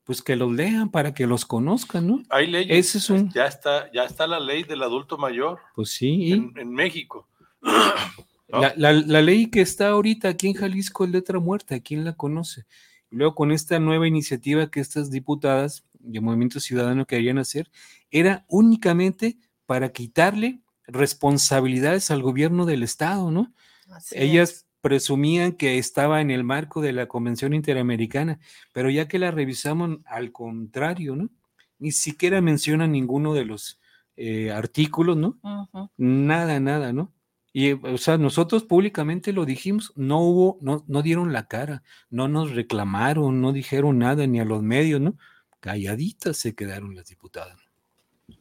pues 0.09 0.23
que 0.23 0.35
los 0.35 0.51
lean 0.51 0.89
para 0.89 1.13
que 1.13 1.27
los 1.27 1.45
conozcan, 1.45 2.07
¿no? 2.07 2.23
Hay 2.29 2.47
leyes. 2.47 2.79
Ese 2.79 2.97
es 2.97 3.11
un... 3.11 3.29
ya, 3.31 3.45
está, 3.45 3.91
ya 3.91 4.05
está 4.05 4.25
la 4.25 4.39
ley 4.39 4.63
del 4.63 4.81
adulto 4.81 5.19
mayor. 5.19 5.59
Pues 5.75 5.91
sí. 5.91 6.31
En, 6.31 6.51
en 6.57 6.71
México. 6.71 7.29
¿No? 7.61 7.71
La, 8.51 8.73
la, 8.75 8.93
la, 8.93 9.21
ley 9.21 9.51
que 9.51 9.61
está 9.61 9.89
ahorita 9.89 10.29
aquí 10.29 10.47
en 10.47 10.55
Jalisco 10.55 11.05
es 11.05 11.11
letra 11.11 11.39
muerta, 11.39 11.79
¿quién 11.81 12.03
la 12.03 12.13
conoce? 12.13 12.65
Luego 13.11 13.35
con 13.35 13.51
esta 13.51 13.77
nueva 13.77 14.07
iniciativa 14.07 14.71
que 14.71 14.79
estas 14.79 15.11
diputadas 15.11 15.85
de 15.99 16.19
Movimiento 16.19 16.59
Ciudadano 16.59 17.05
querían 17.05 17.37
hacer, 17.37 17.69
era 18.09 18.45
únicamente 18.47 19.37
para 19.69 19.89
quitarle 19.89 20.61
responsabilidades 20.87 22.09
al 22.09 22.23
gobierno 22.23 22.65
del 22.65 22.81
Estado, 22.81 23.29
¿no? 23.29 23.53
Así 23.91 24.15
Ellas 24.17 24.49
es 24.49 24.67
presumían 24.81 25.51
que 25.51 25.77
estaba 25.77 26.21
en 26.21 26.31
el 26.31 26.43
marco 26.43 26.81
de 26.81 26.91
la 26.91 27.07
Convención 27.07 27.53
Interamericana, 27.53 28.39
pero 28.73 28.89
ya 28.89 29.07
que 29.07 29.19
la 29.19 29.29
revisamos, 29.29 29.99
al 30.05 30.31
contrario, 30.31 31.15
¿no? 31.15 31.29
Ni 31.77 31.91
siquiera 31.91 32.41
menciona 32.41 32.87
ninguno 32.87 33.35
de 33.35 33.45
los 33.45 33.79
eh, 34.17 34.49
artículos, 34.51 35.15
¿no? 35.17 35.37
Uh 35.43 35.67
-huh. 35.71 35.89
Nada, 35.97 36.59
nada, 36.59 36.91
¿no? 36.91 37.13
Y, 37.53 37.73
o 37.73 37.99
sea, 37.99 38.17
nosotros 38.17 38.63
públicamente 38.63 39.33
lo 39.33 39.45
dijimos, 39.45 39.93
no 39.95 40.19
hubo, 40.21 40.57
no, 40.61 40.83
no 40.87 41.03
dieron 41.03 41.31
la 41.31 41.47
cara, 41.47 41.83
no 42.09 42.27
nos 42.27 42.55
reclamaron, 42.55 43.39
no 43.39 43.51
dijeron 43.51 43.99
nada 43.99 44.25
ni 44.25 44.39
a 44.39 44.45
los 44.45 44.63
medios, 44.63 44.99
¿no? 44.99 45.15
Calladitas 45.59 46.37
se 46.37 46.55
quedaron 46.55 46.95
las 46.95 47.05
diputadas. 47.05 47.59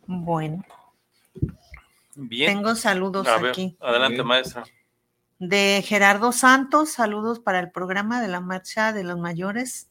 Bueno. 0.07 0.65
Bien. 2.21 2.55
Tengo 2.55 2.75
saludos 2.75 3.27
a 3.27 3.39
ver, 3.39 3.51
aquí. 3.51 3.77
Adelante, 3.81 4.23
maestra 4.23 4.65
de 5.39 5.85
Gerardo 5.87 6.33
Santos, 6.33 6.91
saludos 6.91 7.39
para 7.39 7.61
el 7.61 7.71
programa 7.71 8.21
de 8.21 8.29
la 8.29 8.41
Marcha 8.41 8.93
de 8.93 9.05
los 9.05 9.19
Mayores. 9.19 9.89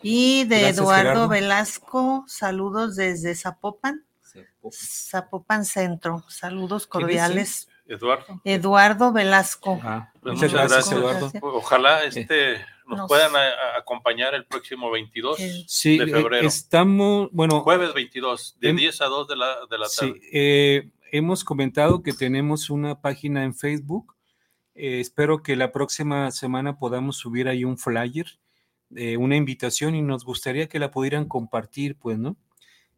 Y 0.00 0.44
de 0.44 0.60
Gracias, 0.60 0.78
Eduardo 0.78 1.02
Gerardo. 1.02 1.28
Velasco, 1.28 2.24
saludos 2.28 2.94
desde 2.94 3.34
Zapopan, 3.34 4.04
Zapopan, 4.22 4.72
Zapopan 4.72 5.64
Centro. 5.64 6.24
Saludos 6.28 6.86
cordiales. 6.86 7.68
Eduardo. 7.88 8.40
Eduardo 8.44 9.12
Velasco. 9.12 9.80
Ah, 9.82 10.12
pues 10.20 10.34
muchas, 10.34 10.52
gracias, 10.52 10.92
Eduardo. 10.92 11.32
Ojalá 11.40 12.04
este, 12.04 12.64
nos, 12.86 12.98
nos 12.98 13.08
puedan 13.08 13.34
a, 13.34 13.76
acompañar 13.76 14.34
el 14.34 14.44
próximo 14.44 14.88
22 14.92 15.38
sí, 15.66 15.98
de 15.98 16.06
febrero. 16.06 16.46
Estamos, 16.46 17.28
bueno. 17.32 17.60
Jueves 17.62 17.92
22, 17.92 18.58
de 18.60 18.68
en, 18.68 18.76
10 18.76 19.00
a 19.00 19.06
2 19.06 19.26
de 19.28 19.36
la, 19.36 19.56
de 19.68 19.78
la 19.78 19.86
tarde. 19.88 20.12
Sí, 20.12 20.28
eh, 20.32 20.90
hemos 21.12 21.44
comentado 21.44 22.02
que 22.02 22.12
tenemos 22.12 22.70
una 22.70 23.00
página 23.00 23.44
en 23.44 23.54
Facebook 23.54 24.14
eh, 24.80 25.00
espero 25.00 25.42
que 25.42 25.56
la 25.56 25.72
próxima 25.72 26.30
semana 26.30 26.78
podamos 26.78 27.16
subir 27.16 27.48
ahí 27.48 27.64
un 27.64 27.78
flyer, 27.78 28.26
eh, 28.94 29.16
una 29.16 29.34
invitación 29.34 29.96
y 29.96 30.02
nos 30.02 30.24
gustaría 30.24 30.68
que 30.68 30.78
la 30.78 30.92
pudieran 30.92 31.24
compartir, 31.26 31.96
pues, 31.96 32.16
¿no? 32.16 32.36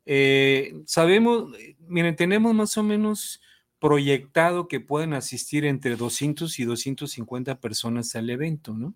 Eh, 0.05 0.75
sabemos, 0.85 1.57
miren, 1.89 2.17
tenemos 2.17 2.55
más 2.55 2.77
o 2.77 2.83
menos 2.83 3.41
proyectado 3.79 4.69
que 4.69 4.81
pueden 4.81 5.15
asistir 5.15 5.65
entre 5.65 5.97
200 5.97 6.59
y 6.59 6.65
250 6.65 7.61
personas 7.61 8.15
al 8.15 8.29
evento, 8.29 8.75
¿no? 8.75 8.95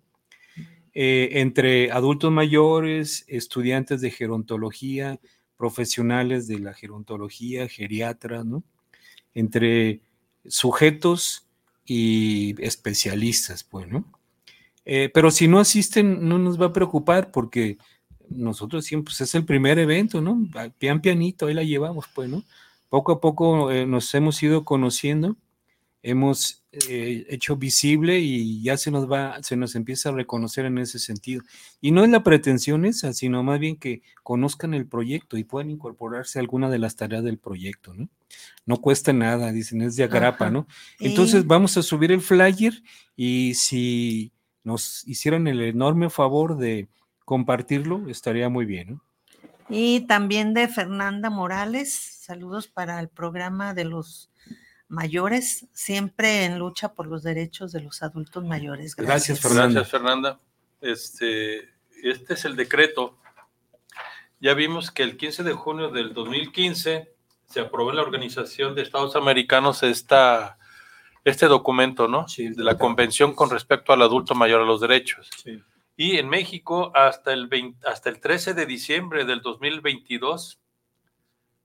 entre 0.97 1.91
adultos 1.91 2.31
mayores, 2.31 3.25
estudiantes 3.27 3.99
de 3.99 4.11
gerontología, 4.11 5.19
profesionales 5.57 6.47
de 6.47 6.59
la 6.59 6.73
gerontología, 6.73 7.67
geriatras, 7.67 8.45
¿no? 8.45 8.63
Entre 9.35 10.01
sujetos 10.47 11.45
y 11.85 12.55
especialistas, 12.63 13.63
pues, 13.63 13.87
¿no? 13.87 14.05
Eh, 14.85 15.09
pero 15.13 15.29
si 15.31 15.47
no 15.47 15.59
asisten, 15.59 16.27
no 16.27 16.39
nos 16.39 16.59
va 16.59 16.67
a 16.67 16.73
preocupar 16.73 17.31
porque 17.31 17.77
nosotros 18.29 18.85
siempre, 18.85 19.11
pues 19.11 19.21
es 19.21 19.35
el 19.35 19.45
primer 19.45 19.77
evento, 19.77 20.21
¿no? 20.21 20.47
Pian 20.79 21.01
pianito, 21.01 21.47
ahí 21.47 21.53
la 21.53 21.63
llevamos, 21.63 22.05
pues, 22.13 22.29
¿no? 22.29 22.43
Poco 22.89 23.11
a 23.11 23.21
poco 23.21 23.71
eh, 23.71 23.85
nos 23.85 24.13
hemos 24.15 24.41
ido 24.41 24.63
conociendo. 24.65 25.35
hemos 26.03 26.64
eh, 26.89 27.25
hecho 27.29 27.55
visible 27.55 28.19
y 28.19 28.61
ya 28.61 28.75
se 28.75 28.91
nos 28.91 29.09
va, 29.09 29.41
se 29.41 29.55
nos 29.55 29.75
empieza 29.75 30.09
a 30.09 30.11
reconocer 30.11 30.65
en 30.65 30.77
ese 30.77 30.99
sentido. 30.99 31.41
Y 31.79 31.91
no 31.91 32.03
es 32.03 32.09
la 32.09 32.23
pretensión 32.23 32.85
esa, 32.85 33.13
sino 33.13 33.43
más 33.43 33.59
bien 33.59 33.77
que 33.77 34.01
conozcan 34.23 34.73
el 34.73 34.85
proyecto 34.85 35.37
y 35.37 35.43
puedan 35.45 35.69
incorporarse 35.69 36.37
a 36.37 36.41
alguna 36.41 36.69
de 36.69 36.79
las 36.79 36.95
tareas 36.95 37.23
del 37.23 37.37
proyecto, 37.37 37.93
¿no? 37.93 38.09
No 38.65 38.81
cuesta 38.81 39.13
nada, 39.13 39.51
dicen, 39.51 39.81
es 39.81 39.95
de 39.95 40.03
agrapa, 40.03 40.49
¿no? 40.49 40.67
Entonces 40.99 41.47
vamos 41.47 41.77
a 41.77 41.83
subir 41.83 42.11
el 42.11 42.21
flyer 42.21 42.73
y 43.15 43.53
si 43.55 44.33
nos 44.63 45.07
hicieran 45.07 45.47
el 45.47 45.61
enorme 45.61 46.09
favor 46.09 46.57
de 46.57 46.89
compartirlo, 47.23 48.09
estaría 48.09 48.49
muy 48.49 48.65
bien, 48.65 48.89
¿no? 48.89 49.01
Y 49.69 50.01
también 50.01 50.53
de 50.53 50.67
Fernanda 50.67 51.29
Morales, 51.29 51.91
saludos 51.91 52.67
para 52.67 52.99
el 52.99 53.09
programa 53.09 53.73
de 53.73 53.85
los 53.85 54.29
mayores, 54.87 55.67
siempre 55.73 56.45
en 56.45 56.59
lucha 56.59 56.93
por 56.93 57.07
los 57.07 57.23
derechos 57.23 57.71
de 57.71 57.81
los 57.81 58.03
adultos 58.03 58.43
mayores. 58.43 58.95
Gracias, 58.95 59.39
Fernanda. 59.39 59.81
Gracias, 59.81 59.91
Fernanda. 59.91 60.39
Este, 60.81 61.69
este 62.03 62.33
es 62.33 62.45
el 62.45 62.55
decreto. 62.55 63.17
Ya 64.39 64.53
vimos 64.53 64.91
que 64.91 65.03
el 65.03 65.17
15 65.17 65.43
de 65.43 65.53
junio 65.53 65.89
del 65.89 66.13
2015 66.13 67.13
se 67.47 67.59
aprobó 67.59 67.91
en 67.91 67.97
la 67.97 68.01
Organización 68.01 68.75
de 68.75 68.81
Estados 68.81 69.15
Americanos 69.15 69.81
esta, 69.83 70.57
este 71.23 71.47
documento, 71.47 72.07
¿no? 72.07 72.25
de 72.37 72.63
la 72.63 72.77
Convención 72.77 73.33
con 73.33 73.49
respecto 73.49 73.93
al 73.93 74.01
adulto 74.01 74.35
mayor 74.35 74.61
a 74.61 74.65
los 74.65 74.81
derechos. 74.81 75.29
Y 75.97 76.17
en 76.17 76.27
México, 76.27 76.91
hasta 76.93 77.33
el, 77.33 77.49
hasta 77.85 78.09
el 78.09 78.19
13 78.19 78.53
de 78.53 78.65
diciembre 78.65 79.25
del 79.25 79.41
2022, 79.41 80.59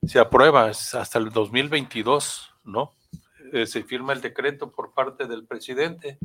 se 0.07 0.19
aprueba, 0.19 0.67
hasta 0.67 1.19
el 1.19 1.31
2022, 1.31 2.55
¿no? 2.65 2.95
Eh, 3.53 3.67
se 3.67 3.83
firma 3.83 4.13
el 4.13 4.21
decreto 4.21 4.71
por 4.71 4.95
parte 4.95 5.27
del 5.27 5.45
presidente 5.45 6.19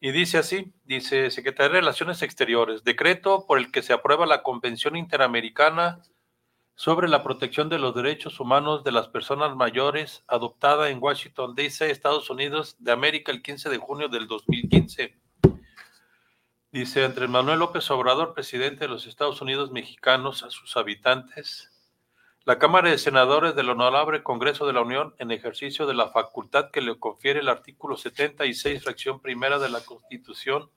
y 0.00 0.10
dice 0.10 0.38
así, 0.38 0.72
dice 0.84 1.30
Secretaría 1.30 1.72
de 1.72 1.80
Relaciones 1.80 2.22
Exteriores, 2.22 2.84
decreto 2.84 3.46
por 3.46 3.58
el 3.58 3.70
que 3.70 3.82
se 3.82 3.92
aprueba 3.92 4.26
la 4.26 4.42
Convención 4.42 4.96
Interamericana 4.96 6.02
sobre 6.74 7.08
la 7.08 7.22
protección 7.22 7.68
de 7.68 7.78
los 7.78 7.94
derechos 7.94 8.38
humanos 8.38 8.84
de 8.84 8.92
las 8.92 9.08
personas 9.08 9.56
mayores, 9.56 10.24
adoptada 10.28 10.90
en 10.90 11.02
Washington, 11.02 11.54
D.C., 11.54 11.90
Estados 11.90 12.28
Unidos 12.28 12.76
de 12.78 12.92
América 12.92 13.32
el 13.32 13.42
15 13.42 13.70
de 13.70 13.78
junio 13.78 14.08
del 14.08 14.26
2015. 14.26 15.16
Dice 16.72 17.04
Andrés 17.04 17.30
Manuel 17.30 17.60
López 17.60 17.90
Obrador, 17.90 18.34
presidente 18.34 18.80
de 18.80 18.88
los 18.88 19.06
Estados 19.06 19.40
Unidos 19.40 19.70
mexicanos, 19.72 20.42
a 20.42 20.50
sus 20.50 20.76
habitantes, 20.76 21.72
la 22.46 22.60
Cámara 22.60 22.90
de 22.90 22.98
Senadores 22.98 23.56
del 23.56 23.70
Honorable 23.70 24.22
Congreso 24.22 24.68
de 24.68 24.72
la 24.72 24.80
Unión, 24.80 25.16
en 25.18 25.32
ejercicio 25.32 25.84
de 25.84 25.94
la 25.94 26.10
facultad 26.10 26.70
que 26.70 26.80
le 26.80 26.96
confiere 26.96 27.40
el 27.40 27.48
artículo 27.48 27.96
76, 27.96 28.84
fracción 28.84 29.20
primera 29.20 29.58
de 29.58 29.68
la 29.68 29.80
Constitución 29.80 30.70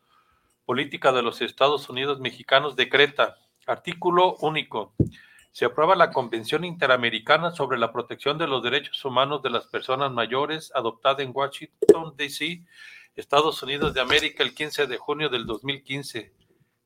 Política 0.66 1.12
de 1.12 1.22
los 1.22 1.42
Estados 1.42 1.88
Unidos 1.88 2.20
Mexicanos, 2.20 2.76
decreta, 2.76 3.38
artículo 3.68 4.36
único, 4.38 4.96
se 5.52 5.66
aprueba 5.66 5.96
la 5.96 6.10
Convención 6.10 6.64
Interamericana 6.66 7.52
sobre 7.52 7.78
la 7.78 7.92
Protección 7.92 8.40
de 8.40 8.48
los 8.48 8.64
Derechos 8.64 9.06
Humanos 9.06 9.44
de 9.44 9.52
las 9.52 9.68
Personas 9.68 10.12
Mayores, 10.12 10.72
adoptada 10.74 11.22
en 11.22 11.32
Washington, 11.36 12.16
D.C., 12.18 12.64
Estados 13.16 13.62
Unidos 13.62 13.94
de 13.94 14.02
América, 14.02 14.42
el 14.42 14.56
15 14.56 14.88
de 14.88 14.98
junio 14.98 15.30
del 15.30 15.46
2015. 15.46 16.34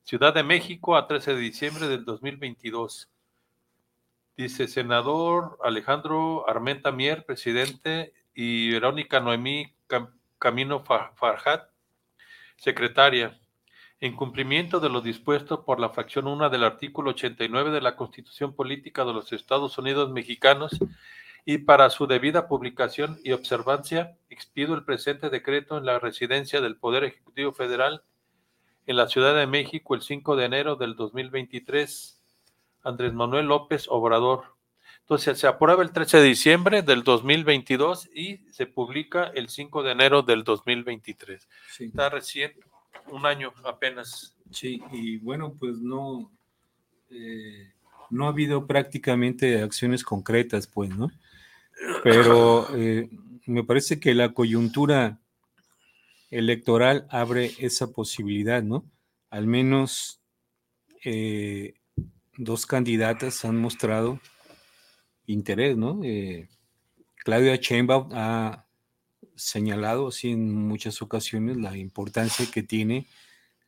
Ciudad 0.02 0.34
de 0.34 0.42
México, 0.42 0.94
a 0.94 1.06
13 1.06 1.36
de 1.36 1.40
diciembre 1.40 1.88
del 1.88 2.04
2022 2.04 3.08
Dice 4.36 4.66
senador 4.66 5.58
Alejandro 5.62 6.48
Armenta 6.48 6.90
Mier, 6.90 7.24
presidente, 7.24 8.12
y 8.34 8.70
Verónica 8.72 9.20
Noemí 9.20 9.72
Camino 10.38 10.84
Farjat, 10.84 11.70
secretaria. 12.56 13.38
En 14.00 14.16
cumplimiento 14.16 14.80
de 14.80 14.88
lo 14.88 15.00
dispuesto 15.00 15.64
por 15.64 15.78
la 15.78 15.90
fracción 15.90 16.26
1 16.26 16.50
del 16.50 16.64
artículo 16.64 17.10
89 17.10 17.70
de 17.70 17.80
la 17.80 17.94
Constitución 17.94 18.54
Política 18.54 19.04
de 19.04 19.12
los 19.12 19.32
Estados 19.32 19.78
Unidos 19.78 20.10
Mexicanos 20.10 20.78
y 21.46 21.58
para 21.58 21.88
su 21.90 22.06
debida 22.06 22.48
publicación 22.48 23.18
y 23.22 23.32
observancia, 23.32 24.16
expido 24.30 24.74
el 24.74 24.84
presente 24.84 25.30
decreto 25.30 25.78
en 25.78 25.86
la 25.86 26.00
residencia 26.00 26.60
del 26.60 26.76
Poder 26.76 27.04
Ejecutivo 27.04 27.52
Federal 27.52 28.02
en 28.86 28.96
la 28.96 29.08
Ciudad 29.08 29.34
de 29.36 29.46
México 29.46 29.94
el 29.94 30.02
5 30.02 30.36
de 30.36 30.44
enero 30.44 30.76
del 30.76 30.96
2023 30.96 32.23
Andrés 32.84 33.12
Manuel 33.12 33.46
López 33.46 33.86
Obrador. 33.88 34.54
Entonces 35.00 35.38
se 35.38 35.46
aprueba 35.46 35.82
el 35.82 35.92
13 35.92 36.18
de 36.18 36.24
diciembre 36.24 36.82
del 36.82 37.02
2022 37.02 38.08
y 38.14 38.38
se 38.50 38.66
publica 38.66 39.24
el 39.34 39.48
5 39.48 39.82
de 39.82 39.92
enero 39.92 40.22
del 40.22 40.44
2023. 40.44 41.48
Está 41.80 42.08
recién, 42.08 42.52
un 43.10 43.26
año 43.26 43.52
apenas. 43.64 44.36
Sí, 44.50 44.80
y 44.92 45.18
bueno, 45.18 45.56
pues 45.58 45.78
no, 45.78 46.30
eh, 47.10 47.72
no 48.10 48.26
ha 48.26 48.28
habido 48.28 48.66
prácticamente 48.66 49.62
acciones 49.62 50.04
concretas, 50.04 50.66
pues, 50.66 50.96
¿no? 50.96 51.10
Pero 52.02 52.68
eh, 52.76 53.10
me 53.46 53.64
parece 53.64 54.00
que 54.00 54.14
la 54.14 54.32
coyuntura 54.32 55.18
electoral 56.30 57.06
abre 57.10 57.52
esa 57.58 57.92
posibilidad, 57.92 58.62
¿no? 58.62 58.84
Al 59.30 59.46
menos 59.46 60.20
eh, 61.04 61.74
dos 62.36 62.66
candidatas 62.66 63.44
han 63.44 63.56
mostrado 63.56 64.20
interés, 65.26 65.76
¿no? 65.76 66.00
Eh, 66.02 66.48
Claudia 67.16 67.56
Sheinbaum 67.56 68.10
ha 68.12 68.66
señalado 69.36 70.08
así 70.08 70.30
en 70.30 70.52
muchas 70.54 71.02
ocasiones 71.02 71.56
la 71.56 71.76
importancia 71.76 72.46
que 72.52 72.62
tiene 72.62 73.06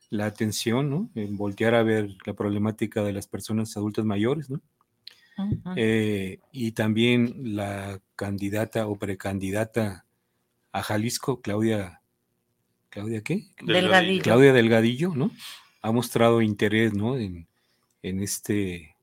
la 0.09 0.25
atención, 0.25 0.89
¿no? 0.89 1.09
En 1.15 1.35
voltear 1.35 1.75
a 1.75 1.83
ver 1.83 2.15
la 2.25 2.33
problemática 2.33 3.03
de 3.03 3.13
las 3.13 3.27
personas 3.27 3.75
adultas 3.75 4.05
mayores, 4.05 4.49
¿no? 4.49 4.61
Eh, 5.75 6.39
y 6.51 6.71
también 6.71 7.55
la 7.55 7.99
candidata 8.15 8.87
o 8.87 8.95
precandidata 8.95 10.05
a 10.71 10.81
Jalisco, 10.81 11.41
Claudia, 11.41 12.01
¿Claudia 12.89 13.21
qué? 13.21 13.47
Delgadillo. 13.61 14.23
Claudia 14.23 14.53
Delgadillo, 14.53 15.13
¿no? 15.15 15.31
Ha 15.81 15.91
mostrado 15.91 16.41
interés, 16.41 16.93
¿no? 16.93 17.17
En, 17.17 17.46
en 18.03 18.21
este, 18.21 18.95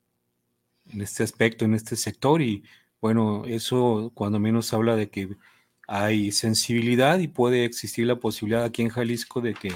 en 0.91 1.01
este 1.01 1.23
aspecto, 1.23 1.65
en 1.65 1.75
este 1.75 1.97
sector. 1.97 2.43
Y 2.43 2.65
bueno, 3.01 3.45
eso 3.47 4.11
cuando 4.15 4.39
menos 4.39 4.73
habla 4.73 4.97
de 4.97 5.11
que 5.11 5.37
hay 5.87 6.33
sensibilidad 6.33 7.19
y 7.19 7.29
puede 7.29 7.65
existir 7.65 8.07
la 8.07 8.17
posibilidad 8.17 8.65
aquí 8.65 8.83
en 8.83 8.89
Jalisco 8.89 9.41
de 9.41 9.55
que 9.55 9.73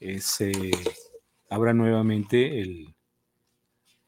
eh, 0.00 0.20
se 0.20 0.52
abra 1.50 1.72
nuevamente 1.72 2.60
el, 2.60 2.94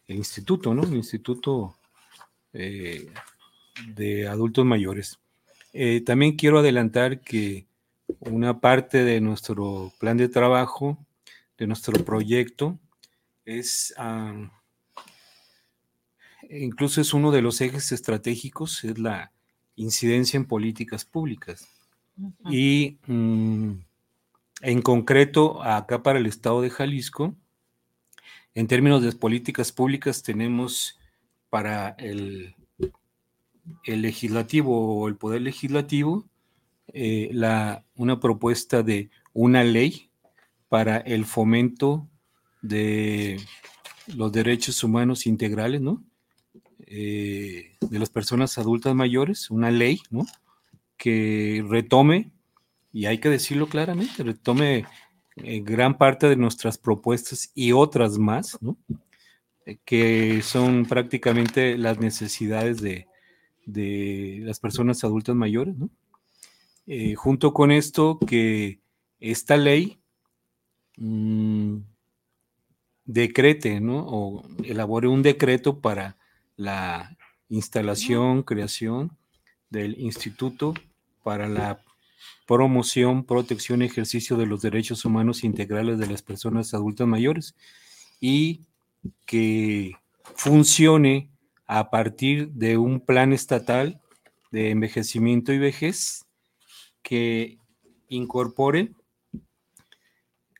instituto, 0.08 0.74
¿no? 0.74 0.82
El 0.82 0.96
instituto 0.96 1.76
eh, 2.52 3.08
de 3.94 4.26
adultos 4.26 4.64
mayores. 4.64 5.20
Eh, 5.72 6.00
también 6.00 6.36
quiero 6.36 6.58
adelantar 6.58 7.20
que 7.20 7.66
una 8.18 8.60
parte 8.60 9.04
de 9.04 9.20
nuestro 9.20 9.92
plan 10.00 10.16
de 10.16 10.28
trabajo, 10.28 10.98
de 11.56 11.68
nuestro 11.68 12.04
proyecto, 12.04 12.76
es 13.58 13.94
incluso 16.48 17.00
es 17.00 17.14
uno 17.14 17.30
de 17.30 17.42
los 17.42 17.60
ejes 17.60 17.92
estratégicos, 17.92 18.84
es 18.84 18.98
la 18.98 19.32
incidencia 19.76 20.36
en 20.36 20.46
políticas 20.46 21.04
públicas. 21.04 21.68
Y 22.50 22.98
mm, 23.06 23.72
en 24.62 24.82
concreto, 24.82 25.62
acá 25.62 26.02
para 26.02 26.18
el 26.18 26.26
estado 26.26 26.60
de 26.60 26.70
Jalisco, 26.70 27.34
en 28.54 28.66
términos 28.66 29.02
de 29.02 29.12
políticas 29.12 29.72
públicas, 29.72 30.22
tenemos 30.22 30.98
para 31.48 31.90
el, 31.90 32.56
el 33.84 34.02
legislativo 34.02 34.98
o 34.98 35.08
el 35.08 35.16
poder 35.16 35.42
legislativo 35.42 36.28
eh, 36.92 37.30
la, 37.32 37.84
una 37.94 38.18
propuesta 38.18 38.82
de 38.82 39.10
una 39.32 39.62
ley 39.62 40.10
para 40.68 40.98
el 40.98 41.24
fomento 41.24 42.08
de 42.62 43.40
los 44.06 44.32
derechos 44.32 44.82
humanos 44.82 45.26
integrales, 45.26 45.80
¿no? 45.80 46.02
Eh, 46.86 47.76
de 47.80 47.98
las 47.98 48.10
personas 48.10 48.58
adultas 48.58 48.94
mayores, 48.94 49.50
una 49.50 49.70
ley, 49.70 50.00
¿no? 50.10 50.26
Que 50.96 51.64
retome, 51.68 52.32
y 52.92 53.06
hay 53.06 53.18
que 53.18 53.28
decirlo 53.28 53.68
claramente, 53.68 54.22
retome 54.22 54.84
eh, 55.36 55.60
gran 55.60 55.96
parte 55.96 56.28
de 56.28 56.36
nuestras 56.36 56.78
propuestas 56.78 57.52
y 57.54 57.72
otras 57.72 58.18
más, 58.18 58.58
¿no? 58.60 58.76
Eh, 59.66 59.78
que 59.84 60.42
son 60.42 60.84
prácticamente 60.86 61.78
las 61.78 62.00
necesidades 62.00 62.80
de, 62.80 63.06
las 64.42 64.58
personas 64.58 65.04
adultas 65.04 65.36
mayores, 65.36 65.76
¿no? 65.76 65.90
junto 67.14 67.52
con 67.52 67.70
esto, 67.70 68.18
que 68.26 68.80
esta 69.20 69.56
ley 69.56 70.00
mm, 70.96 71.76
decrete, 73.12 73.80
¿no? 73.80 74.06
O 74.06 74.44
elabore 74.64 75.08
un 75.08 75.22
decreto 75.22 75.80
para 75.80 76.16
la 76.56 77.16
instalación, 77.48 78.42
creación 78.44 79.16
del 79.68 79.98
instituto 79.98 80.74
para 81.24 81.48
la 81.48 81.82
promoción, 82.46 83.24
protección 83.24 83.82
y 83.82 83.86
ejercicio 83.86 84.36
de 84.36 84.46
los 84.46 84.62
derechos 84.62 85.04
humanos 85.04 85.42
integrales 85.42 85.98
de 85.98 86.06
las 86.06 86.22
personas 86.22 86.72
adultas 86.72 87.06
mayores 87.06 87.56
y 88.20 88.62
que 89.26 89.96
funcione 90.36 91.30
a 91.66 91.90
partir 91.90 92.50
de 92.50 92.76
un 92.76 93.00
plan 93.00 93.32
estatal 93.32 94.00
de 94.52 94.70
envejecimiento 94.70 95.52
y 95.52 95.58
vejez 95.58 96.26
que 97.02 97.58
incorpore 98.08 98.92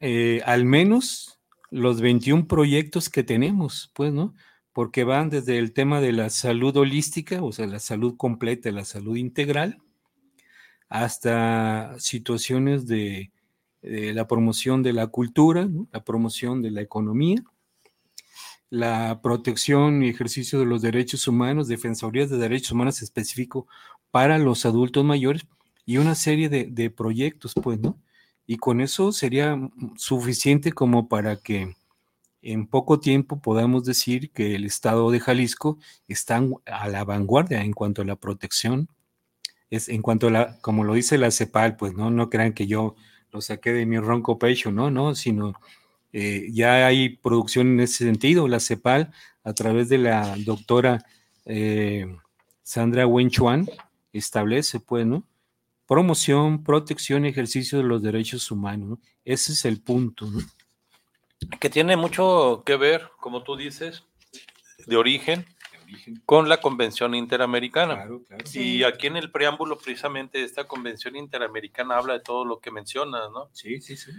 eh, 0.01 0.41
al 0.47 0.65
menos 0.65 1.40
los 1.71 2.01
21 2.01 2.47
proyectos 2.47 3.09
que 3.09 3.23
tenemos, 3.23 3.91
pues, 3.95 4.13
¿no? 4.13 4.35
Porque 4.73 5.05
van 5.05 5.31
desde 5.31 5.59
el 5.59 5.73
tema 5.73 6.01
de 6.01 6.13
la 6.13 6.31
salud 6.31 6.77
holística, 6.77 7.43
o 7.43 7.53
sea, 7.53 7.67
la 7.67 7.79
salud 7.81 8.17
completa, 8.17 8.71
la 8.71 8.85
salud 8.85 9.17
integral, 9.17 9.79
hasta 10.89 11.99
situaciones 11.99 12.87
de, 12.87 13.33
la 13.83 14.27
promoción 14.27 14.83
de 14.83 14.93
la 14.93 15.07
cultura, 15.07 15.69
la 15.93 16.05
promoción 16.05 16.61
de 16.61 16.71
la 16.71 16.83
economía, 16.83 17.43
la 18.69 19.21
protección 19.23 20.03
y 20.03 20.09
ejercicio 20.09 20.59
de 20.59 20.67
los 20.67 20.83
derechos 20.83 21.27
humanos, 21.27 21.69
defensorías 21.69 22.31
de 22.31 22.39
derechos 22.39 22.73
humanos 22.73 23.03
específico 23.03 23.67
para 24.11 24.39
los 24.39 24.67
adultos 24.67 25.05
mayores 25.05 25.47
y 25.87 25.97
una 25.97 26.15
serie 26.15 26.49
de, 26.49 26.67
de 26.67 26.91
proyectos, 26.91 27.55
pues, 27.63 27.81
¿no? 27.81 27.99
Y 28.51 28.57
con 28.57 28.81
eso 28.81 29.13
sería 29.13 29.57
suficiente 29.95 30.73
como 30.73 31.07
para 31.07 31.37
que 31.37 31.77
en 32.43 32.67
poco 32.67 32.99
tiempo 32.99 33.41
podamos 33.41 33.85
decir 33.85 34.33
que 34.33 34.57
el 34.57 34.65
estado 34.65 35.13
de 35.13 35.21
Jalisco 35.21 35.79
está 36.09 36.43
a 36.67 36.89
la 36.89 37.05
vanguardia 37.05 37.63
en 37.63 37.73
cuanto 37.73 38.03
a 38.03 38.05
la 38.05 38.17
protección 38.17 38.89
es 39.71 39.89
en 39.89 40.03
cuanto 40.03 40.27
a 40.27 40.31
la, 40.33 40.59
como 40.63 40.83
lo 40.83 40.95
dice 40.95 41.17
la 41.17 41.31
CEPAL, 41.31 41.77
pues 41.77 41.95
no, 41.95 42.11
no 42.11 42.29
crean 42.29 42.53
que 42.53 42.67
yo 42.67 42.97
lo 43.31 43.41
saqué 43.41 43.73
de 43.73 43.87
mi 43.87 44.01
ronco 44.01 44.37
pecho, 44.37 44.73
no, 44.73 44.91
no, 44.91 45.15
sino 45.15 45.55
eh, 46.13 46.49
ya 46.51 46.89
hay 46.89 47.11
producción 47.19 47.69
en 47.69 47.79
ese 47.79 48.05
sentido. 48.05 48.49
La 48.49 48.59
CEPAL, 48.59 49.13
a 49.45 49.53
través 49.53 49.89
de 49.89 49.99
la 49.99 50.35
doctora 50.39 51.05
eh, 51.45 52.05
Sandra 52.65 53.07
Wenchuan, 53.07 53.69
establece, 54.13 54.81
pues, 54.81 55.07
¿no? 55.07 55.23
Promoción, 55.91 56.63
protección 56.63 57.25
y 57.25 57.31
ejercicio 57.31 57.79
de 57.79 57.83
los 57.83 58.01
derechos 58.01 58.53
humanos. 58.53 59.01
Ese 59.25 59.51
es 59.51 59.65
el 59.65 59.83
punto, 59.83 60.25
¿no? 60.27 60.39
Que 61.59 61.69
tiene 61.69 61.97
mucho 61.97 62.63
que 62.65 62.77
ver, 62.77 63.11
como 63.19 63.43
tú 63.43 63.57
dices, 63.57 64.05
de 64.87 64.97
origen, 64.97 65.45
con 66.27 66.49
la 66.49 66.61
Convención 66.61 67.17
Interamericana. 67.17 68.07
Y 68.55 68.85
aquí 68.85 69.09
en 69.09 69.17
el 69.17 69.33
preámbulo 69.33 69.79
precisamente 69.79 70.45
esta 70.45 70.69
Convención 70.69 71.17
Interamericana 71.17 71.97
habla 71.97 72.13
de 72.13 72.21
todo 72.21 72.45
lo 72.45 72.61
que 72.61 72.71
mencionas, 72.71 73.29
¿no? 73.33 73.51
Sí, 73.53 73.81
sí, 73.81 73.97
sí. 73.97 74.13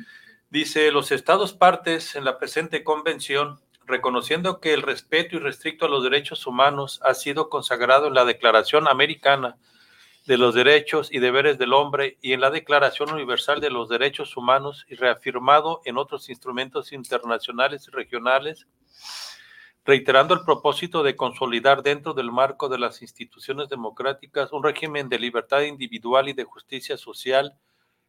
Dice, 0.49 0.91
los 0.91 1.13
estados 1.13 1.53
partes 1.53 2.17
en 2.17 2.25
la 2.25 2.37
presente 2.37 2.83
convención, 2.83 3.61
reconociendo 3.85 4.59
que 4.59 4.73
el 4.73 4.81
respeto 4.81 5.37
y 5.37 5.39
restricto 5.39 5.85
a 5.85 5.89
los 5.89 6.03
derechos 6.03 6.45
humanos 6.45 6.99
ha 7.05 7.13
sido 7.13 7.49
consagrado 7.49 8.07
en 8.07 8.13
la 8.13 8.25
Declaración 8.25 8.89
Americana 8.89 9.55
de 10.25 10.37
los 10.37 10.53
Derechos 10.53 11.09
y 11.11 11.19
Deberes 11.19 11.57
del 11.57 11.73
Hombre 11.73 12.17
y 12.21 12.33
en 12.33 12.41
la 12.41 12.51
Declaración 12.51 13.11
Universal 13.11 13.59
de 13.59 13.71
los 13.71 13.89
Derechos 13.89 14.37
Humanos 14.37 14.85
y 14.87 14.95
reafirmado 14.95 15.81
en 15.85 15.97
otros 15.97 16.29
instrumentos 16.29 16.91
internacionales 16.91 17.87
y 17.87 17.91
regionales, 17.91 18.67
reiterando 19.83 20.35
el 20.35 20.41
propósito 20.41 21.01
de 21.01 21.15
consolidar 21.15 21.81
dentro 21.81 22.13
del 22.13 22.31
marco 22.31 22.69
de 22.69 22.77
las 22.77 23.01
instituciones 23.01 23.67
democráticas 23.67 24.53
un 24.53 24.63
régimen 24.63 25.09
de 25.09 25.17
libertad 25.17 25.61
individual 25.61 26.29
y 26.29 26.33
de 26.33 26.43
justicia 26.43 26.97
social 26.97 27.57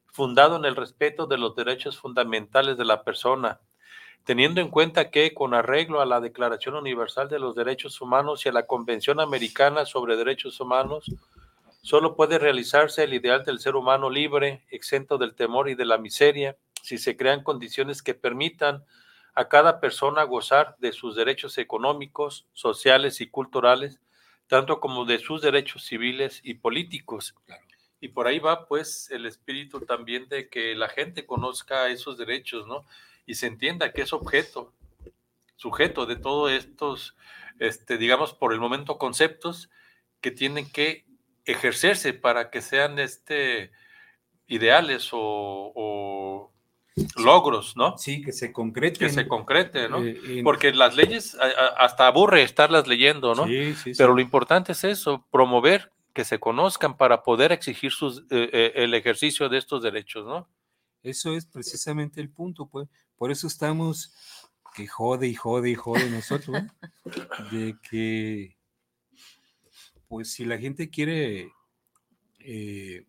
fundado 0.05 0.57
en 0.57 0.67
el 0.67 0.77
respeto 0.77 1.27
de 1.27 1.39
los 1.39 1.57
derechos 1.57 1.99
fundamentales 1.99 2.77
de 2.77 2.85
la 2.85 3.03
persona, 3.03 3.61
teniendo 4.25 4.61
en 4.61 4.69
cuenta 4.69 5.11
que, 5.11 5.33
con 5.33 5.55
arreglo 5.55 6.03
a 6.03 6.07
la 6.07 6.21
Declaración 6.21 6.75
Universal 6.75 7.31
de 7.31 7.39
los 7.39 7.55
Derechos 7.55 7.99
Humanos 8.03 8.45
y 8.45 8.51
a 8.51 8.53
la 8.53 8.67
Convención 8.67 9.21
Americana 9.21 9.87
sobre 9.87 10.17
Derechos 10.17 10.61
Humanos, 10.61 11.11
solo 11.83 12.17
puede 12.17 12.39
realizarse 12.39 13.05
el 13.05 13.15
ideal 13.15 13.45
del 13.45 13.59
ser 13.59 13.75
humano 13.77 14.09
libre, 14.09 14.65
exento 14.71 15.19
del 15.19 15.35
temor 15.35 15.69
y 15.69 15.75
de 15.75 15.85
la 15.85 15.99
miseria, 15.99 16.57
si 16.83 16.99
se 16.99 17.17
crean 17.17 17.43
condiciones 17.43 18.03
que 18.03 18.15
permitan 18.15 18.85
a 19.35 19.49
cada 19.49 19.81
persona 19.81 20.23
gozar 20.25 20.77
de 20.79 20.93
sus 20.93 21.17
derechos 21.17 21.59
económicos, 21.59 22.47
sociales 22.53 23.21
y 23.21 23.29
culturales, 23.29 24.01
tanto 24.47 24.81
como 24.81 25.05
de 25.05 25.19
sus 25.19 25.43
derechos 25.43 25.85
civiles 25.85 26.41
y 26.45 26.55
políticos. 26.55 27.35
Y 28.01 28.09
por 28.09 28.27
ahí 28.27 28.39
va 28.39 28.67
pues 28.67 29.11
el 29.11 29.27
espíritu 29.27 29.81
también 29.81 30.29
de 30.29 30.49
que 30.49 30.75
la 30.75 30.89
gente 30.89 31.25
conozca 31.25 31.89
esos 31.89 32.19
derechos, 32.19 32.67
¿no? 32.67 32.85
Y 33.27 33.37
se 33.37 33.47
entienda 33.47 33.93
que 33.93 34.03
es 34.03 34.13
objeto, 34.13 34.73
sujeto 35.57 36.07
de 36.07 36.17
todos 36.17 36.53
estos, 36.53 37.17
este, 37.59 37.97
digamos, 37.97 38.35
por 38.35 38.53
el 38.53 38.61
momento 38.61 38.99
conceptos 38.99 39.71
que 40.21 40.33
tienen 40.33 40.71
que 40.71 41.07
ejercerse 41.45 42.13
para 42.13 42.51
que 42.51 42.61
sean 42.63 42.99
este, 42.99 43.73
ideales 44.47 45.11
o 45.13 46.53
logros, 47.17 47.77
¿no? 47.77 47.97
Sí, 47.97 48.23
que 48.23 48.33
se 48.33 48.53
concreten. 48.53 49.09
Que 49.09 49.13
se 49.13 49.27
concrete, 49.27 49.89
¿no? 49.89 50.05
Eh, 50.05 50.43
Porque 50.45 50.73
las 50.73 50.97
leyes 50.97 51.37
hasta 51.77 52.07
aburre 52.07 52.43
estarlas 52.43 52.87
leyendo, 52.87 53.35
¿no? 53.35 53.47
Sí, 53.47 53.75
sí, 53.75 53.93
Pero 53.97 54.15
lo 54.15 54.21
importante 54.21 54.73
es 54.73 54.85
eso, 54.85 55.27
promover 55.31 55.91
que 56.13 56.25
se 56.25 56.39
conozcan 56.39 56.97
para 56.97 57.23
poder 57.23 57.53
exigir 57.53 57.91
sus, 57.91 58.21
eh, 58.31 58.51
eh, 58.53 58.73
el 58.77 58.93
ejercicio 58.95 59.49
de 59.49 59.59
estos 59.59 59.83
derechos, 59.83 60.27
¿no? 60.27 60.49
Eso 61.03 61.35
es 61.35 61.47
precisamente 61.47 62.21
el 62.21 62.29
punto, 62.29 62.67
pues. 62.67 62.89
Por 63.17 63.31
eso 63.31 63.47
estamos 63.47 64.15
que 64.75 64.87
jode 64.87 65.29
y 65.29 65.35
jode 65.35 65.71
y 65.71 65.75
jode 65.75 66.11
nosotros, 66.11 66.63
de 67.53 67.77
que, 67.91 68.57
pues 70.13 70.29
si 70.29 70.45
la 70.45 70.59
gente 70.59 70.91
quiere 70.91 71.55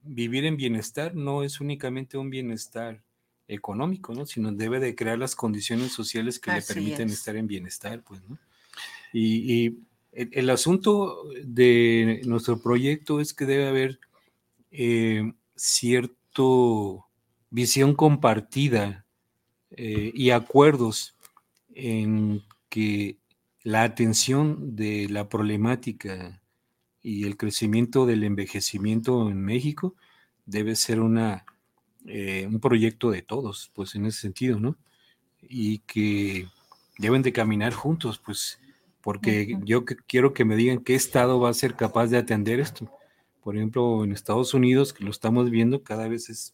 vivir 0.04 0.45
en 0.45 0.56
bienestar, 0.56 1.14
no 1.14 1.43
es 1.43 1.60
únicamente 1.60 2.18
un 2.18 2.30
bienestar 2.30 3.04
económico, 3.45 4.14
¿no? 4.14 4.26
Sino 4.26 4.54
debe 4.54 4.80
de 4.80 4.95
crear 4.95 5.20
las 5.20 5.36
condiciones 5.36 5.91
sociales 5.91 6.39
que 6.39 6.54
le 6.54 6.62
permiten 6.62 7.10
estar 7.10 7.36
en 7.36 7.45
bienestar, 7.45 8.01
pues, 8.04 8.22
¿no? 8.24 8.38
Y, 9.12 9.80
el, 10.14 10.49
asunto 10.49 11.26
de 11.43 12.22
nuestro 12.24 12.62
proyecto 12.62 13.20
es 13.20 13.34
que 13.34 13.45
debe 13.45 13.68
haber 13.68 13.99
eh, 14.72 15.34
cierto 15.58 17.08
visión 17.49 17.95
compartida 17.95 19.06
eh, 19.72 20.10
y 20.16 20.30
acuerdos 20.30 21.18
en 21.76 22.43
que 22.70 23.18
la 23.64 23.84
atención 23.84 24.78
de 24.78 25.10
la 25.10 25.28
problemática 25.28 26.39
y 27.04 27.26
el 27.26 27.38
crecimiento 27.38 28.06
del 28.06 28.24
envejecimiento 28.24 29.30
en 29.30 29.43
México 29.43 29.95
debe 30.45 30.76
ser 30.76 31.01
una 31.01 31.45
eh, 32.06 32.45
un 32.47 32.60
proyecto 32.60 33.12
de 33.12 33.22
todos, 33.22 33.72
pues 33.74 33.95
en 33.95 34.06
ese 34.06 34.20
sentido, 34.20 34.60
¿no? 34.60 34.76
Y 35.41 35.80
que 35.80 36.47
deben 36.97 37.22
de 37.22 37.32
caminar 37.32 37.74
juntos, 37.74 38.20
pues, 38.20 38.60
porque 38.99 39.58
yo 39.64 39.86
quiero 39.86 40.34
que 40.34 40.43
me 40.43 40.58
digan 40.58 40.84
qué 40.84 40.95
estado 40.95 41.39
va 41.39 41.49
a 41.49 41.54
ser 41.54 41.76
capaz 41.76 42.08
de 42.08 42.18
atender 42.18 42.60
esto. 42.60 42.91
Por 43.41 43.56
ejemplo, 43.56 44.04
en 44.04 44.12
Estados 44.12 44.54
Unidos, 44.54 44.91
que 44.91 45.06
lo 45.06 45.12
estamos 45.12 45.49
viendo, 45.49 45.82
cada 45.82 46.10
vez 46.10 46.30
es 46.30 46.54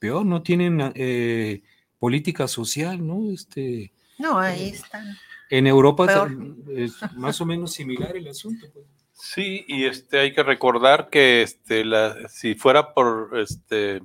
peor, 0.00 0.26
no 0.26 0.42
tienen 0.42 0.92
eh, 0.96 1.62
política 2.00 2.48
social, 2.48 3.06
¿no? 3.06 3.30
Este, 3.30 3.92
no, 4.18 4.36
ahí 4.36 4.64
eh, 4.64 4.70
están. 4.70 5.16
En 5.48 5.68
Europa 5.68 6.28
es 6.74 6.96
más 7.16 7.40
o 7.40 7.46
menos 7.46 7.72
similar 7.72 8.16
el 8.16 8.26
asunto. 8.26 8.66
Pues. 8.72 8.84
Sí, 9.20 9.64
y 9.66 9.84
este 9.86 10.20
hay 10.20 10.32
que 10.32 10.44
recordar 10.44 11.10
que 11.10 11.42
este 11.42 11.84
la, 11.84 12.28
si 12.28 12.54
fuera 12.54 12.94
por 12.94 13.36
este 13.36 14.00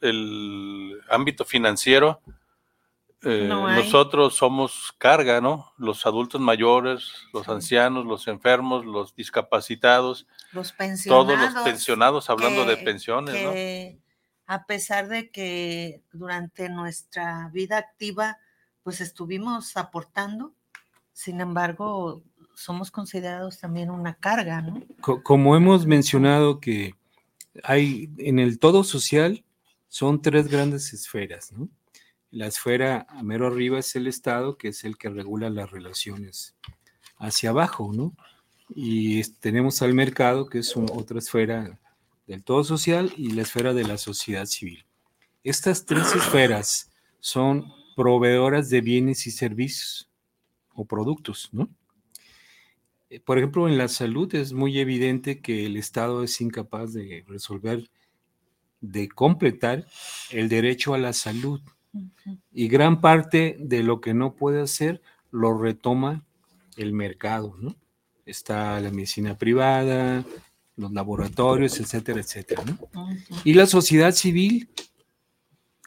el 0.00 0.98
ámbito 1.10 1.44
financiero, 1.44 2.22
eh, 3.22 3.48
nosotros 3.48 4.34
somos 4.34 4.94
carga, 4.96 5.42
¿no? 5.42 5.74
Los 5.76 6.06
adultos 6.06 6.40
mayores, 6.40 7.12
los 7.34 7.50
ancianos, 7.50 8.06
los 8.06 8.28
enfermos, 8.28 8.86
los 8.86 9.14
discapacitados, 9.14 10.26
los 10.52 10.72
pensionados, 10.72 11.26
todos 11.26 11.38
los 11.38 11.62
pensionados, 11.62 12.30
hablando 12.30 12.64
de 12.64 12.78
pensiones, 12.78 13.34
¿no? 13.44 13.52
A 14.46 14.64
pesar 14.64 15.08
de 15.08 15.30
que 15.30 16.02
durante 16.12 16.70
nuestra 16.70 17.50
vida 17.52 17.76
activa, 17.76 18.38
pues 18.82 19.02
estuvimos 19.02 19.76
aportando, 19.76 20.54
sin 21.12 21.42
embargo, 21.42 22.22
somos 22.60 22.90
considerados 22.90 23.58
también 23.58 23.90
una 23.90 24.14
carga, 24.14 24.60
¿no? 24.60 24.82
Como 25.22 25.56
hemos 25.56 25.86
mencionado 25.86 26.60
que 26.60 26.94
hay 27.64 28.10
en 28.18 28.38
el 28.38 28.58
todo 28.58 28.84
social 28.84 29.44
son 29.88 30.20
tres 30.20 30.48
grandes 30.48 30.92
esferas, 30.92 31.52
¿no? 31.52 31.68
La 32.30 32.46
esfera 32.46 33.06
a 33.08 33.22
mero 33.22 33.46
arriba 33.46 33.78
es 33.78 33.96
el 33.96 34.06
Estado, 34.06 34.56
que 34.58 34.68
es 34.68 34.84
el 34.84 34.98
que 34.98 35.08
regula 35.08 35.48
las 35.48 35.70
relaciones 35.70 36.54
hacia 37.16 37.50
abajo, 37.50 37.92
¿no? 37.92 38.14
Y 38.68 39.22
tenemos 39.40 39.80
al 39.80 39.94
mercado, 39.94 40.46
que 40.46 40.58
es 40.58 40.76
otra 40.76 41.18
esfera 41.18 41.80
del 42.26 42.44
todo 42.44 42.62
social 42.62 43.12
y 43.16 43.32
la 43.32 43.42
esfera 43.42 43.72
de 43.72 43.84
la 43.84 43.96
sociedad 43.96 44.44
civil. 44.44 44.84
Estas 45.42 45.86
tres 45.86 46.14
esferas 46.14 46.90
son 47.20 47.72
proveedoras 47.96 48.68
de 48.68 48.82
bienes 48.82 49.26
y 49.26 49.30
servicios 49.30 50.10
o 50.74 50.84
productos, 50.84 51.48
¿no? 51.52 51.70
Eh, 53.10 53.18
por 53.20 53.38
ejemplo, 53.38 53.68
en 53.68 53.76
la 53.76 53.88
salud 53.88 54.32
es 54.34 54.52
muy 54.52 54.78
evidente 54.78 55.40
que 55.40 55.66
el 55.66 55.76
Estado 55.76 56.22
es 56.22 56.40
incapaz 56.40 56.92
de 56.92 57.24
resolver, 57.26 57.90
de 58.80 59.08
completar 59.08 59.84
el 60.30 60.48
derecho 60.48 60.94
a 60.94 60.98
la 60.98 61.12
salud. 61.12 61.60
Y 62.52 62.68
gran 62.68 63.00
parte 63.00 63.56
de 63.58 63.82
lo 63.82 64.00
que 64.00 64.14
no 64.14 64.36
puede 64.36 64.62
hacer 64.62 65.02
lo 65.32 65.58
retoma 65.58 66.24
el 66.76 66.92
mercado, 66.92 67.56
¿no? 67.58 67.74
Está 68.24 68.78
la 68.78 68.92
medicina 68.92 69.36
privada, 69.36 70.24
los 70.76 70.92
laboratorios, 70.92 71.80
etcétera, 71.80 72.20
etcétera, 72.20 72.62
¿no? 72.64 72.78
Y 73.42 73.54
la 73.54 73.66
sociedad 73.66 74.12
civil 74.12 74.70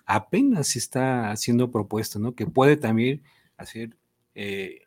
apenas 0.06 0.76
está 0.76 1.32
haciendo 1.32 1.72
propuestas, 1.72 2.22
¿no? 2.22 2.36
Que 2.36 2.48
puede 2.48 2.76
también 2.76 3.24
hacer, 3.56 3.96
eh, 4.36 4.82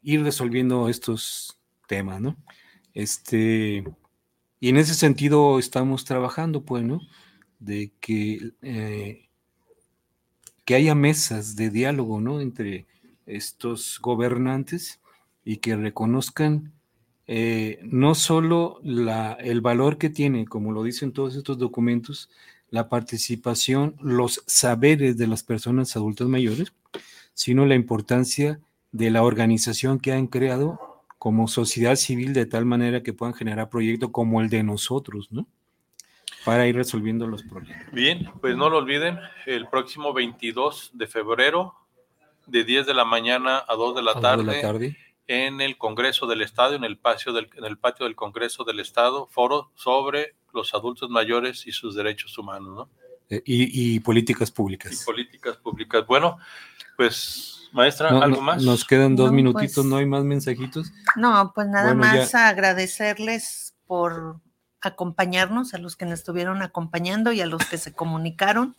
ir 0.00 0.22
resolviendo 0.22 0.88
estos 0.88 1.58
temas, 1.86 2.20
¿no? 2.20 2.36
Este, 2.94 3.84
y 4.60 4.68
en 4.68 4.76
ese 4.76 4.94
sentido 4.94 5.58
estamos 5.58 6.04
trabajando, 6.04 6.64
pues, 6.64 6.84
¿no? 6.84 7.00
De 7.58 7.92
que, 8.00 8.52
eh, 8.62 9.28
que 10.64 10.74
haya 10.74 10.94
mesas 10.94 11.56
de 11.56 11.70
diálogo, 11.70 12.20
¿no? 12.20 12.40
Entre 12.40 12.86
estos 13.26 13.98
gobernantes 14.00 15.00
y 15.44 15.58
que 15.58 15.76
reconozcan 15.76 16.72
eh, 17.26 17.78
no 17.82 18.14
solo 18.14 18.80
la, 18.82 19.32
el 19.34 19.60
valor 19.60 19.96
que 19.96 20.10
tiene, 20.10 20.44
como 20.46 20.72
lo 20.72 20.82
dicen 20.82 21.12
todos 21.12 21.36
estos 21.36 21.58
documentos, 21.58 22.30
la 22.70 22.88
participación, 22.88 23.96
los 24.00 24.42
saberes 24.46 25.16
de 25.18 25.26
las 25.26 25.42
personas 25.42 25.94
adultas 25.96 26.26
mayores, 26.28 26.72
sino 27.34 27.66
la 27.66 27.74
importancia 27.74 28.60
de 28.92 29.10
la 29.10 29.22
organización 29.22 30.00
que 30.00 30.12
han 30.12 30.26
creado 30.26 30.91
como 31.22 31.46
sociedad 31.46 31.94
civil 31.94 32.32
de 32.32 32.46
tal 32.46 32.64
manera 32.64 33.04
que 33.04 33.12
puedan 33.12 33.32
generar 33.32 33.70
proyectos 33.70 34.10
como 34.10 34.40
el 34.40 34.50
de 34.50 34.64
nosotros, 34.64 35.30
¿no? 35.30 35.46
Para 36.44 36.66
ir 36.66 36.74
resolviendo 36.74 37.28
los 37.28 37.44
problemas. 37.44 37.92
Bien, 37.92 38.28
pues 38.40 38.56
no 38.56 38.68
lo 38.68 38.78
olviden, 38.78 39.20
el 39.46 39.68
próximo 39.68 40.12
22 40.12 40.90
de 40.94 41.06
febrero, 41.06 41.76
de 42.48 42.64
10 42.64 42.86
de 42.86 42.94
la 42.94 43.04
mañana 43.04 43.62
a 43.68 43.76
2 43.76 43.94
de 43.94 44.02
la, 44.02 44.14
tarde, 44.14 44.44
de 44.44 44.52
la 44.52 44.60
tarde, 44.60 44.96
en 45.28 45.60
el 45.60 45.78
Congreso 45.78 46.26
del 46.26 46.42
Estado, 46.42 46.74
en 46.74 46.82
el, 46.82 46.98
patio 46.98 47.32
del, 47.32 47.48
en 47.56 47.66
el 47.66 47.78
patio 47.78 48.04
del 48.04 48.16
Congreso 48.16 48.64
del 48.64 48.80
Estado, 48.80 49.28
foro 49.28 49.70
sobre 49.76 50.34
los 50.52 50.74
adultos 50.74 51.08
mayores 51.08 51.68
y 51.68 51.70
sus 51.70 51.94
derechos 51.94 52.36
humanos, 52.36 52.74
¿no? 52.74 53.02
Eh, 53.30 53.40
y, 53.46 53.94
y, 53.94 54.00
políticas 54.00 54.50
públicas. 54.50 55.00
Y 55.00 55.04
políticas 55.04 55.56
públicas. 55.56 56.04
Bueno, 56.04 56.38
pues 56.96 57.68
Maestra, 57.72 58.08
¿algo 58.08 58.40
más? 58.40 58.62
Nos 58.62 58.84
quedan 58.84 59.16
dos 59.16 59.32
minutitos, 59.32 59.74
pues 59.74 59.86
¿no 59.86 59.96
hay 59.96 60.06
más 60.06 60.24
mensajitos? 60.24 60.92
No, 61.16 61.52
pues 61.54 61.68
nada 61.68 61.94
más 61.94 62.34
agradecerles 62.34 63.74
por 63.86 64.40
acompañarnos, 64.80 65.74
a 65.74 65.78
los 65.78 65.96
que 65.96 66.04
nos 66.04 66.18
estuvieron 66.18 66.60
acompañando 66.60 67.32
y 67.32 67.40
a 67.40 67.46
los 67.46 67.64
que 67.64 67.78
se 67.78 67.92
comunicaron, 67.92 68.76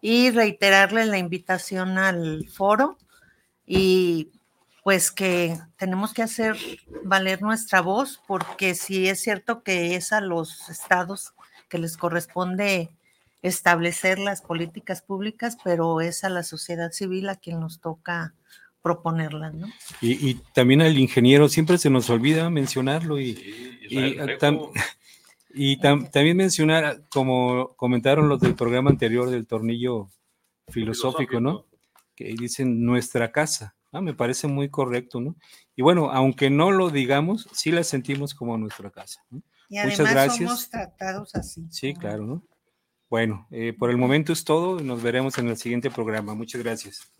y 0.00 0.30
reiterarles 0.30 1.06
la 1.08 1.18
invitación 1.18 1.98
al 1.98 2.48
foro 2.48 2.98
y 3.64 4.32
pues 4.82 5.10
que 5.10 5.58
tenemos 5.76 6.14
que 6.14 6.22
hacer 6.22 6.56
valer 7.04 7.42
nuestra 7.42 7.80
voz, 7.80 8.20
porque 8.26 8.74
sí 8.74 9.08
es 9.08 9.20
cierto 9.20 9.62
que 9.62 9.96
es 9.96 10.12
a 10.12 10.20
los 10.20 10.68
estados 10.68 11.34
que 11.68 11.78
les 11.78 11.96
corresponde 11.96 12.95
establecer 13.42 14.18
las 14.18 14.42
políticas 14.42 15.02
públicas, 15.02 15.56
pero 15.62 16.00
es 16.00 16.24
a 16.24 16.30
la 16.30 16.42
sociedad 16.42 16.92
civil 16.92 17.28
a 17.28 17.36
quien 17.36 17.60
nos 17.60 17.80
toca 17.80 18.34
proponerlas, 18.82 19.52
¿no? 19.52 19.66
Y, 20.00 20.34
también 20.54 20.80
al 20.80 20.96
ingeniero, 20.96 21.48
siempre 21.48 21.76
se 21.76 21.90
nos 21.90 22.08
olvida 22.08 22.50
mencionarlo 22.50 23.18
y, 23.18 23.36
y, 25.50 25.76
también 25.80 26.36
mencionar, 26.36 27.02
como 27.10 27.74
comentaron 27.76 28.28
los 28.28 28.40
del 28.40 28.54
programa 28.54 28.90
anterior 28.90 29.28
del 29.28 29.46
tornillo 29.46 30.08
filosófico, 30.68 31.40
¿no? 31.40 31.66
Que 32.14 32.34
dicen 32.38 32.84
nuestra 32.84 33.32
casa. 33.32 33.74
Ah, 33.90 34.00
me 34.00 34.14
parece 34.14 34.46
muy 34.46 34.68
correcto, 34.68 35.20
¿no? 35.20 35.34
Y 35.74 35.82
bueno, 35.82 36.10
aunque 36.12 36.48
no 36.50 36.70
lo 36.70 36.90
digamos, 36.90 37.48
sí 37.52 37.72
la 37.72 37.82
sentimos 37.82 38.34
como 38.34 38.56
nuestra 38.56 38.90
casa. 38.90 39.20
Y 39.68 39.78
además 39.78 39.98
Muchas 39.98 40.14
gracias. 40.14 40.48
somos 40.48 40.70
tratados 40.70 41.34
así. 41.34 41.66
Sí, 41.70 41.92
claro, 41.94 42.24
¿no? 42.24 42.42
Bueno, 43.08 43.46
eh, 43.50 43.72
por 43.78 43.90
el 43.90 43.96
momento 43.96 44.32
es 44.32 44.44
todo. 44.44 44.80
Nos 44.80 45.02
veremos 45.02 45.38
en 45.38 45.48
el 45.48 45.56
siguiente 45.56 45.90
programa. 45.90 46.34
Muchas 46.34 46.62
gracias. 46.62 47.10